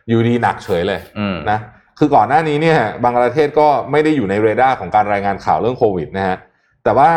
[0.08, 1.58] อยู่ดีหนักเฉยเลยอืมนะ
[1.98, 6.36] คือก่อนหน้านี้เนี่ยบังกลาเทศก็ไม่ได้อยู่ในเรดาร์ของการรายงานข่าวเรื่องโควิดนะฮะ
[6.84, 7.10] แต่ว่า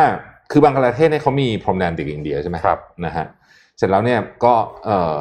[0.51, 3.25] คือบังกลาเทศเนี่ยเขามีพรมแดนติดกับอินเดียใช่ไหมครับนะฮะ
[3.77, 4.53] เสร็จแล้วเนี่ยก็
[4.85, 5.19] เอ่อ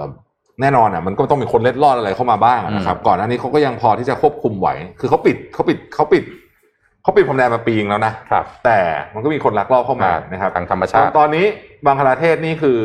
[0.60, 4.68] แน่นอนอะมันก็ต้องมีคนเล็ดลอดอะไรเข้ามาบ้างอะนะครับ ก่อนหน้านี้เขาก็ยังพอที่จะควบคุมไหว
[5.00, 6.24] คือเขาปิดเขาปิดเขาปิด
[7.02, 8.78] เขาปิดพรมแดนมาปีนึงแล้วนะครับ แต่
[9.14, 11.46] มันก็มีคนลักลอบเข้ามานะครับทางธรรมตอชานติตอนนี้
[11.84, 12.78] บังคลาเทศนี่คือ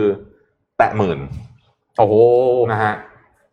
[0.78, 1.20] แตะหมื่น
[1.98, 2.16] โอ้โห
[2.72, 2.94] นะฮะ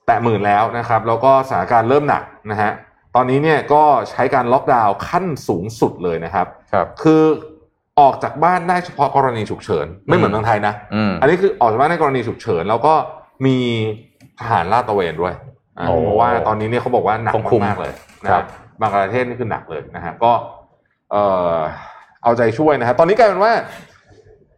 [0.06, 2.70] แตะหมื่นแล้วนะครับ แล้วก็สถานการณ์เริ่มหนักนะฮะ
[3.14, 7.22] ตอนนี้เนี่ยก็ใช้การล็อกดาวน์ขั้นสูงสุดเลยนะครับ ครับ คือ
[8.00, 12.94] ออกจากบ้านได้เฉพาะกรณีฉุกเฉิน ไม่เหมือนอืมเมืองไทยนะอืมอันนี้คือออกจากบ้านในกรณีฉุกเฉิน แล้วก็
[13.46, 13.58] มี
[14.42, 15.34] ทหารลาดตระเวนด้วย
[15.78, 17.92] อ่าโอ้เพราะว่าตอนนี้เนี่ยเขาบอกว่าหนักต้องคุมมากๆเลย
[18.24, 18.46] นะครัรับ
[18.80, 20.32] บางประเทศนี่คือหนักเลยนะฮะก็
[21.10, 21.22] เอ่
[21.54, 21.56] อ
[22.22, 23.52] เอาใจช่วยนะฮะตอนนี้กลายเป็นว่า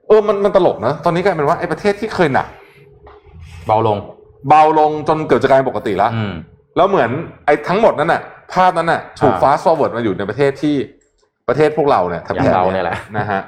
[0.08, 2.46] เออมันมันตลกนะตอนนี้กลายเป็นว่าไอ้ประเทศที่เคยหนัก
[3.66, 3.98] เบาลง
[4.48, 6.32] เบาลงจนเกือบจะกลายเป็นปกติแล้วอืม
[6.76, 7.10] แล้วเหมือน
[7.46, 8.22] ไอ้ทั้งหมดนั้นน่ะ
[8.52, 10.76] ภาพนั้นน่ะถูกอ่า fast forward มาอยู่ในประเทศที่
[11.48, 13.40] ประเทศพวกเราเนี่ยแถบอย่างเราเนี่ยแหละนะฮะ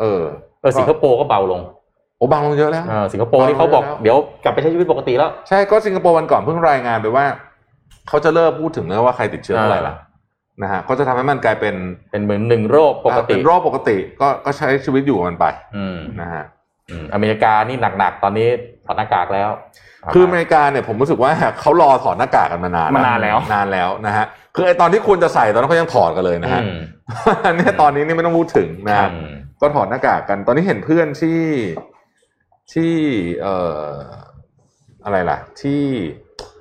[0.00, 0.22] เออ
[0.60, 1.60] เออสิงคโปร์ก็เบาลง
[2.20, 7.24] โอ้เบาลงเยอะแล้วเออสิงคโปร์นี่เขาบอกเบาลงแล้วเดี๋ยวกลับไปใช้ชีวิตปกติแล้ว ใช่ก็สิงคโปร์วันก่อนเพิ่งรายงานไปว่า
[8.08, 9.94] เขาจะเลิกพูดถึงเรื่องว่าใครติดเชื้อเท่าไหร่ละ
[10.62, 11.74] นะฮะเขาจะทำให้มันกลายเป็น
[12.10, 15.46] เป็นเหมือนหนึ่งโรคปกติเป็นโรคปกติก็ก็ใช้ชีวิตอยู่กับมันไป
[15.76, 16.44] อืมนะฮะ
[16.90, 18.48] อืมอเมริกานี่หนักๆตอนนี้
[18.86, 19.50] ถอดหน้ากากแล้ว
[20.14, 26.78] คืออเมริกาเนี่ยผมรู้สึกว่าเขารอถอดหน้ากากกันมานานมานานแล้วนานแล้วนะฮะคือไอตอนที่ควรจะใส่ตอนนั้นเขายังถอดกันเลยนะฮะอืม
[27.46, 31.38] อันนี้ตอนนี้นี่ไม่ต้องพูดถึงนะฮะอืมก็ถอดหน้ากากกัน ตอนนี้เห็นเพื่อนที่
[32.72, 32.94] ที่
[33.42, 33.54] เอ่
[33.90, 33.92] อ
[35.04, 35.82] อะไรล่ะ ที่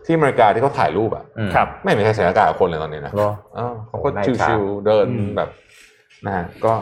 [0.05, 5.49] ที่อเมริกาที่เขาถ่ายรูปอะอืมครับ ไม่มีใครใส่หน้ากากกับคนเลยตอนนี้นะเหรอเออเขาก็โอ้น่าอิจฉาชิวๆเดินอืมแบบ
[6.25, 6.73] นะฮะก็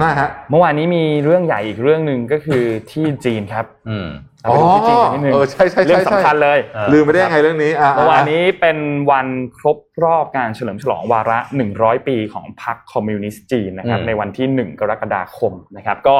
[0.00, 4.08] น่าฮะเมื่อวานนี้มีเรื่องใหญ่อีกเรื่องหนึ่งก็คือที่จีนครับ อืม
[4.42, 8.78] เราไปดูที่จีนกันนิดนึงเออใช่ใช่ใช่เรื่องสำคัญเลยเออลืมไปได้ยังไงเรื่องนี้อะเมื่อวานนี้เป็น
[9.10, 9.26] วัน
[9.58, 11.38] ครบรอบการเฉลิมฉลองวาระ
[11.72, 16.16] 100 ปีของพรรคคอมมิวนิสต์จีนนะครับอืมในวันที่ 1 กรกฎาคมนะครับ ก็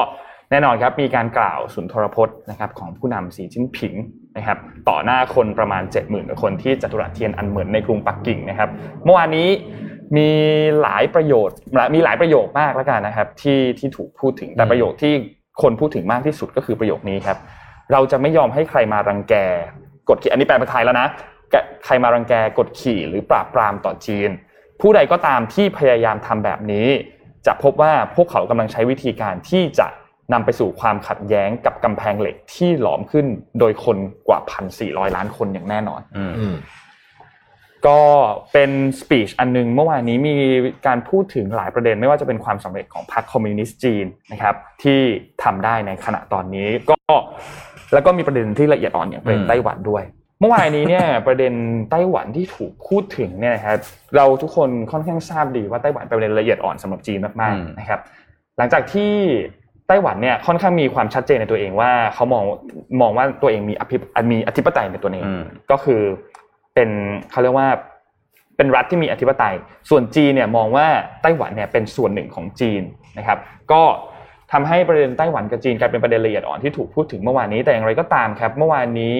[0.51, 3.93] แน่นอนครับมีการกล่าวสุนทรพจน์นะครับของผู้นำสีจิ้นผิง
[4.37, 4.57] นะครับ
[4.89, 8.69] ต่อหน้าคนประมาณ 70,000กว่าคนที่จัตุรัสเทียนอันเหมือนในกรุงปักกิ่งนะครับ
[9.03, 9.49] เมื่อวานนี้
[10.17, 10.29] มี
[10.81, 11.57] หลายประโยชน์
[11.95, 15.13] มีหลายประโยคมากแล้วกันนะครับที่ที่ถูกพูดถึงแต่ประโยคที่
[15.61, 17.37] คนพูดถึงมากที่สุดก็คือประโยคนี้ครับ
[17.91, 19.35] เราจะไม่ยอมให้ใครมารังแก
[20.09, 21.07] กดขี่อันนี้แปลเป็นไทยแล้วนะ
[21.85, 24.29] ใครมารังแกกดขี่หรือปราบปรามต่อจีน
[24.81, 26.87] ผู้ใดก็ตามที่พยายามทำแบบนี้
[27.47, 29.87] จะพบว่าพวกเขากำลังใช้วิธีการที่จะ
[30.33, 33.25] นำไปสู่ความขัดแย้งกับกำแพงเหล็กที่หลอมขึ้น
[33.59, 33.97] โดยคน
[34.27, 34.39] กว่า
[34.73, 36.55] 1,400ล้านคนอย่างแน่นอนอืมอืม
[37.87, 38.01] ก็
[38.53, 40.35] เป็นสปีชอันหนึงเมื่อวานนี้มี
[40.87, 44.99] การพูดถึงหลายประเด็นไม่ว่าจะเป็นความสำเร็จของพรรคคอมมิวนิสต์จีนนะครับที่
[45.43, 46.97] ทำได้ในขณะตอนนี้ก็
[47.93, 50.03] แล้วก็มีประเด็นที่ละเอียดอ่อนอย่างประเด็นอืมไต้หวันด้วย
[50.39, 51.53] เมื่อวานนี้เนี่ยประเด็น
[51.91, 53.77] ไต้หวันที่ถูกพูดถึงเนี่ยนะครับ
[54.15, 57.99] เราทุกคนค่อนข้างทราบดีว่าไต้หวันเป็นประเด็นละเอียดอ่อนสำหรับจีนมากๆนะครับ
[58.57, 59.13] หลังจากที่
[59.87, 62.43] ไต้หวันเนี่ยค่อนข้างมีความชัดเจนในตัวเองว่าเขามอง
[63.01, 63.95] มองว่าตัวเองมีอภิ
[64.31, 66.01] มีอธิปไตยในตัวเองอืมก็คือ
[66.73, 66.89] เป็น
[67.31, 67.69] เขาเรียกว่า
[68.57, 69.55] เป็นรัฐที่มีอธิปไตย
[69.89, 70.87] ส่วนจีนเนี่ยมองว่า
[71.21, 72.81] ไต้หวันเนี่ยเป็นส่วนหนึ่งของจีน
[73.17, 73.37] นะครับ
[73.71, 73.81] ก็
[74.51, 79.19] ทำให้ประเด็นไต้หวันกับจีนกลายเป็นประเด็นละเอียดอ่อนที่ถูกพูดถึงเมื่อวานนี้แต่อย่างไรก็ตามครับ เมื่อวานนี้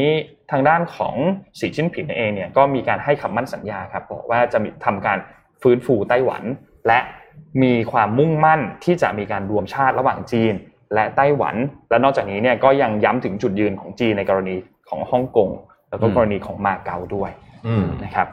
[0.52, 1.16] ทางด้านของ
[1.60, 5.18] สีจิ้นผิงเองเนี่ยก็มีการให้คำมั่นสัญญาครับบอกว่าจะมีทำการ
[5.62, 6.44] ฟื้นฟูไต้หวัน
[6.88, 7.00] และ
[7.64, 10.54] มีความมุ่งมั่นที่จะมีการรวมชาติระหว่างจีน
[10.94, 11.56] และไต้หวัน
[11.90, 14.56] และนอกจากนี้เนี่ยก็ยังย้ำถึงจุดยืนของจีนในกรณี
[14.90, 15.50] ของฮ่องกง
[15.90, 17.32] แล้วก็อืมกรณีของมาเก๊าด้วย
[17.68, 18.28] อืมนะครับ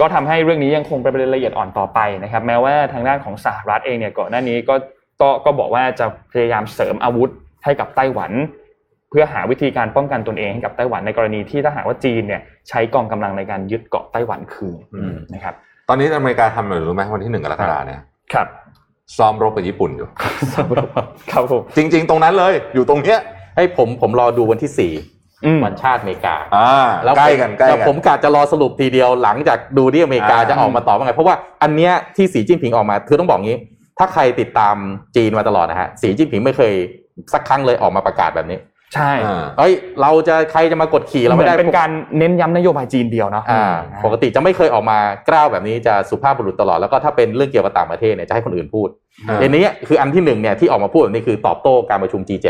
[0.00, 4.74] ก็ทำให้เรื่องนี้ยังคงเป็นประเด็นละเอียดอ่อนต่อไปนะครับ แม้ว่าทางด้านของสหรัฐเองเนี่ยก่อนหน้านี้ก็
[5.20, 7.30] ก็ก็บอกว่าจะพยายามเสริมอาวุธ
[7.64, 8.32] ให้กับไต้หวัน
[9.10, 15.54] เพื่อหาวิธีการป้องกันตนเองให้กับไต้หวันในกรณีที่ถ้าหากว่าจีนเนี่ยใช้กองกำลังในการยึดเกาะไต้หวันคืนอืมนะครับ
[15.88, 18.00] ตอนนี้อเมริกาทำอะไรรู้ไหมวันที่หนึ่งกรกฎาเนี่ย
[18.32, 18.46] ครับ
[19.16, 20.08] ซ้อมรบกับญี่ปุ่นอยู่
[21.32, 23.18] ครับผมจริง ๆ ตรงนั้นเลยอยู่ตรงเนี้ย
[23.56, 24.92] ให้ผมผมรอดูวันที่สี่
[25.44, 33.58] อืมวันชาติอเมริกาอ่าแล้วใกล้กันใกล้แล้วกันผมกะจะรอสรุปทีเดียวหลังจากดูที่อเมริกาอ่าจะออกมาตอบว่าไง เพราะว่าอันเนี้ยที่สีจิ้นผิงออกมาคือต้องบอกงี้
[33.98, 34.76] ถ้าใครติดตาม
[35.16, 36.72] จีนมาตลอดนะฮะสีจิ้นผิงไม่เคย
[37.32, 38.58] สักครั้งเลยออกมาประกาศแบบนี้
[38.94, 43.74] ใช่อ่าเอ้ยเราจะใครจะมากดขี่เราเหมืไม่อนได้เป็นการเน้นย้ำนโยบายจีนเดียวเนาะอ่า
[44.04, 48.88] ปกติจะไม่เคยออกมากล้าวแบบนี้จะสุภาพบุรุษตลอดแล้วก็ถ้าเป็นเรื่องเกี่ยวกับต่างประเทศเนี่ยจะให้คนอื่นพูด
[49.28, 52.46] อ่าอันนี้คืออันที่หนึ่งเนี่ยที่ออกมาพูดแบบนี้คือตอบโต้การประชุม G7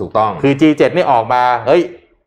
[0.00, 1.82] ถูกต้องคือ G7 นี่ออกมาเฮ้ย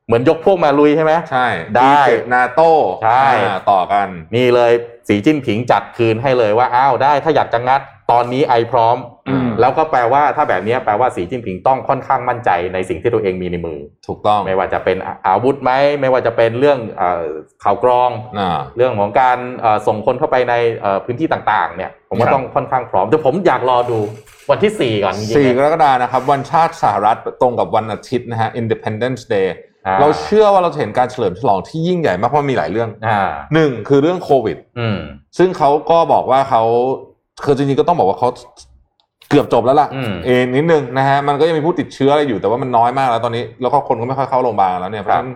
[0.08, 2.02] เหมือนยกพวกมาลุยใช่ไหมใช่ได้
[2.34, 2.72] นาโต้
[3.04, 3.28] ใช่
[3.72, 4.72] ต่อกัน นี่เลย
[5.08, 7.82] สีจิ้นผิงจัดคืนให้เลยว่าอ้าวได้ถ้าอยากจะงัด
[8.12, 8.98] ตอนนี้ไอพร้อม
[9.30, 14.98] อืมแล้วก็แปลว่าถ้าแบบนี้แปลว่าสีจิ้นผิงต้องค่อนข้างมั่นใจในสิ่งที่ตัวเองมีในมือ ถูกต้อง ไม่ว่าจะเป็น
[15.28, 15.72] อาวุธไหม
[16.02, 17.28] ไม่ว่าจะเป็นเรื่องเออ
[17.64, 24.00] ข่าวกรองอ่าเรื่องของการเอ่อส่งคนเข้าไปในเอ่อพื้นที่ต่าง ๆ เนี่ย ผมว่าครับต้องค่อนข้างพร้อมแต่ผมอยากรอดู
[24.52, 29.58] วันที่ 4 ก่อนจริงๆสี่กนะรกฎานะครับ วันชาติสหรัฐตรงกับวันอาทิตย์นะฮะ Independence Day อ่า
[30.02, 33.20] เราเชื่อว่าเราจะเห็นการเฉลิมฉลองที่ยิ่งใหญ่มากเพราะมีหลายเรื่องอ่า
[33.54, 35.00] หนึ่งคือเรื่องโควิดอืม
[35.38, 36.64] ซึ่งเขาก็บอกว่าเขา
[37.44, 38.30] คือจริงๆก็ต้องบอกว่าเขา
[39.30, 45.32] เกือบจบแล้วล่ะอืมเองนิดนึงนะฮะมันก็ยังมีผู้ติดเชื้ออะไรอยู่แต่ว่ามันน้อยมากแล้วตอนนี้ แล้วก็คนก็ไม่ค่อยเข้าโรงพยาบาลแล้วเนี่ยเพราะฉะนั้น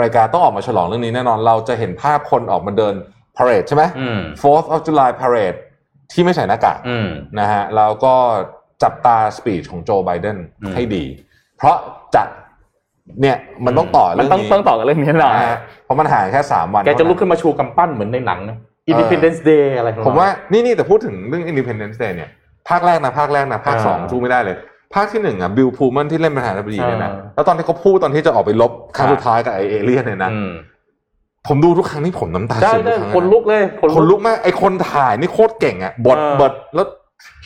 [0.00, 2.94] รายการต้องออกมาฉลองเรื่องนี้แน่นอนเราจะเห็นภาพคนออกมาเดิน
[3.36, 5.58] parade ใช่ไหมอืม Fourth of July parade
[6.12, 8.14] ที่ไม่ใส่หน้ากากอืมนะฮะแล้วก็
[8.82, 11.04] จับตาสปีชของโจไบเดนอืมให้ดี
[11.56, 11.76] เพราะ
[12.14, 12.22] จะ
[13.20, 13.36] เนี่ย
[13.66, 18.56] มันต้องต่อมันเรื่องต้องนี้ต้องต่อกับเรื่องนี้แน่นอนนะฮะเพราะมันห่างแค่สามวันแกจะลุกเท่านั้นขึ้นมาชูกำปั้นเหมือนในหนังนะ
[18.90, 22.30] Independence Day อะไรของเรผมว่านี่นี่แต่พูดถึงเรื่อง Independence Day เนี่ย
[22.68, 24.56] ภาคแรกนะภาคแรกนะภาคอ่าสองสู้ไม่ได้เลย
[24.94, 30.50] ภาคที่หนึ่งอะบิลพูมันที่เล่นประธานาธิบดีเนี่ยนะอ่าแล้วตอนที่เขาพูดตอนที่จะออกไปลบครั้งครับสุดท้ายกับไอเอเลี่ยนเนี่ยนะอืม
[31.48, 33.62] ผมดูทุกครั้งที่ผมน้ำตาได้ซึมทุได้กครั้งคนลุกเลย
[33.96, 36.86] คนลุกมากไอคนถ่ายนี่โคตรเก่งอะบทเออบทแล้ว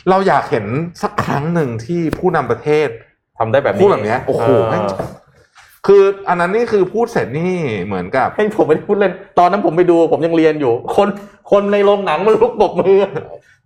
[0.09, 0.65] เราอยากเห็น
[1.01, 2.87] สักครั้งหนึ่งที่ผู้นำประเทศ
[3.37, 4.83] ทำได้แบบนี้พูดแบบเนี้ยโอ้โหเแม่ง
[5.87, 11.07] คืออันนั้นนี่คือพูดเสร็จนี่เหมือนกับให้ผมไม่ได้พูดเล่น ตอนนั้นผมไปดูผมยังเรียนอยู่ คน
[11.51, 12.97] คนในโรงหนังมันลุกปรบมือ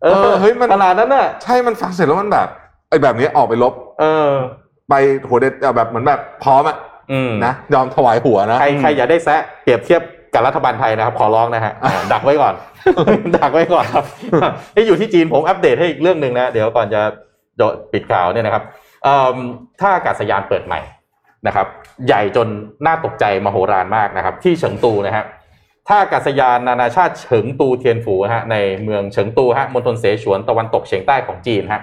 [0.03, 2.47] เอเออเฮ้ยมันขนาดนั้นน่ะใช่มันฟังเสร็จแล้วมันแบบ
[2.89, 4.32] ไอ้แบบนี้ออกไปลบ เออ
[4.89, 4.93] ไป
[5.28, 6.78] หัวเด็ดเอาแบบเหมือนแบบพร้อมอะ
[7.11, 10.01] อืมนะยอมถวายหัวนะใครใครอย่าได้แซะเปรียบเทียบ
[10.34, 12.53] กับรัฐบาลไทยนะครับ ขอร้องนะฮะอ่าดักไว้ก่อน
[13.38, 14.05] ดักไว้ก่อนครับ
[14.76, 17.01] ที่อยู่ที่จีนผมอัปเดตให้อีกเรื่องหนึ่งนะ เดี๋ยวก่อนจะ
[17.59, 18.63] จะปิดข่าวเนี่ยนะครับ
[19.03, 19.38] เอิ่ม
[19.80, 20.80] ถ้าอากาศยานเปิดใหม่
[21.48, 21.68] นะครับ
[22.08, 22.48] ใหญ่จน
[22.86, 25.26] น่าตกใจมโหฬารมากนะครับ ที่เฉิงตูนะฮะ
[25.88, 31.82] ถ้าอากาศยานนานาชาติเฉิงตูเทียนฝูฮะในเมืองเฉิงตูฮะมณฑลเสฉวนตะวันตกเฉียงใต้ของจีนฮะ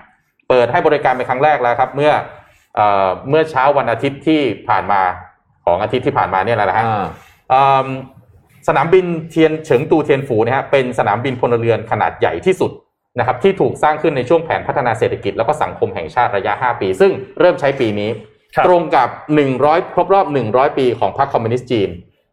[0.49, 2.13] เปิดให้บริการเป็นครั้งแรกแล้วครับ เมื่อ
[2.75, 5.01] เอ่อเมื่อเช้าวันอาทิตย์ที่ผ่านมา
[5.67, 7.07] ของอาทิตย์ที่ผ่านมาเนี่ยแหละนะฮะอ่า
[7.51, 7.87] เอิ่ม
[8.69, 12.73] สนามบินเทียนเฉิงตูเทียนฝูนะฮะเป็นสนามบินพลเรือนขนาดใหญ่ที่สุด
[13.19, 18.28] นะครับที่ถูกสร้างขึ้นในช่วงแผนพัฒนาเศรษฐกิจ แล้วก็สังคมแห่งชาติระยะ 5 ปี ซึ่งเริ่มใช้ปีนี้ครับ
[18.67, 19.09] ตรงกับ
[19.51, 21.91] 100 ครบรอบ 100 ปีของพรรคคอมมิวนิสต์จีน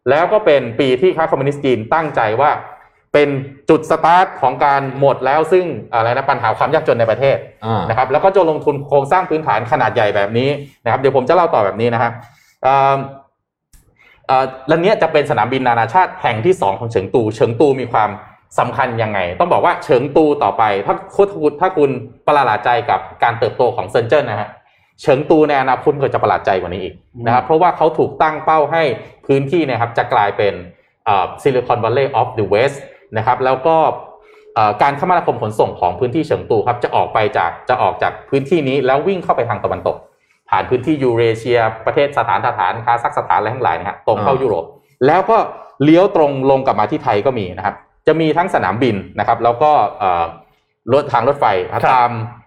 [0.10, 2.52] แล้วก็เป็นปีที่พรรคคอมมิวนิสต์จีนตั้งใจว่า
[3.14, 3.30] เป็น
[3.70, 10.50] จุดสตาร์ทของการหมดแล้วซึ่งอะไรนะปัญหาความยากจนในประเทศอ่านะครับ แล้วก็จะลงทุนโครงสร้างพื้นฐานขนาดใหญ่แบบนี้
[10.84, 12.12] นะครับเดี๋ยวผมจะเล่าต่อแบบนี้นะครับ
[12.64, 12.96] เอ่อ
[14.28, 18.10] เอ่อและเนี้ยจะเป็นสนามบินนานาชาติแห่งที่ 2 ของเฉิงตู เฉิงตูมีความ
[18.60, 21.28] สำคัญยังไง ต้องบอกว่าเฉิงตูต่อไป ถ้าคุณ
[21.62, 21.90] ถ้าคุณ
[22.28, 24.50] ประหลาดใจกับการเติบโตของเซินเจิ้นนะฮะ
[25.02, 26.94] เฉิงตูในอนาคตก็จะประหลาดใจกว่านี้อีก
[27.26, 28.84] นะครับเพราะว่าเขาถูกตั้งเป้าให้
[29.28, 30.54] พื้นที่นะครับจะกลายเป็น
[31.42, 32.82] Silicon Valley of the West
[33.18, 33.76] นะครับแล้วก็
[34.56, 39.98] เอ่อการคมนาคมขนส่งของพื้นที่เฉิงตูครับจะออกไปจากจะออกจากพื้นที่นี้แล้ววิ่งเข้าไปทางตะวันตก
[40.50, 44.66] ผ่านพื้นที่ยูเรเชีย ประเทศสถานสถานคาซัคสถานอะไรทั้งหลายนะฮะตรงเข้าอ่ายุยุโรป
[45.08, 45.38] แล้วก็
[45.84, 47.76] เลี้ยวตรงลงกลับมาที่ไทยก็มีนะครับ
[48.08, 50.26] จะมีทั้งสนามบินนะครับ แล้วก็เอ่อ
[50.94, 52.45] รถทางรถไฟครับตามเอ่อ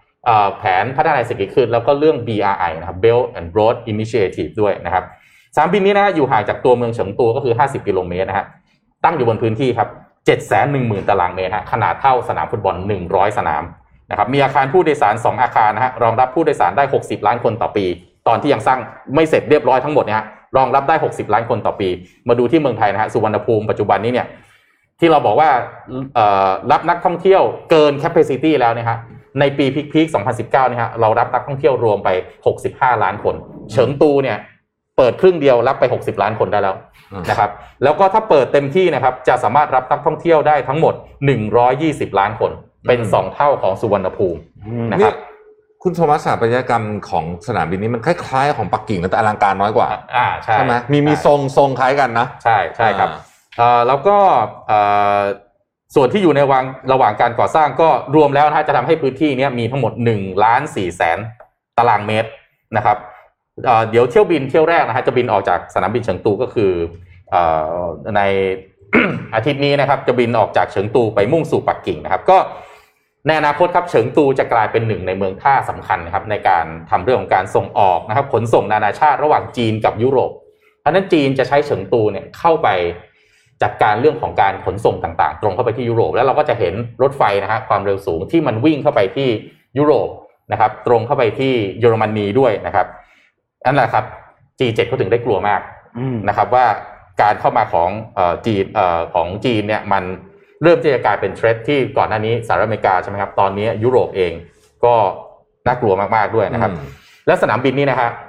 [0.57, 5.03] แผนพัฒนาเศรษฐกิจขึ้นแล้วก็เรื่อง BRI นะครับ Belt and Road Initiative ด้วยนะครับ
[5.57, 8.45] สามบินนี้นะอยู่ห่างจากตัวเมืองเฉิงตูก็คือ 50 กิโลเมตรนะฮะ
[9.03, 9.89] ตั้งอยู่บนพื้นที่ครับ
[10.25, 12.75] 7 1 0 0 0 0 ตารางเมตรฮะขนาดเท่าสนามฟุตบอล
[13.07, 13.63] 100 สนาม
[14.11, 17.85] นะครับมีอาคารผู้โดยสาร 2 อาคารนะฮะรองรับผู้โดยสารได้ 60 ล้านคนต่อปี
[18.27, 18.79] ตอนที่ยังสร้าง
[19.15, 20.23] ไม่เสร็จเรียบร้อยทั้งหมดเนี่ย
[20.57, 21.89] รองรับได้ 60 ล้านคนต่อปี
[22.27, 24.27] มาดูที่เมืองไทยนะฮะสุวรรณภูมิปัจจุบันนี้เนี่ย
[24.99, 25.49] ที่เราบอกว่า
[26.71, 28.97] รับนักท่องเที่ยวเกิน capacity แล้วเนี่ยฮะ
[29.39, 32.09] ในปีพีคๆ2019เนี่ยฮะเรารับนักท่องเที่ยวรวมไป
[32.57, 33.35] 65 ล้านคน
[33.71, 34.37] เฉิงตูเนี่ย
[34.97, 36.75] เปิดครึ่งเดียวรับไป 60 ล้านคนได้แล้ว
[37.29, 37.49] นะครับ
[37.83, 40.93] แล้วก็ถ้าเปิดเต็มที่นะครับจะสามารถรับนักท่องเที่ยวได้ทั้งหมด
[41.57, 42.51] 120 ล้านคน
[42.87, 44.39] เป็นอืมสองเท่าของสุวรรณภูมิ
[44.91, 45.15] นะคนี่รับ
[45.83, 53.19] คุณโทมัสสถาปัตยกรรมของสนามบินนี้มันคล้ายๆของปักกิ่งนะแต่อลังการน้อยกว่าอ่าใช่ใช่ไหมมีมีทใช่รงทรงคล้ายกันนะ ใช่ใช่ครับอ่า
[53.57, 54.17] เอ่อแล้วก็
[54.67, 54.79] เอ่
[55.17, 55.21] อ
[55.95, 61.19] ส่วนที่อยู่ในวางระหว่างการก่อสร้างก็รวมแล้วนะฮะจะทำให้พื้นที่นี้มีทั้งหมด1ล้าน4แสน
[61.77, 62.29] ตารางเมตร
[62.77, 62.97] นะครับ
[63.65, 66.71] เเดี๋ยวเที่ยวบินเที่ยวแรกนะฮะจะบินออกจากสนามบินเฉิงตูก็คือ
[67.33, 67.35] อ
[68.15, 68.21] ใน
[69.35, 72.37] อาทิตย์นี้นะครับจะบินออกจากเฉิงตูไปมุ่งสู่ปักกิ่งนะครับ ก็
[73.27, 80.31] ในอนาคตครับเฉิงตูจะกลายเป็นหนึ่งในเมืองท่าสำคัญนะครับในการทำเรื่องของการส่งออกนะครับขนส่งนานาชาติระหว่างจีนกับยุโรป
[80.81, 82.67] เพราะนั้นจีนจะใช้เฉิงตูเนี่ยเข้าไป
[83.63, 89.29] จัดการเรื่องของการขนส่งต่างๆ ตรงเข้าไปที่ยุโรป แล้วเราก็จะเห็นรถไฟนะฮะความเร็วสูงที่มันวิ่งเข้าไปที่
[89.77, 90.09] ยุโรป
[90.51, 92.87] นะครับตรงเข้าไปที่เยอรมนีด้วยนะครับ
[93.65, 94.05] นั่นแหละครับ
[94.59, 95.61] G7 เขาถึงได้กลัวมาก
[95.97, 96.65] อืมนะครับว่า
[97.21, 100.03] การเข้ามาของเอ่อจีนเอ่อของจีนเนี่ยมัน
[100.63, 104.31] เริ่มที่จะกลายเป็นเทรดที่ก่อนหน้านี้สหรัฐอเมริกาใช่ไหมครับตอนนี้ยุโรปเอง
[104.85, 104.95] ก็
[105.67, 106.87] น่ากลัวมากๆด้วยนะครับอืม
[107.27, 108.28] และสนามบินนี่นะฮะเอ่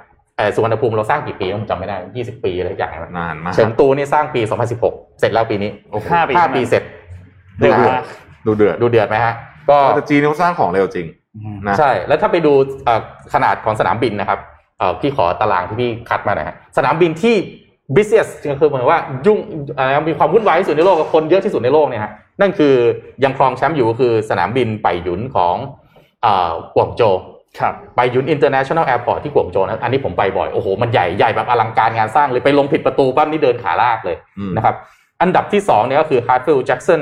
[0.55, 4.41] สุวรรณภูมิเราสร้างกี่ปีผมจำไม่ได้ 20 ปีอะไรอย่างเงี้ยนานมากเฉิงตูนี่สร้างปี
[4.81, 6.83] 2016 เสร็จแล้วปีนี้โอ้โหห้าปีห้าปีเสร็จ
[7.59, 8.05] เร็วนะมาฮะก
[8.45, 9.33] ดูเดือดดูเดือดไหมฮะ
[9.69, 11.07] ก็แต่จีนเขาสร้างของเร็วจริง
[11.67, 12.53] นะใช่ แล้วถ้าไปดู
[12.85, 13.01] เอ่อ
[13.33, 14.39] ขนาดของสนามบินนะครับ
[14.79, 17.35] เอ่อพี่ขอตารางที่พี่คัดมาหน่อยฮะสนามบินที่
[17.95, 19.37] business ก็คือหมายว่ายุ่ง
[19.77, 22.11] อะไรนะมีความวุ่นวายที่สุดในโลกกับคนเยอะที่สุดในโลกเนี่ยฮะ
[22.41, 22.73] นั่นคือ
[23.23, 25.55] ยังครองแชมป์อยู่ก็คือสนามบินไปหยุนของ
[26.23, 27.15] เอ่อกวางโจว
[27.59, 34.75] ครับไปหยุน international airport ที่กวางโจวนะอันนี้ผมไปบ่อย โอ้โห มันใหญ่ใหญ่แบบอลังการงานสร้างเลยไปลงผิดประตูปั๊บนี่เดินขาลากเลยอืมนะครับ
[35.21, 37.01] อันดับที่สองเนี่ยก็คือ Hartsfield Jackson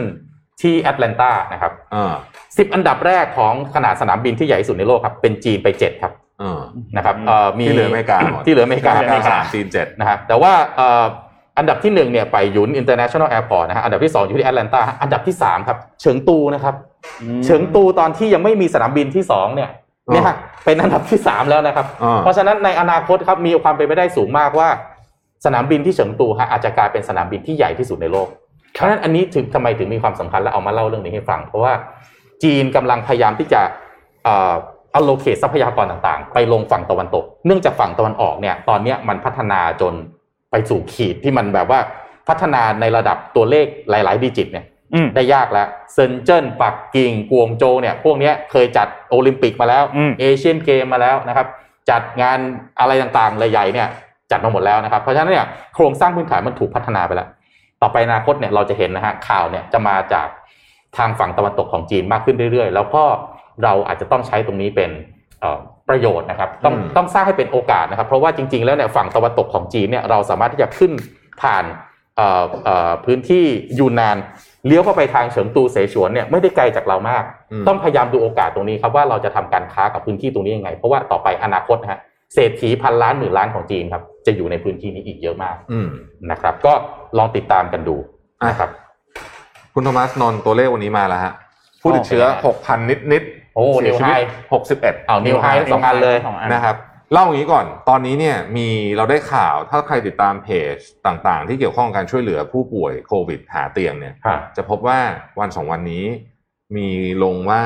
[0.62, 2.14] ที่แอตแลนตานะครับอ่า
[2.58, 6.60] สิบอันดับแรกของขนาดสนามบินที่ใหญ่ที่สุดในโลกครับ เป็นจีนไปเจ็ดครับอ่า
[6.98, 11.06] นะครับอืมเอ่อมีที่เหลืออเมริกาหมดที่เหลืออเมริกาอเมริกาสามจีนเจ็ดนะครับแต่ว่าเอ่อ
[11.58, 16.76] อันดับที่หนึ่งเนี่ยไปหยุน international airport นะฮะอันดับที่สองอยู่ที่แอตแลนตาอันดับที่สามครับเฉิงตูนะครับ
[17.46, 19.70] เฉิงตูตอนที่ยังไม่มีสนามบินที่สองเนี่ย
[20.14, 20.36] เนี่ยฮะ
[20.66, 24.70] เป็นอันดับที่สามแล้วนะครับอ่าเพราะฉะนั้นในอนาคตครับมีความเป็นไปได้สูงมากว่า
[25.46, 28.28] สนามบินที่เฉิงตูฮะอาจจะกลายเป็นสนามบินที่ใหญ่ที่สุดในโลก
[28.74, 31.74] เพราะฉะนั้นอันนี้ถึงทำไมถึงมีความสำคัญและเอามาเล่าเรื่องนี้ให้ฟัง เพราะว่า
[32.44, 33.62] จีนกำลังพยายามที่จะ
[34.24, 34.54] เอ่อ
[34.98, 39.94] allocate ทรัพยากรต่างๆ ไปลงฝั่งตะวันตก เนื่องจากฝั่งตะวันออกเนี่ยตอนเนี้ยมันพัฒนาจน
[40.52, 41.80] ไปสู่ขีดที่มันแบบว่า
[42.30, 44.69] พัฒนาในระดับตัวเลขหลาย ๆ ดิจิตเนี่ยอืม
[45.16, 51.48] ได้ยากแล้วเซินเจิ้นปักกิ่งกวงโจวเนี่ย พวกเนี้ยเคยจัดโอลิมปิกมาแล้วอืมเอเชียนเกมมาแล้วนะครับ
[51.90, 52.40] จัดงาน
[52.80, 53.88] อะไรต่างๆใหญ่ๆเนี่ย
[54.32, 57.28] จัดมาหมดแล้วนะครับ เพราะฉะนั้นเนี่ยโครงสร้างพื้นฐานมันถูกพัฒนาไปแล้ว
[57.82, 60.28] ต่อไปอนาคตเนี่ยเราจะเห็นนะฮะข่าวเนี่ยจะมาจาก
[60.98, 63.04] ทางฝั่งตะวันตกของจีนมากขึ้นเรื่อยๆ แล้วก็
[63.64, 64.92] เราอาจจะต้องใช้ตรงนี้เป็น
[65.42, 65.60] เอ่อ
[65.90, 70.92] ประโยชน์นะครับต้องอืมต้องสร้างให้เป็นโอกาสนะครับ เพราะว่าจริง ๆ แล้วเนี่ยฝั่งตะวันตกของจีนเนี่ยเราสามารถที่จะขึ้น
[71.42, 71.64] ผ่าน
[72.18, 73.46] เอ่อเอ่อพื้นที่
[73.80, 74.18] ยูนนาน
[74.68, 82.00] เลี้ยวเข้าไปทางเฉิงตูเสฉวนเนี่ยไม่ได้ไกลจากเรามากอืมต้องพยายามดูโอกาสตรงนี้ครับว่าเราจะทำการค้ากับพื้นที่ตรงนี้ยังไง เพราะว่าต่อไปอนาคตนะฮะ
[82.34, 85.88] เศรษฐีพันล้านหมื่นล้านของจีนครับ จะอยู่ในพื้นที่นี้อีกเยอะมากอืม
[86.32, 86.74] นะครับ ก็
[87.18, 87.96] ลองติดตามกันดู
[88.50, 88.70] นะครับ
[89.74, 91.34] คุณโทมัสนนท์ตัวเลขวันนี้มาแล้วฮะ
[91.82, 94.18] ผู้ติดเชื้อโอเคหกพันนิดนิดๆโอ้เสียชีวิตนิวไฮ
[94.54, 96.76] หกสิบเอ็ดเอานิวไฮสองอันเลยสองอันนะครับ
[97.14, 105.00] เล่าอย่างนี้ก่อน ตอนนี้เนี่ยมีเราได้ข่าวถ้าใครติดตามเพจต่างๆ ที่เกี่ยวข้องกับการช่วยเหลือผู้ป่วยโควิดหาเตียงเนี่ยฮะจะพบว่า
[105.40, 106.06] วันสองวันนี้
[106.76, 106.88] มี
[107.24, 107.62] ลงว่า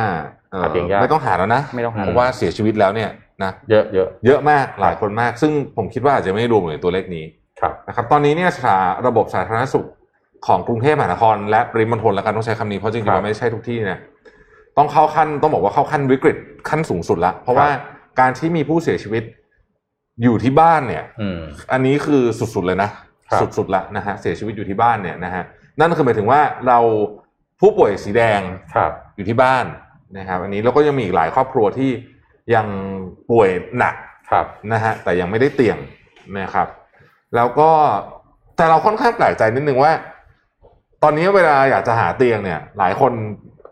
[0.51, 3.09] เอ่อหาเตียงยากไม่ต้องหาแล้วนะไม่ต้องหาเพราะว่าเสียชีวิตแล้วเนี่ย
[3.43, 7.25] นะเยอะเยอะเยอะมากหลายคนมาก ซึ่งผมคิดว่าอาจจะไม่รวมอยู่ในตัวเลขนี้
[7.59, 8.77] ครับนะครับตอนนี้เนี่ยสา
[9.07, 9.85] ระบบสาธารณสุข
[10.47, 13.99] ของกรุงเทพมหานคร และปริมณฑลแล้วกันต้องใช้คำนี้เพราะจริงครัๆบมันไม่ใช่ทุกที่เนี่ย
[14.77, 16.37] ต้องเข้าขั้นต้องบอกว่าเข้าขั้นวิกฤต
[16.69, 17.67] ขั้นสูงสุดละเพราะว่า
[18.19, 19.23] การที่มีผู้เสียชีวิต
[20.23, 21.39] อยู่ที่บ้านเนี่ยอืม
[21.71, 22.89] อันนี้คือสุดๆเลยนะ
[23.29, 25.43] ครับสุดๆละนะฮะเสียชีวิตอยู่ที่บ้านเนี่ยนะฮะ
[25.79, 26.79] นั่นคือหมายถึงว่าเรา
[27.61, 28.41] ผู้ป่วยสีแดง
[28.75, 29.65] ครับอยู่ที่บ้าน
[30.17, 31.91] นะครับ อันนี้แล้วก็ยังมีอีกหลายครอบครัวที่
[32.55, 32.67] ยัง
[33.31, 33.95] ป่วยหนัก
[34.29, 35.77] ครับนะฮะแต่ยังไม่ได้เตียง
[36.39, 36.67] นะครับ
[37.35, 37.69] แล้วก็
[38.57, 39.91] แต่เราค่อนข้างแปลกใจนิดนึงว่า
[41.03, 43.11] ตอนนี้เวลาอยากจะหาเตียงเนี่ย หลายคน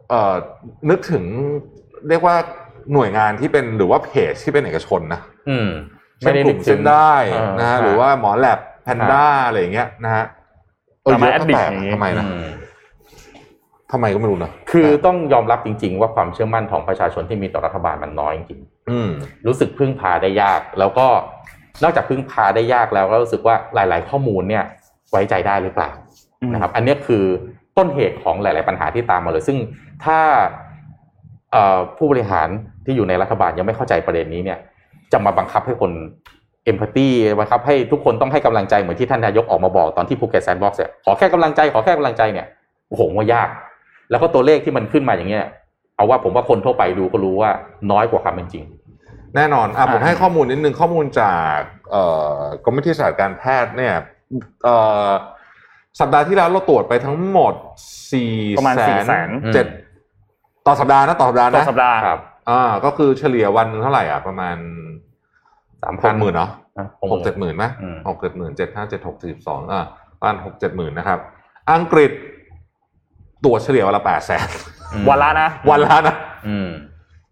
[0.09, 0.33] เอ่อ
[0.89, 1.23] นึกถึง
[2.09, 2.35] เรียกว่า
[2.93, 5.69] หน่วยงานที่เป็นหรือว่าเพจที่เป็นเอกชนนะอืม
[6.19, 10.25] เช่นกลุ่มเส้นได้เออนะฮะใช่หรือว่าหมอแลบแพนด้าอะไรอย่างเงี้ยนะฮะ
[11.03, 12.49] เออสามารถเยอะก็แปลก admit อย่างงี้ทำไมนะอืม
[13.91, 21.07] ทำไมก็ไม่รู้นะคือต้องยอมรับจริง ๆ ว่าความเชื่อมั่นของประชาชนที่มีต่อรัฐบาลมันน้อยจริงอืมๆรู้สึกพึ่งพาได้ยาก แล้วก็
[21.83, 24.63] นอกจากพึ่งพาได้ยากแล้วก็รู้สึกว่าหลาย ๆ ข้อมูลเนี่ย
[25.11, 25.89] ไว้ใจได้หรือเปล่า
[26.41, 27.23] อืมนะครับ อันเนี้ยคือ
[27.77, 29.57] ต้นเหตุของหลาย ๆ ปัญหาที่ตามมาเลย ซึ่ง
[30.05, 30.47] ถ้าเอ่อ
[31.98, 32.48] ผู้บริหาร
[32.86, 34.60] ที่อยู่ในรัฐบาลยังไม่เข้าใจประเด็นนี้เนี่ย
[35.11, 35.91] จะมาบังคับให้คน
[36.65, 37.10] empathy
[37.40, 42.48] บังคับให้ทุกคนต้องให้กำลังใจเหมือนที่ท่านนายกออกมาบอกตอนที่ภูเก็ตแซนด์บ็อกซ์เนี่ยขอแค่กำลังใจขอแค่กำลังใจเนี่ย
[42.90, 43.49] โอ้โหว่ายาก
[44.10, 45.45] แล้วก็ตัวเลขที่มันขึ้นมาอย่างเงี้ย
[45.95, 47.52] เอาว่าผมว่าคนทั่วไปดูก็รู้ว่า
[47.91, 48.64] น้อยกว่าความเป็นจริง
[49.36, 51.57] แน่นอนอะผมอ่าให้ข้อมูลนิดนึงข้อมูลจาก
[51.91, 52.03] เอ่
[52.36, 53.94] อกรมวิทยาศาสตร์การแพทย์เนี่ย
[54.64, 54.76] เอ่
[55.07, 55.10] อ
[55.99, 57.53] สัปดาห์ที่แล้วเราตรวจไปทั้งหมด
[58.11, 59.65] สี่ประมาณแสสี่นแสนเจ็ด
[60.67, 62.19] ต่อสัปดาห์นะต่อสัปดาห์ต่อนะสัปดาห์ครับ
[62.49, 64.57] อ่าก็คือเฉลี่ยวันหนึงเท่าไหร่อะประมาณ
[65.81, 69.83] สามหพันกหมื่นเนาะนะหกเจ็ดหมื่นไหมอืมหกเจ็ดหมื่นเจ็ดห้าเจ็ดหกสิบสองอ่า
[70.19, 71.19] ประมาณหกเจ็ดหมื่นนะครับ
[71.71, 72.11] อังกฤษ
[73.43, 74.47] ตรวจเฉลี่ยวันละแปดแสน
[74.93, 76.15] อืมวันละนะ วันละนะ
[76.47, 76.69] อืม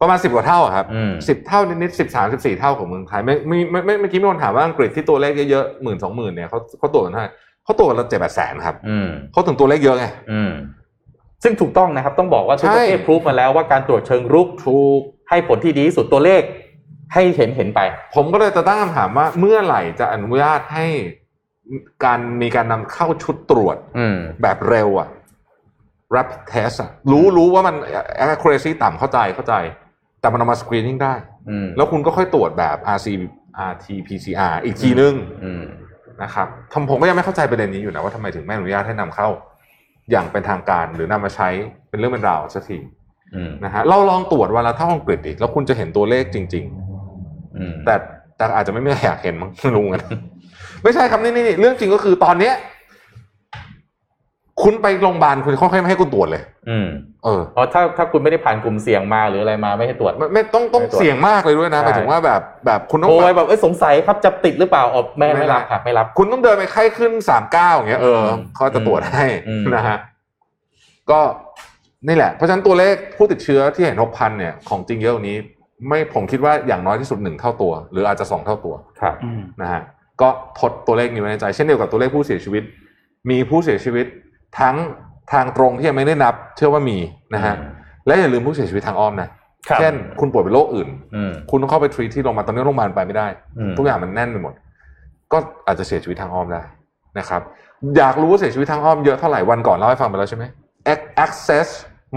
[0.02, 7.32] ประมาณสิบกว่าเท่าอะครับอืมสิบเท่านิดๆสิบสามสิบสี่เท่าของเมืองไทยไม่ไม่ไม่ไม่เมื่อกี้มีคนถามว่าอังกฤษที่ตัวเลขเยอะๆหมื่นสองหมื่นเนี่ยเขาเขาตรวจกันเท่าไหร่
[7.64, 10.52] เขาตรวจวันละเจ็ดแปดแสนครับอืมเขาถึงตัวเลขเยอะไงอืม
[11.44, 15.00] ซึ่งถูกต้องนะครับต้องบอกว่าทุกใช่ประเทศพรูฟมาแล้วว่าการตรวจเชิงรุกถูก
[15.30, 16.42] ให้ผลที่ดีที่สุดตัวเลข
[17.14, 17.80] ให้เห็นเห็นไป
[18.16, 20.88] ผมก็เลยจะตั้งคำถามว่าเมื่อไหร่จะอนุญาตให้
[22.06, 25.10] การมีการนำเข้าชุดตรวจอืมแบบเร็วอะ
[26.16, 27.76] rapid test อะรู้รู้ว่ามัน
[28.34, 29.56] accuracy ต่ำเข้าใจเข้าใจ
[30.22, 31.14] แต่มันเอามา screening ได้
[31.50, 33.08] อืมแล้วคุณก็ค่อยตรวจแบบ RC
[33.72, 35.14] RT PCR อีกทีนึง
[35.44, 35.64] อืม
[36.24, 39.30] นะครับทำผมก็ยังไม่เข้าใจประเด็นนี้อยู่นะว่าทำไมถึงไม่อนุญาตให้นำเข้า
[40.12, 41.50] อย่างเป็นทางการหรือนำมาใช้
[41.90, 42.80] เป็นเรื่องเป็นราวสักที
[43.36, 46.66] อืมนะฮะเราลองตรวจวันละเท่าอังกฤษดิแล้วคุณจะเห็นตัวเลขจริง
[47.58, 47.96] อืมๆแต่
[48.38, 50.02] แต่อาจจะไม่ไม่อยากเห็นมั้งไม่รู้กัน
[50.84, 52.54] ไม่ใช่ครับนี่นี่นี่เรื่องจริงก็คือตอนเนี้ย
[54.64, 56.88] คุณไปโรงพยาบาลคุณค่อยๆไม่ให้คุณตรวจเลย อืม
[57.26, 69.98] เออเพราะถ้าถ้าคุณไม่ได้ผ่านกลุ่มเสี่ยงมาหรืออะไรมาไม่ให้ตรวจ ไม่ไม่ต้องต้องไม่ตรวจเสี่ยงมากเลยด้วยนะใช่หมายถึงว่าแบบแบบคุณต้องโทรไปแบบแบบเอ้ยสงสัยครับจะติดหรือเปล่าอ๋อไม่ไม่ไม่รัรับบครับไม่รับ คุณต้องเดินไปไข้ขึ้นสามเก้าอย่างเงี้ยเอออืมเขาจะตรวจให้อืมนะฮะ
[71.12, 71.20] ก็
[72.08, 75.38] นี่แหละ เพราะฉะนั้นตัวเลขผู้ติดเชื้อที่เห็นหกพันเนี่ยของจริงเยอะกว่านี้
[75.88, 79.82] ไม่ผมคิดว่าอย่างน้อยที่สุดหนึ่งเท่าตัว หรืออาจจะสองเท่าตัวครับอืมนะฮะ
[80.22, 80.30] ก็
[80.60, 82.64] ทดตัวเลขนี้ไว้ในใจ เช่นเดียวกับตัวเลขผู้เสียชีวิต
[83.30, 84.06] มีผู้เสียชีวิต
[84.60, 84.76] ทั้ง
[85.32, 86.98] ทางตรงที่ยังไม่ได้นับ เชื่อว่ามี
[87.36, 87.70] นะฮะอืม
[88.06, 89.30] และอย่าลืมผู้เสียชีวิตทางอ้อมนะ
[89.70, 93.28] ครับเช่น คุณป่วยเป็นโรคอื่นอืมคุณต้องเข้าไปทรีที่โรงพยาบาลตอนนี้โรงพยาบาลไปไม่ได้
[93.58, 94.54] อืมทุกอย่างมันแน่นไปหมด
[95.32, 96.62] ก็อาจจะเสียชีวิตทางอ้อมได้
[97.20, 97.42] นะครับ
[97.98, 100.44] อยากรู้ว่าเสียชีวิตทางอ้อมเยอะเท่าไหร่วันก่อนเล่าให้ฟังไปแล้วใช่ไหม
[100.94, 101.68] Ac- access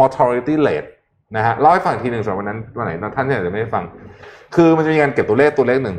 [0.01, 0.89] mortality rate
[1.37, 3.85] นะฮะเล่าให้ฟังอีกทีหนึ่งสำหรับวันนั้นวันไหนท่านที่อาจจะไม่ได้ฟัง
[4.55, 5.97] คือมันจะมีการเก็บตัวเลขตัวเลขหนึ่ง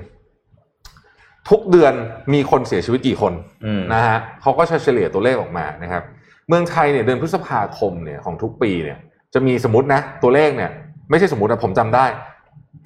[1.50, 1.94] ทุกเดือน
[2.34, 3.34] มีคนเสียชีวิตกี่คน
[3.66, 6.04] อืมนะฮะเขาก็จะเฉลี่ยตัวเลขออกมานะครับ
[6.48, 8.98] เมืองไทยเนี่ยเดือนพฤษภาคมเนี่ยของทุกปีเนี่ย
[9.34, 10.72] จะมีสมมตินะตัวเลขเนี่ย
[11.10, 12.06] ไม่ใช่สมมตินะผมจำได้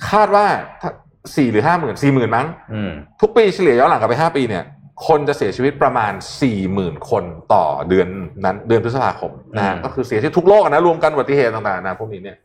[0.09, 0.45] คาดว่า
[0.81, 0.91] ถ้า
[1.35, 4.63] สี่หรือห้าหมื่นสี่หมื่นมั้งอืมทุกปีเฉลี่ยย้อนหลังกลับไปห้าปีเนี่ย
[5.07, 7.23] คนจะเสียชีวิตประมาณสี่หมื่นคน
[7.53, 8.07] ต่อเดือน
[8.45, 12.37] นั้น เดือนพฤษภาคมนะฮะอืมก็คือเสียชีวิตทุกโลกอะนะรวมกันอุบัติเหตุต่างๆนะพวกนี้เนี่ย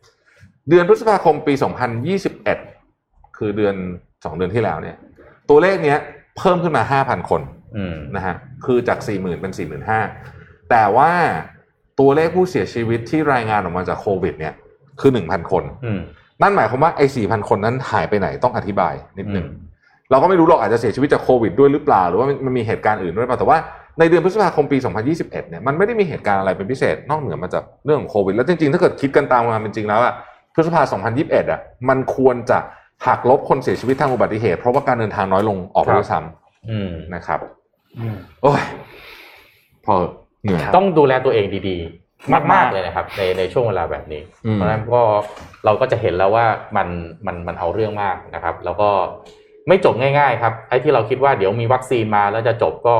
[0.68, 1.54] เดือนพฤษภาคมปี
[2.24, 3.74] 2021คือเดือน
[4.24, 4.96] สองเดือนที่แล้วเนี่ย
[5.48, 5.98] ตัวเลขเนี้ย
[6.38, 7.42] เพิ่มขึ้นมา5,000คน
[7.76, 8.34] อืมนะฮะ
[8.64, 10.41] คือจาก40,000เป็น45,000
[10.72, 11.10] แต่ว่า
[12.00, 14.54] ตัวเลขผู้เสียชีวิตที่รายงานออกมาจากโควิด เนี่ย
[15.00, 16.00] คือ1,000คนอืม
[16.42, 19.60] นั่นหมายความว่าไอ้4,000คนนั้นหายไปไหนต้องอธิบายนิดนึงอืม
[20.10, 23.58] เราก็ไม่รู้หรอกอาจจะเสียชีวิตจากโควิดด้วยหรือเปล่า หรือว่ามันมีเหตุการณ์อื่นด้วยหรือเปล่าแต่ว่า
[23.98, 24.78] ในเดือนพฤษภาคมปี
[25.08, 30.14] 2021 เนี่ยมันไม่ได้มีเหตุการณ์อะไรเป็นพิเศษนอกเหนือมาจากเรื่องของโควิด แล้วจริงๆ ถ้าเกิดคิดกันตามความเป็นจริงแล้วอะ
[30.54, 30.82] พฤษภา
[31.16, 32.58] 2021อะมันควรจะ
[33.06, 36.18] หักลบคนเสียชีวิตทางอุบัติเหตุ เพราะว่าการเดินทางน้อยลงออกไปด้วยซ้
[36.70, 37.40] อืมำนะครับ
[37.98, 38.62] อืมโอ้ย
[39.84, 40.21] พอเหนื่อย
[40.76, 45.02] ต้องดูแลตัวเองดีๆมากๆมาก ๆเลยนะครับ ในในช่วงเวลาแบบนี้อืมเพราะฉะนั้นก็
[45.64, 46.46] เราก็จะเห็นแล้วว่า
[46.76, 46.88] มัน
[47.26, 48.90] มันมันเอาเรื่องมากนะครับ แล้วก็
[49.68, 52.96] ไม่จบง่ายๆ ครับไอ้ที่เราคิดว่าเดี๋ยวมีวัคซีนมาแล้วจะจบก็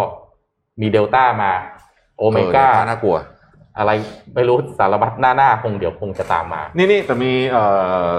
[0.80, 1.52] มีเดลต้ามา
[2.18, 3.16] โอเมก้าเออน่ากลัว
[3.78, 3.90] อะไร
[4.34, 7.64] ไม่รู้สารพัดหน้าหน้าคงเดี๋ยวคงจะตามมา นี่นี่แต่มีเอ่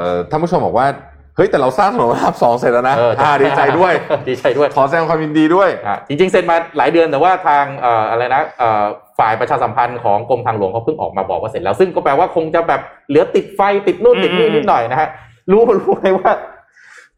[0.05, 0.87] อท่านผู้ชมบอกว่า
[1.35, 3.93] เฮ้ยแต่เราสร้างถนนพระรามสองเสร็จแล้วนะเอออ่าดีใจด้วย
[4.29, 8.83] ดีใจด้วย ขอแสดงความยินดีด้วยอะจริงๆเซ็นมาหลายเดือนแต่ว่าทางเอ่ออะไรนะเอ่อ
[9.19, 15.09] ฝ่ายประชาสัมพันธ์ของกรมทางหลวงเขาเพิ่งออกมาบอกว่าเสร็จแล้ว ซึ่งก็แปลว่าคงจะแบบเหลือติดไฟติดนู่นติดนี่อืมนิดหน่อยนะฮะ
[15.51, 16.31] รู้รู้ไหมว่า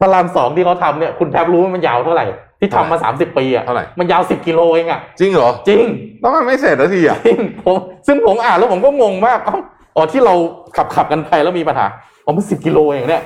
[0.00, 2.26] พระรามสองที่เขาทำเนี่ยคุณแทบรู้ว่ามันยาวเท่าไหร่
[2.60, 5.84] ที่ทำมาสามสิบปีอะเท่าไหร่มันยาวสิบกิโลเองอะจริงเหรอ จริง
[6.20, 7.76] แล้วมันไม่เสร็จแล้วทีอะจริงผม
[8.06, 9.56] ซึ่งผมอ่านแล้วผมก็งงมากเอ้า
[9.96, 10.34] อ๋อที่เรา
[10.76, 11.86] ขับขับกันไปแล้วมีปัญหา
[12.24, 13.22] อ๋อมันสิบกิโลเองเนี่ย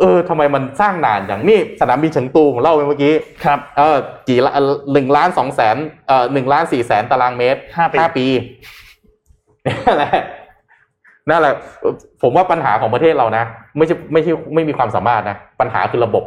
[0.00, 3.14] เออทำไมมันสร้างนานอย่างนี่สนามบินเฉิงตูผมเล่าไปเมื่อกี้
[3.44, 3.96] ครับเออ
[4.28, 4.52] กี่ละ
[4.92, 5.76] หนึ่งล้านสองแสน
[6.08, 8.26] เอ่อหนึ่งล้านสี่แสนตารางเมตรห้าปีห้าปี
[9.86, 10.12] นั่นแหละ
[11.30, 11.54] นั่นแหละ
[12.22, 13.44] ผมว่าปัญหาของประเทศเรานะ
[13.76, 16.24] ไม่ใช่ไม่ใช่ไม่มีความสามารถนะปัญหาคือระบบ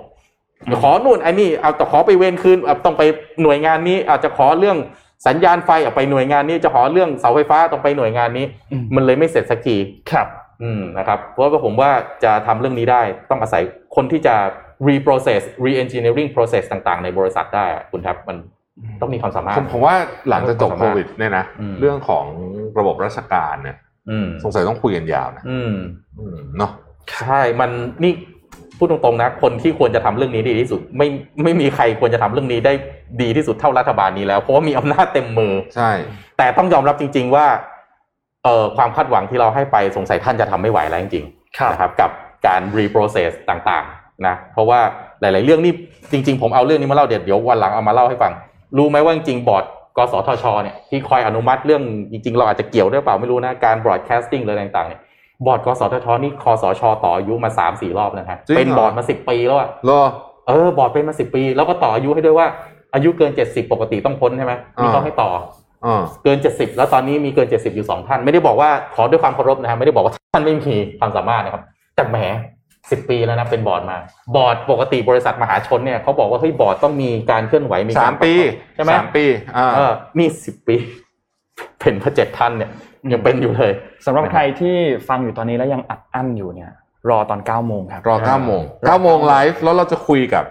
[0.82, 3.04] ขอนู่นไอ้นี่เอาแต่ขอไปเวนคืนเอาต้องไป
[3.44, 4.78] หน่วยงานนี้ อาจจะขอเรื่อง
[5.28, 9.78] สัญญาณไฟเอาไปหน่วยงานนี้จะขอเรื่องเสาไฟฟ้าต้องไปหน่วยงานนี้อืมมันเลยไม่เสร็จสักที
[10.12, 10.28] ครับ
[10.64, 11.92] อืมนะครับเพราะว่าผมว่า
[12.24, 13.64] จะทำเรื่องนี้ได้ต้องอาศัย
[13.96, 14.36] คนที่จะ
[14.90, 18.38] reprocess re-engineering process ต่างๆ ในบริษัทได้อะคุณครับมัน
[19.02, 19.96] ต้องมีความสามารถผมผมว่า
[20.30, 22.26] หลังจากจบความโคสามารถวิดเนี่ยนะอืมเรื่องของ
[22.80, 23.78] ระบบราชการเนี่ย
[24.10, 25.74] อืมสงสัยต้องคุยกันยาวนะอืม
[26.20, 26.72] อืมเนาะ
[27.24, 27.70] ใช่มัน
[28.04, 28.14] นี่
[28.78, 31.08] พูดตรงๆนะ คนที่ควรจะทำเรื่องนี้ดีที่สุด ไม่
[31.44, 32.74] ไม่มีใครควรจะทำเรื่องนี้ได้
[33.22, 35.92] ดีที่สุดเท่ารัฐบาลนี้แล้วเพราะว่ามีอำนาจเต็มมือใช่
[36.38, 37.46] แต่ต้องยอมรับจริง ๆ ว่า
[38.44, 42.12] เอ่อความคาดหวังที่เราให้ไปสงสัยท่านจะทำไม่ไหวแล้วจริงๆครับนะครับกับ
[42.48, 44.80] การ reprocess ต่างๆนะเพราะว่า
[45.22, 45.74] หลาย ๆ เรื่องนี่
[46.12, 48.32] จริง ๆ ผมเอาเรื่องนี้มาเล่าเดี๋ยวเดี๋ยววันหลังเอามาเล่าให้ฟัง
[48.78, 49.64] รู้ไหมว่าจริงๆบอร์ด
[49.98, 55.02] กสทชเนี่ยที่คอยอนุมัติเรื่องจริง ๆ เราอาจจะเกี่ยวด้วยเปล่าไม่รู้นะการ broadcasting เลยต่างๆเนี่ย
[55.46, 60.02] บอร์ดกสทชนี่คสชต่ออายุมาสามสี่รอบแล้วนะฮะเป็นบอร์ดมาสิบปีแล้วอะรอ
[60.48, 62.48] เออบอร์ดเป็นมาสิบปี แล้วก็ต่ออายุให้ด้วยว่า
[62.94, 65.44] อายุเกินเจ็ดสิบปกติต้องพ้นใช่ไหมนี่อ่าต้องให้ต่ออ่า
[66.24, 71.64] เกินเจ็ดสิบแล้วตอนนี้มีเกินเจ็ดสิบอยู่สองท่าน ไม่ได้บอกว่าขอด้วยความเคารพนะฮะไม่ได้บอกว่าท่านไม่มีความสามารถนะครับ
[71.96, 72.18] แต่แหม
[72.92, 73.98] สิบปีแล้วนะเป็นบอร์ดมา
[74.36, 78.34] บอร์ดปกติบริษัทมหาชนเนี่ยเขาบอกว่าเฮ้ยบอร์ดต้องมีการเคลื่อนไหวมีวาระสามปี
[78.76, 79.26] ใช่ไหมสามปี
[79.58, 80.76] อ่าเออนี่สิบปี
[81.80, 82.70] เป็นพระเจ็ดท่านเนี่ย
[83.12, 83.72] ยังเป็นอยู่เลย
[84.06, 84.76] สำหรับใครที่
[85.08, 86.72] ฟังอยู่ตอนนี้แล้วยังอัดอั้นอยู่เนี่ย
[87.10, 90.46] รอตอน9โมงครับรอเก้าโมงเก้าโมงไลฟ์แล้วเราจะคุยกับ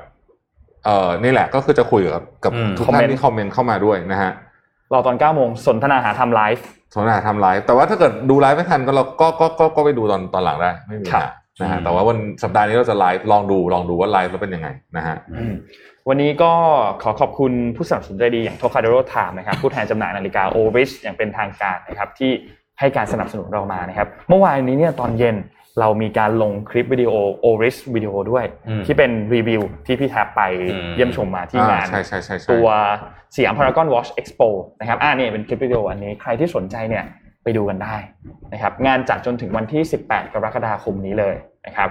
[0.84, 4.30] เอ่อนี่แหละก็คือจะคุยกับกับอืมทุกท่านคอมเมนต์ที่คอมเมนต์เข้ามาด้วยนะฮะ
[4.92, 6.64] รอตอน9โมงสนทนาหาทำไลฟ์
[6.94, 11.30] สนทนาทำไลฟ์แต่ว่าถ้าเกิดดูไลฟ์ไม่ทันก็เราก็ก็ก็ก็ไปดูตอนตอนหลังได้ไม่มีปัญหาครับ
[11.62, 15.16] นะฮะอืมแต่ว่าวันสัปดาห์นี้เราจะไลฟ์ลองดูลองดูว่าไลฟ์แล้วเป็นยังไงนะฮะ
[16.08, 16.52] วันนี้ก็
[17.02, 22.30] ขอขอบคุณผู้สนับสนุนใจดีอย่าง Tokadero Time นะครับผู้แทนจำหน่ายนาฬิกา Oris อย่างเป็นทางการนะครับที่
[22.78, 25.36] ให้การสนับสนุนเรามานะครับ เมื่อวานนี้เนี่ยตอนเย็น
[25.80, 27.12] เรามีการลงคลิปวิดีโอ
[27.44, 30.42] Oris วิดีโอด้วยอืมที่เป็นรีวิวที่พี่แท็บไป
[30.72, 32.68] อืมเยี่ยมชมมาที่งานอ่าใช่ใช่ใช่ใช่ตัว
[33.34, 34.40] สยามพารากอนวอชเอ็กซ์โป
[34.80, 37.04] นะครับอ่านี่เป็นคลิปวิดีโออันนี้ใครที่สนใจเนี่ย
[37.44, 37.96] ไปดูกันได้
[38.52, 41.36] นะครับงานจัดจนถึงวันที่ 18 กรกฎาคมนี้เลย
[41.66, 41.88] นะครับ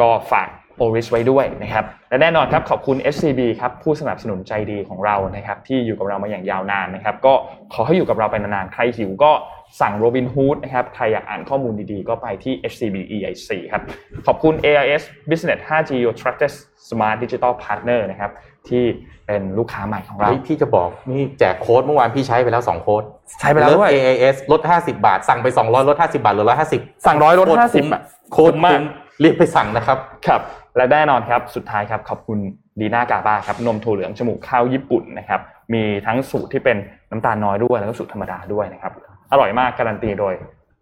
[0.00, 7.34] ก็ฝาก โอริสไว้ด้วยนะครับและแน่นอนครับขอบคุณ SCB ครับผู้สนับสนุนใจดีของเรานะครับที่อยู่กับเรามาอย่างยาวนานนะครับก็
[7.72, 9.32] ขอให้อยู่กับเราไปนานๆใครหิวก็
[9.80, 13.82] สั่งโรบินฮูดนะครับใครอยากอ่านข้อมูลดีๆ ก็ไปที่ SCB EIC ครับ
[14.26, 16.52] ขอบคุณ AIS Business 5G Your Trusted
[16.88, 18.30] Smart Digital Partner นะครับ
[18.68, 18.84] ที่
[19.26, 23.02] เป็นลูกค้าใหม่ของเราเฮ้ยพี่จะบอกนี่แจกโค้ดเมื่อวานพี่ใช้ไปแล้ว 2 โค้ด
[23.40, 26.46] ใช้ไปแล้วด้วยลด AAS ลด 50 บาท สั่งไป 200ลด50 บาทเหลือ
[26.76, 28.84] 150 สั่งร้อยลดโคต50คุ้มอะโค้ดคุ้มมากคุ้ม
[29.22, 30.40] รีบไปสั่งนะครับ ครับ
[30.76, 32.38] และแน่นอนครับ สุดท้ายครับ ขอบคุณ
[32.80, 35.40] ดีน่ากาบาครับ นมถั่วเหลืองจมูกข้าวญี่ปุ่นนะครับ
[35.74, 36.76] มีทั้งสูตรที่เป็น
[37.10, 38.92] น้ำตาลน้อยด้วย แล้วก็สูตรธรรมดาด้วยนะครับ
[39.32, 40.34] อร่อยมากการันตีโดย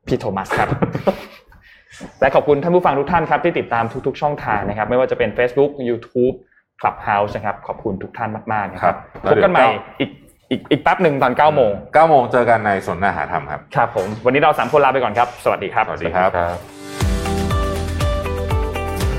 [0.07, 0.69] พี่โทมัสครับ
[2.21, 6.35] และขอบคุณท่านผู้ฟังทุกท่านครับ ที่ติดตามทุกๆ ช่องทางนะครับ ไม่ว่าจะเป็น Facebook YouTube
[6.81, 10.11] Clubhouse นะครับ ขอบคุณทุกท่านมากๆนะครับครับพบกันใหม่แล้วเดี๋ยวอีก
[10.51, 16.80] อีกอีกแป๊บหนึ่งตอน9โมงเก้าโมงเจอกันในสนทนาหาธรรมครับ ครับผม วันนี้เราสามคนลาไปก่อนครับ สวัสดีครับ สวัสดีครับ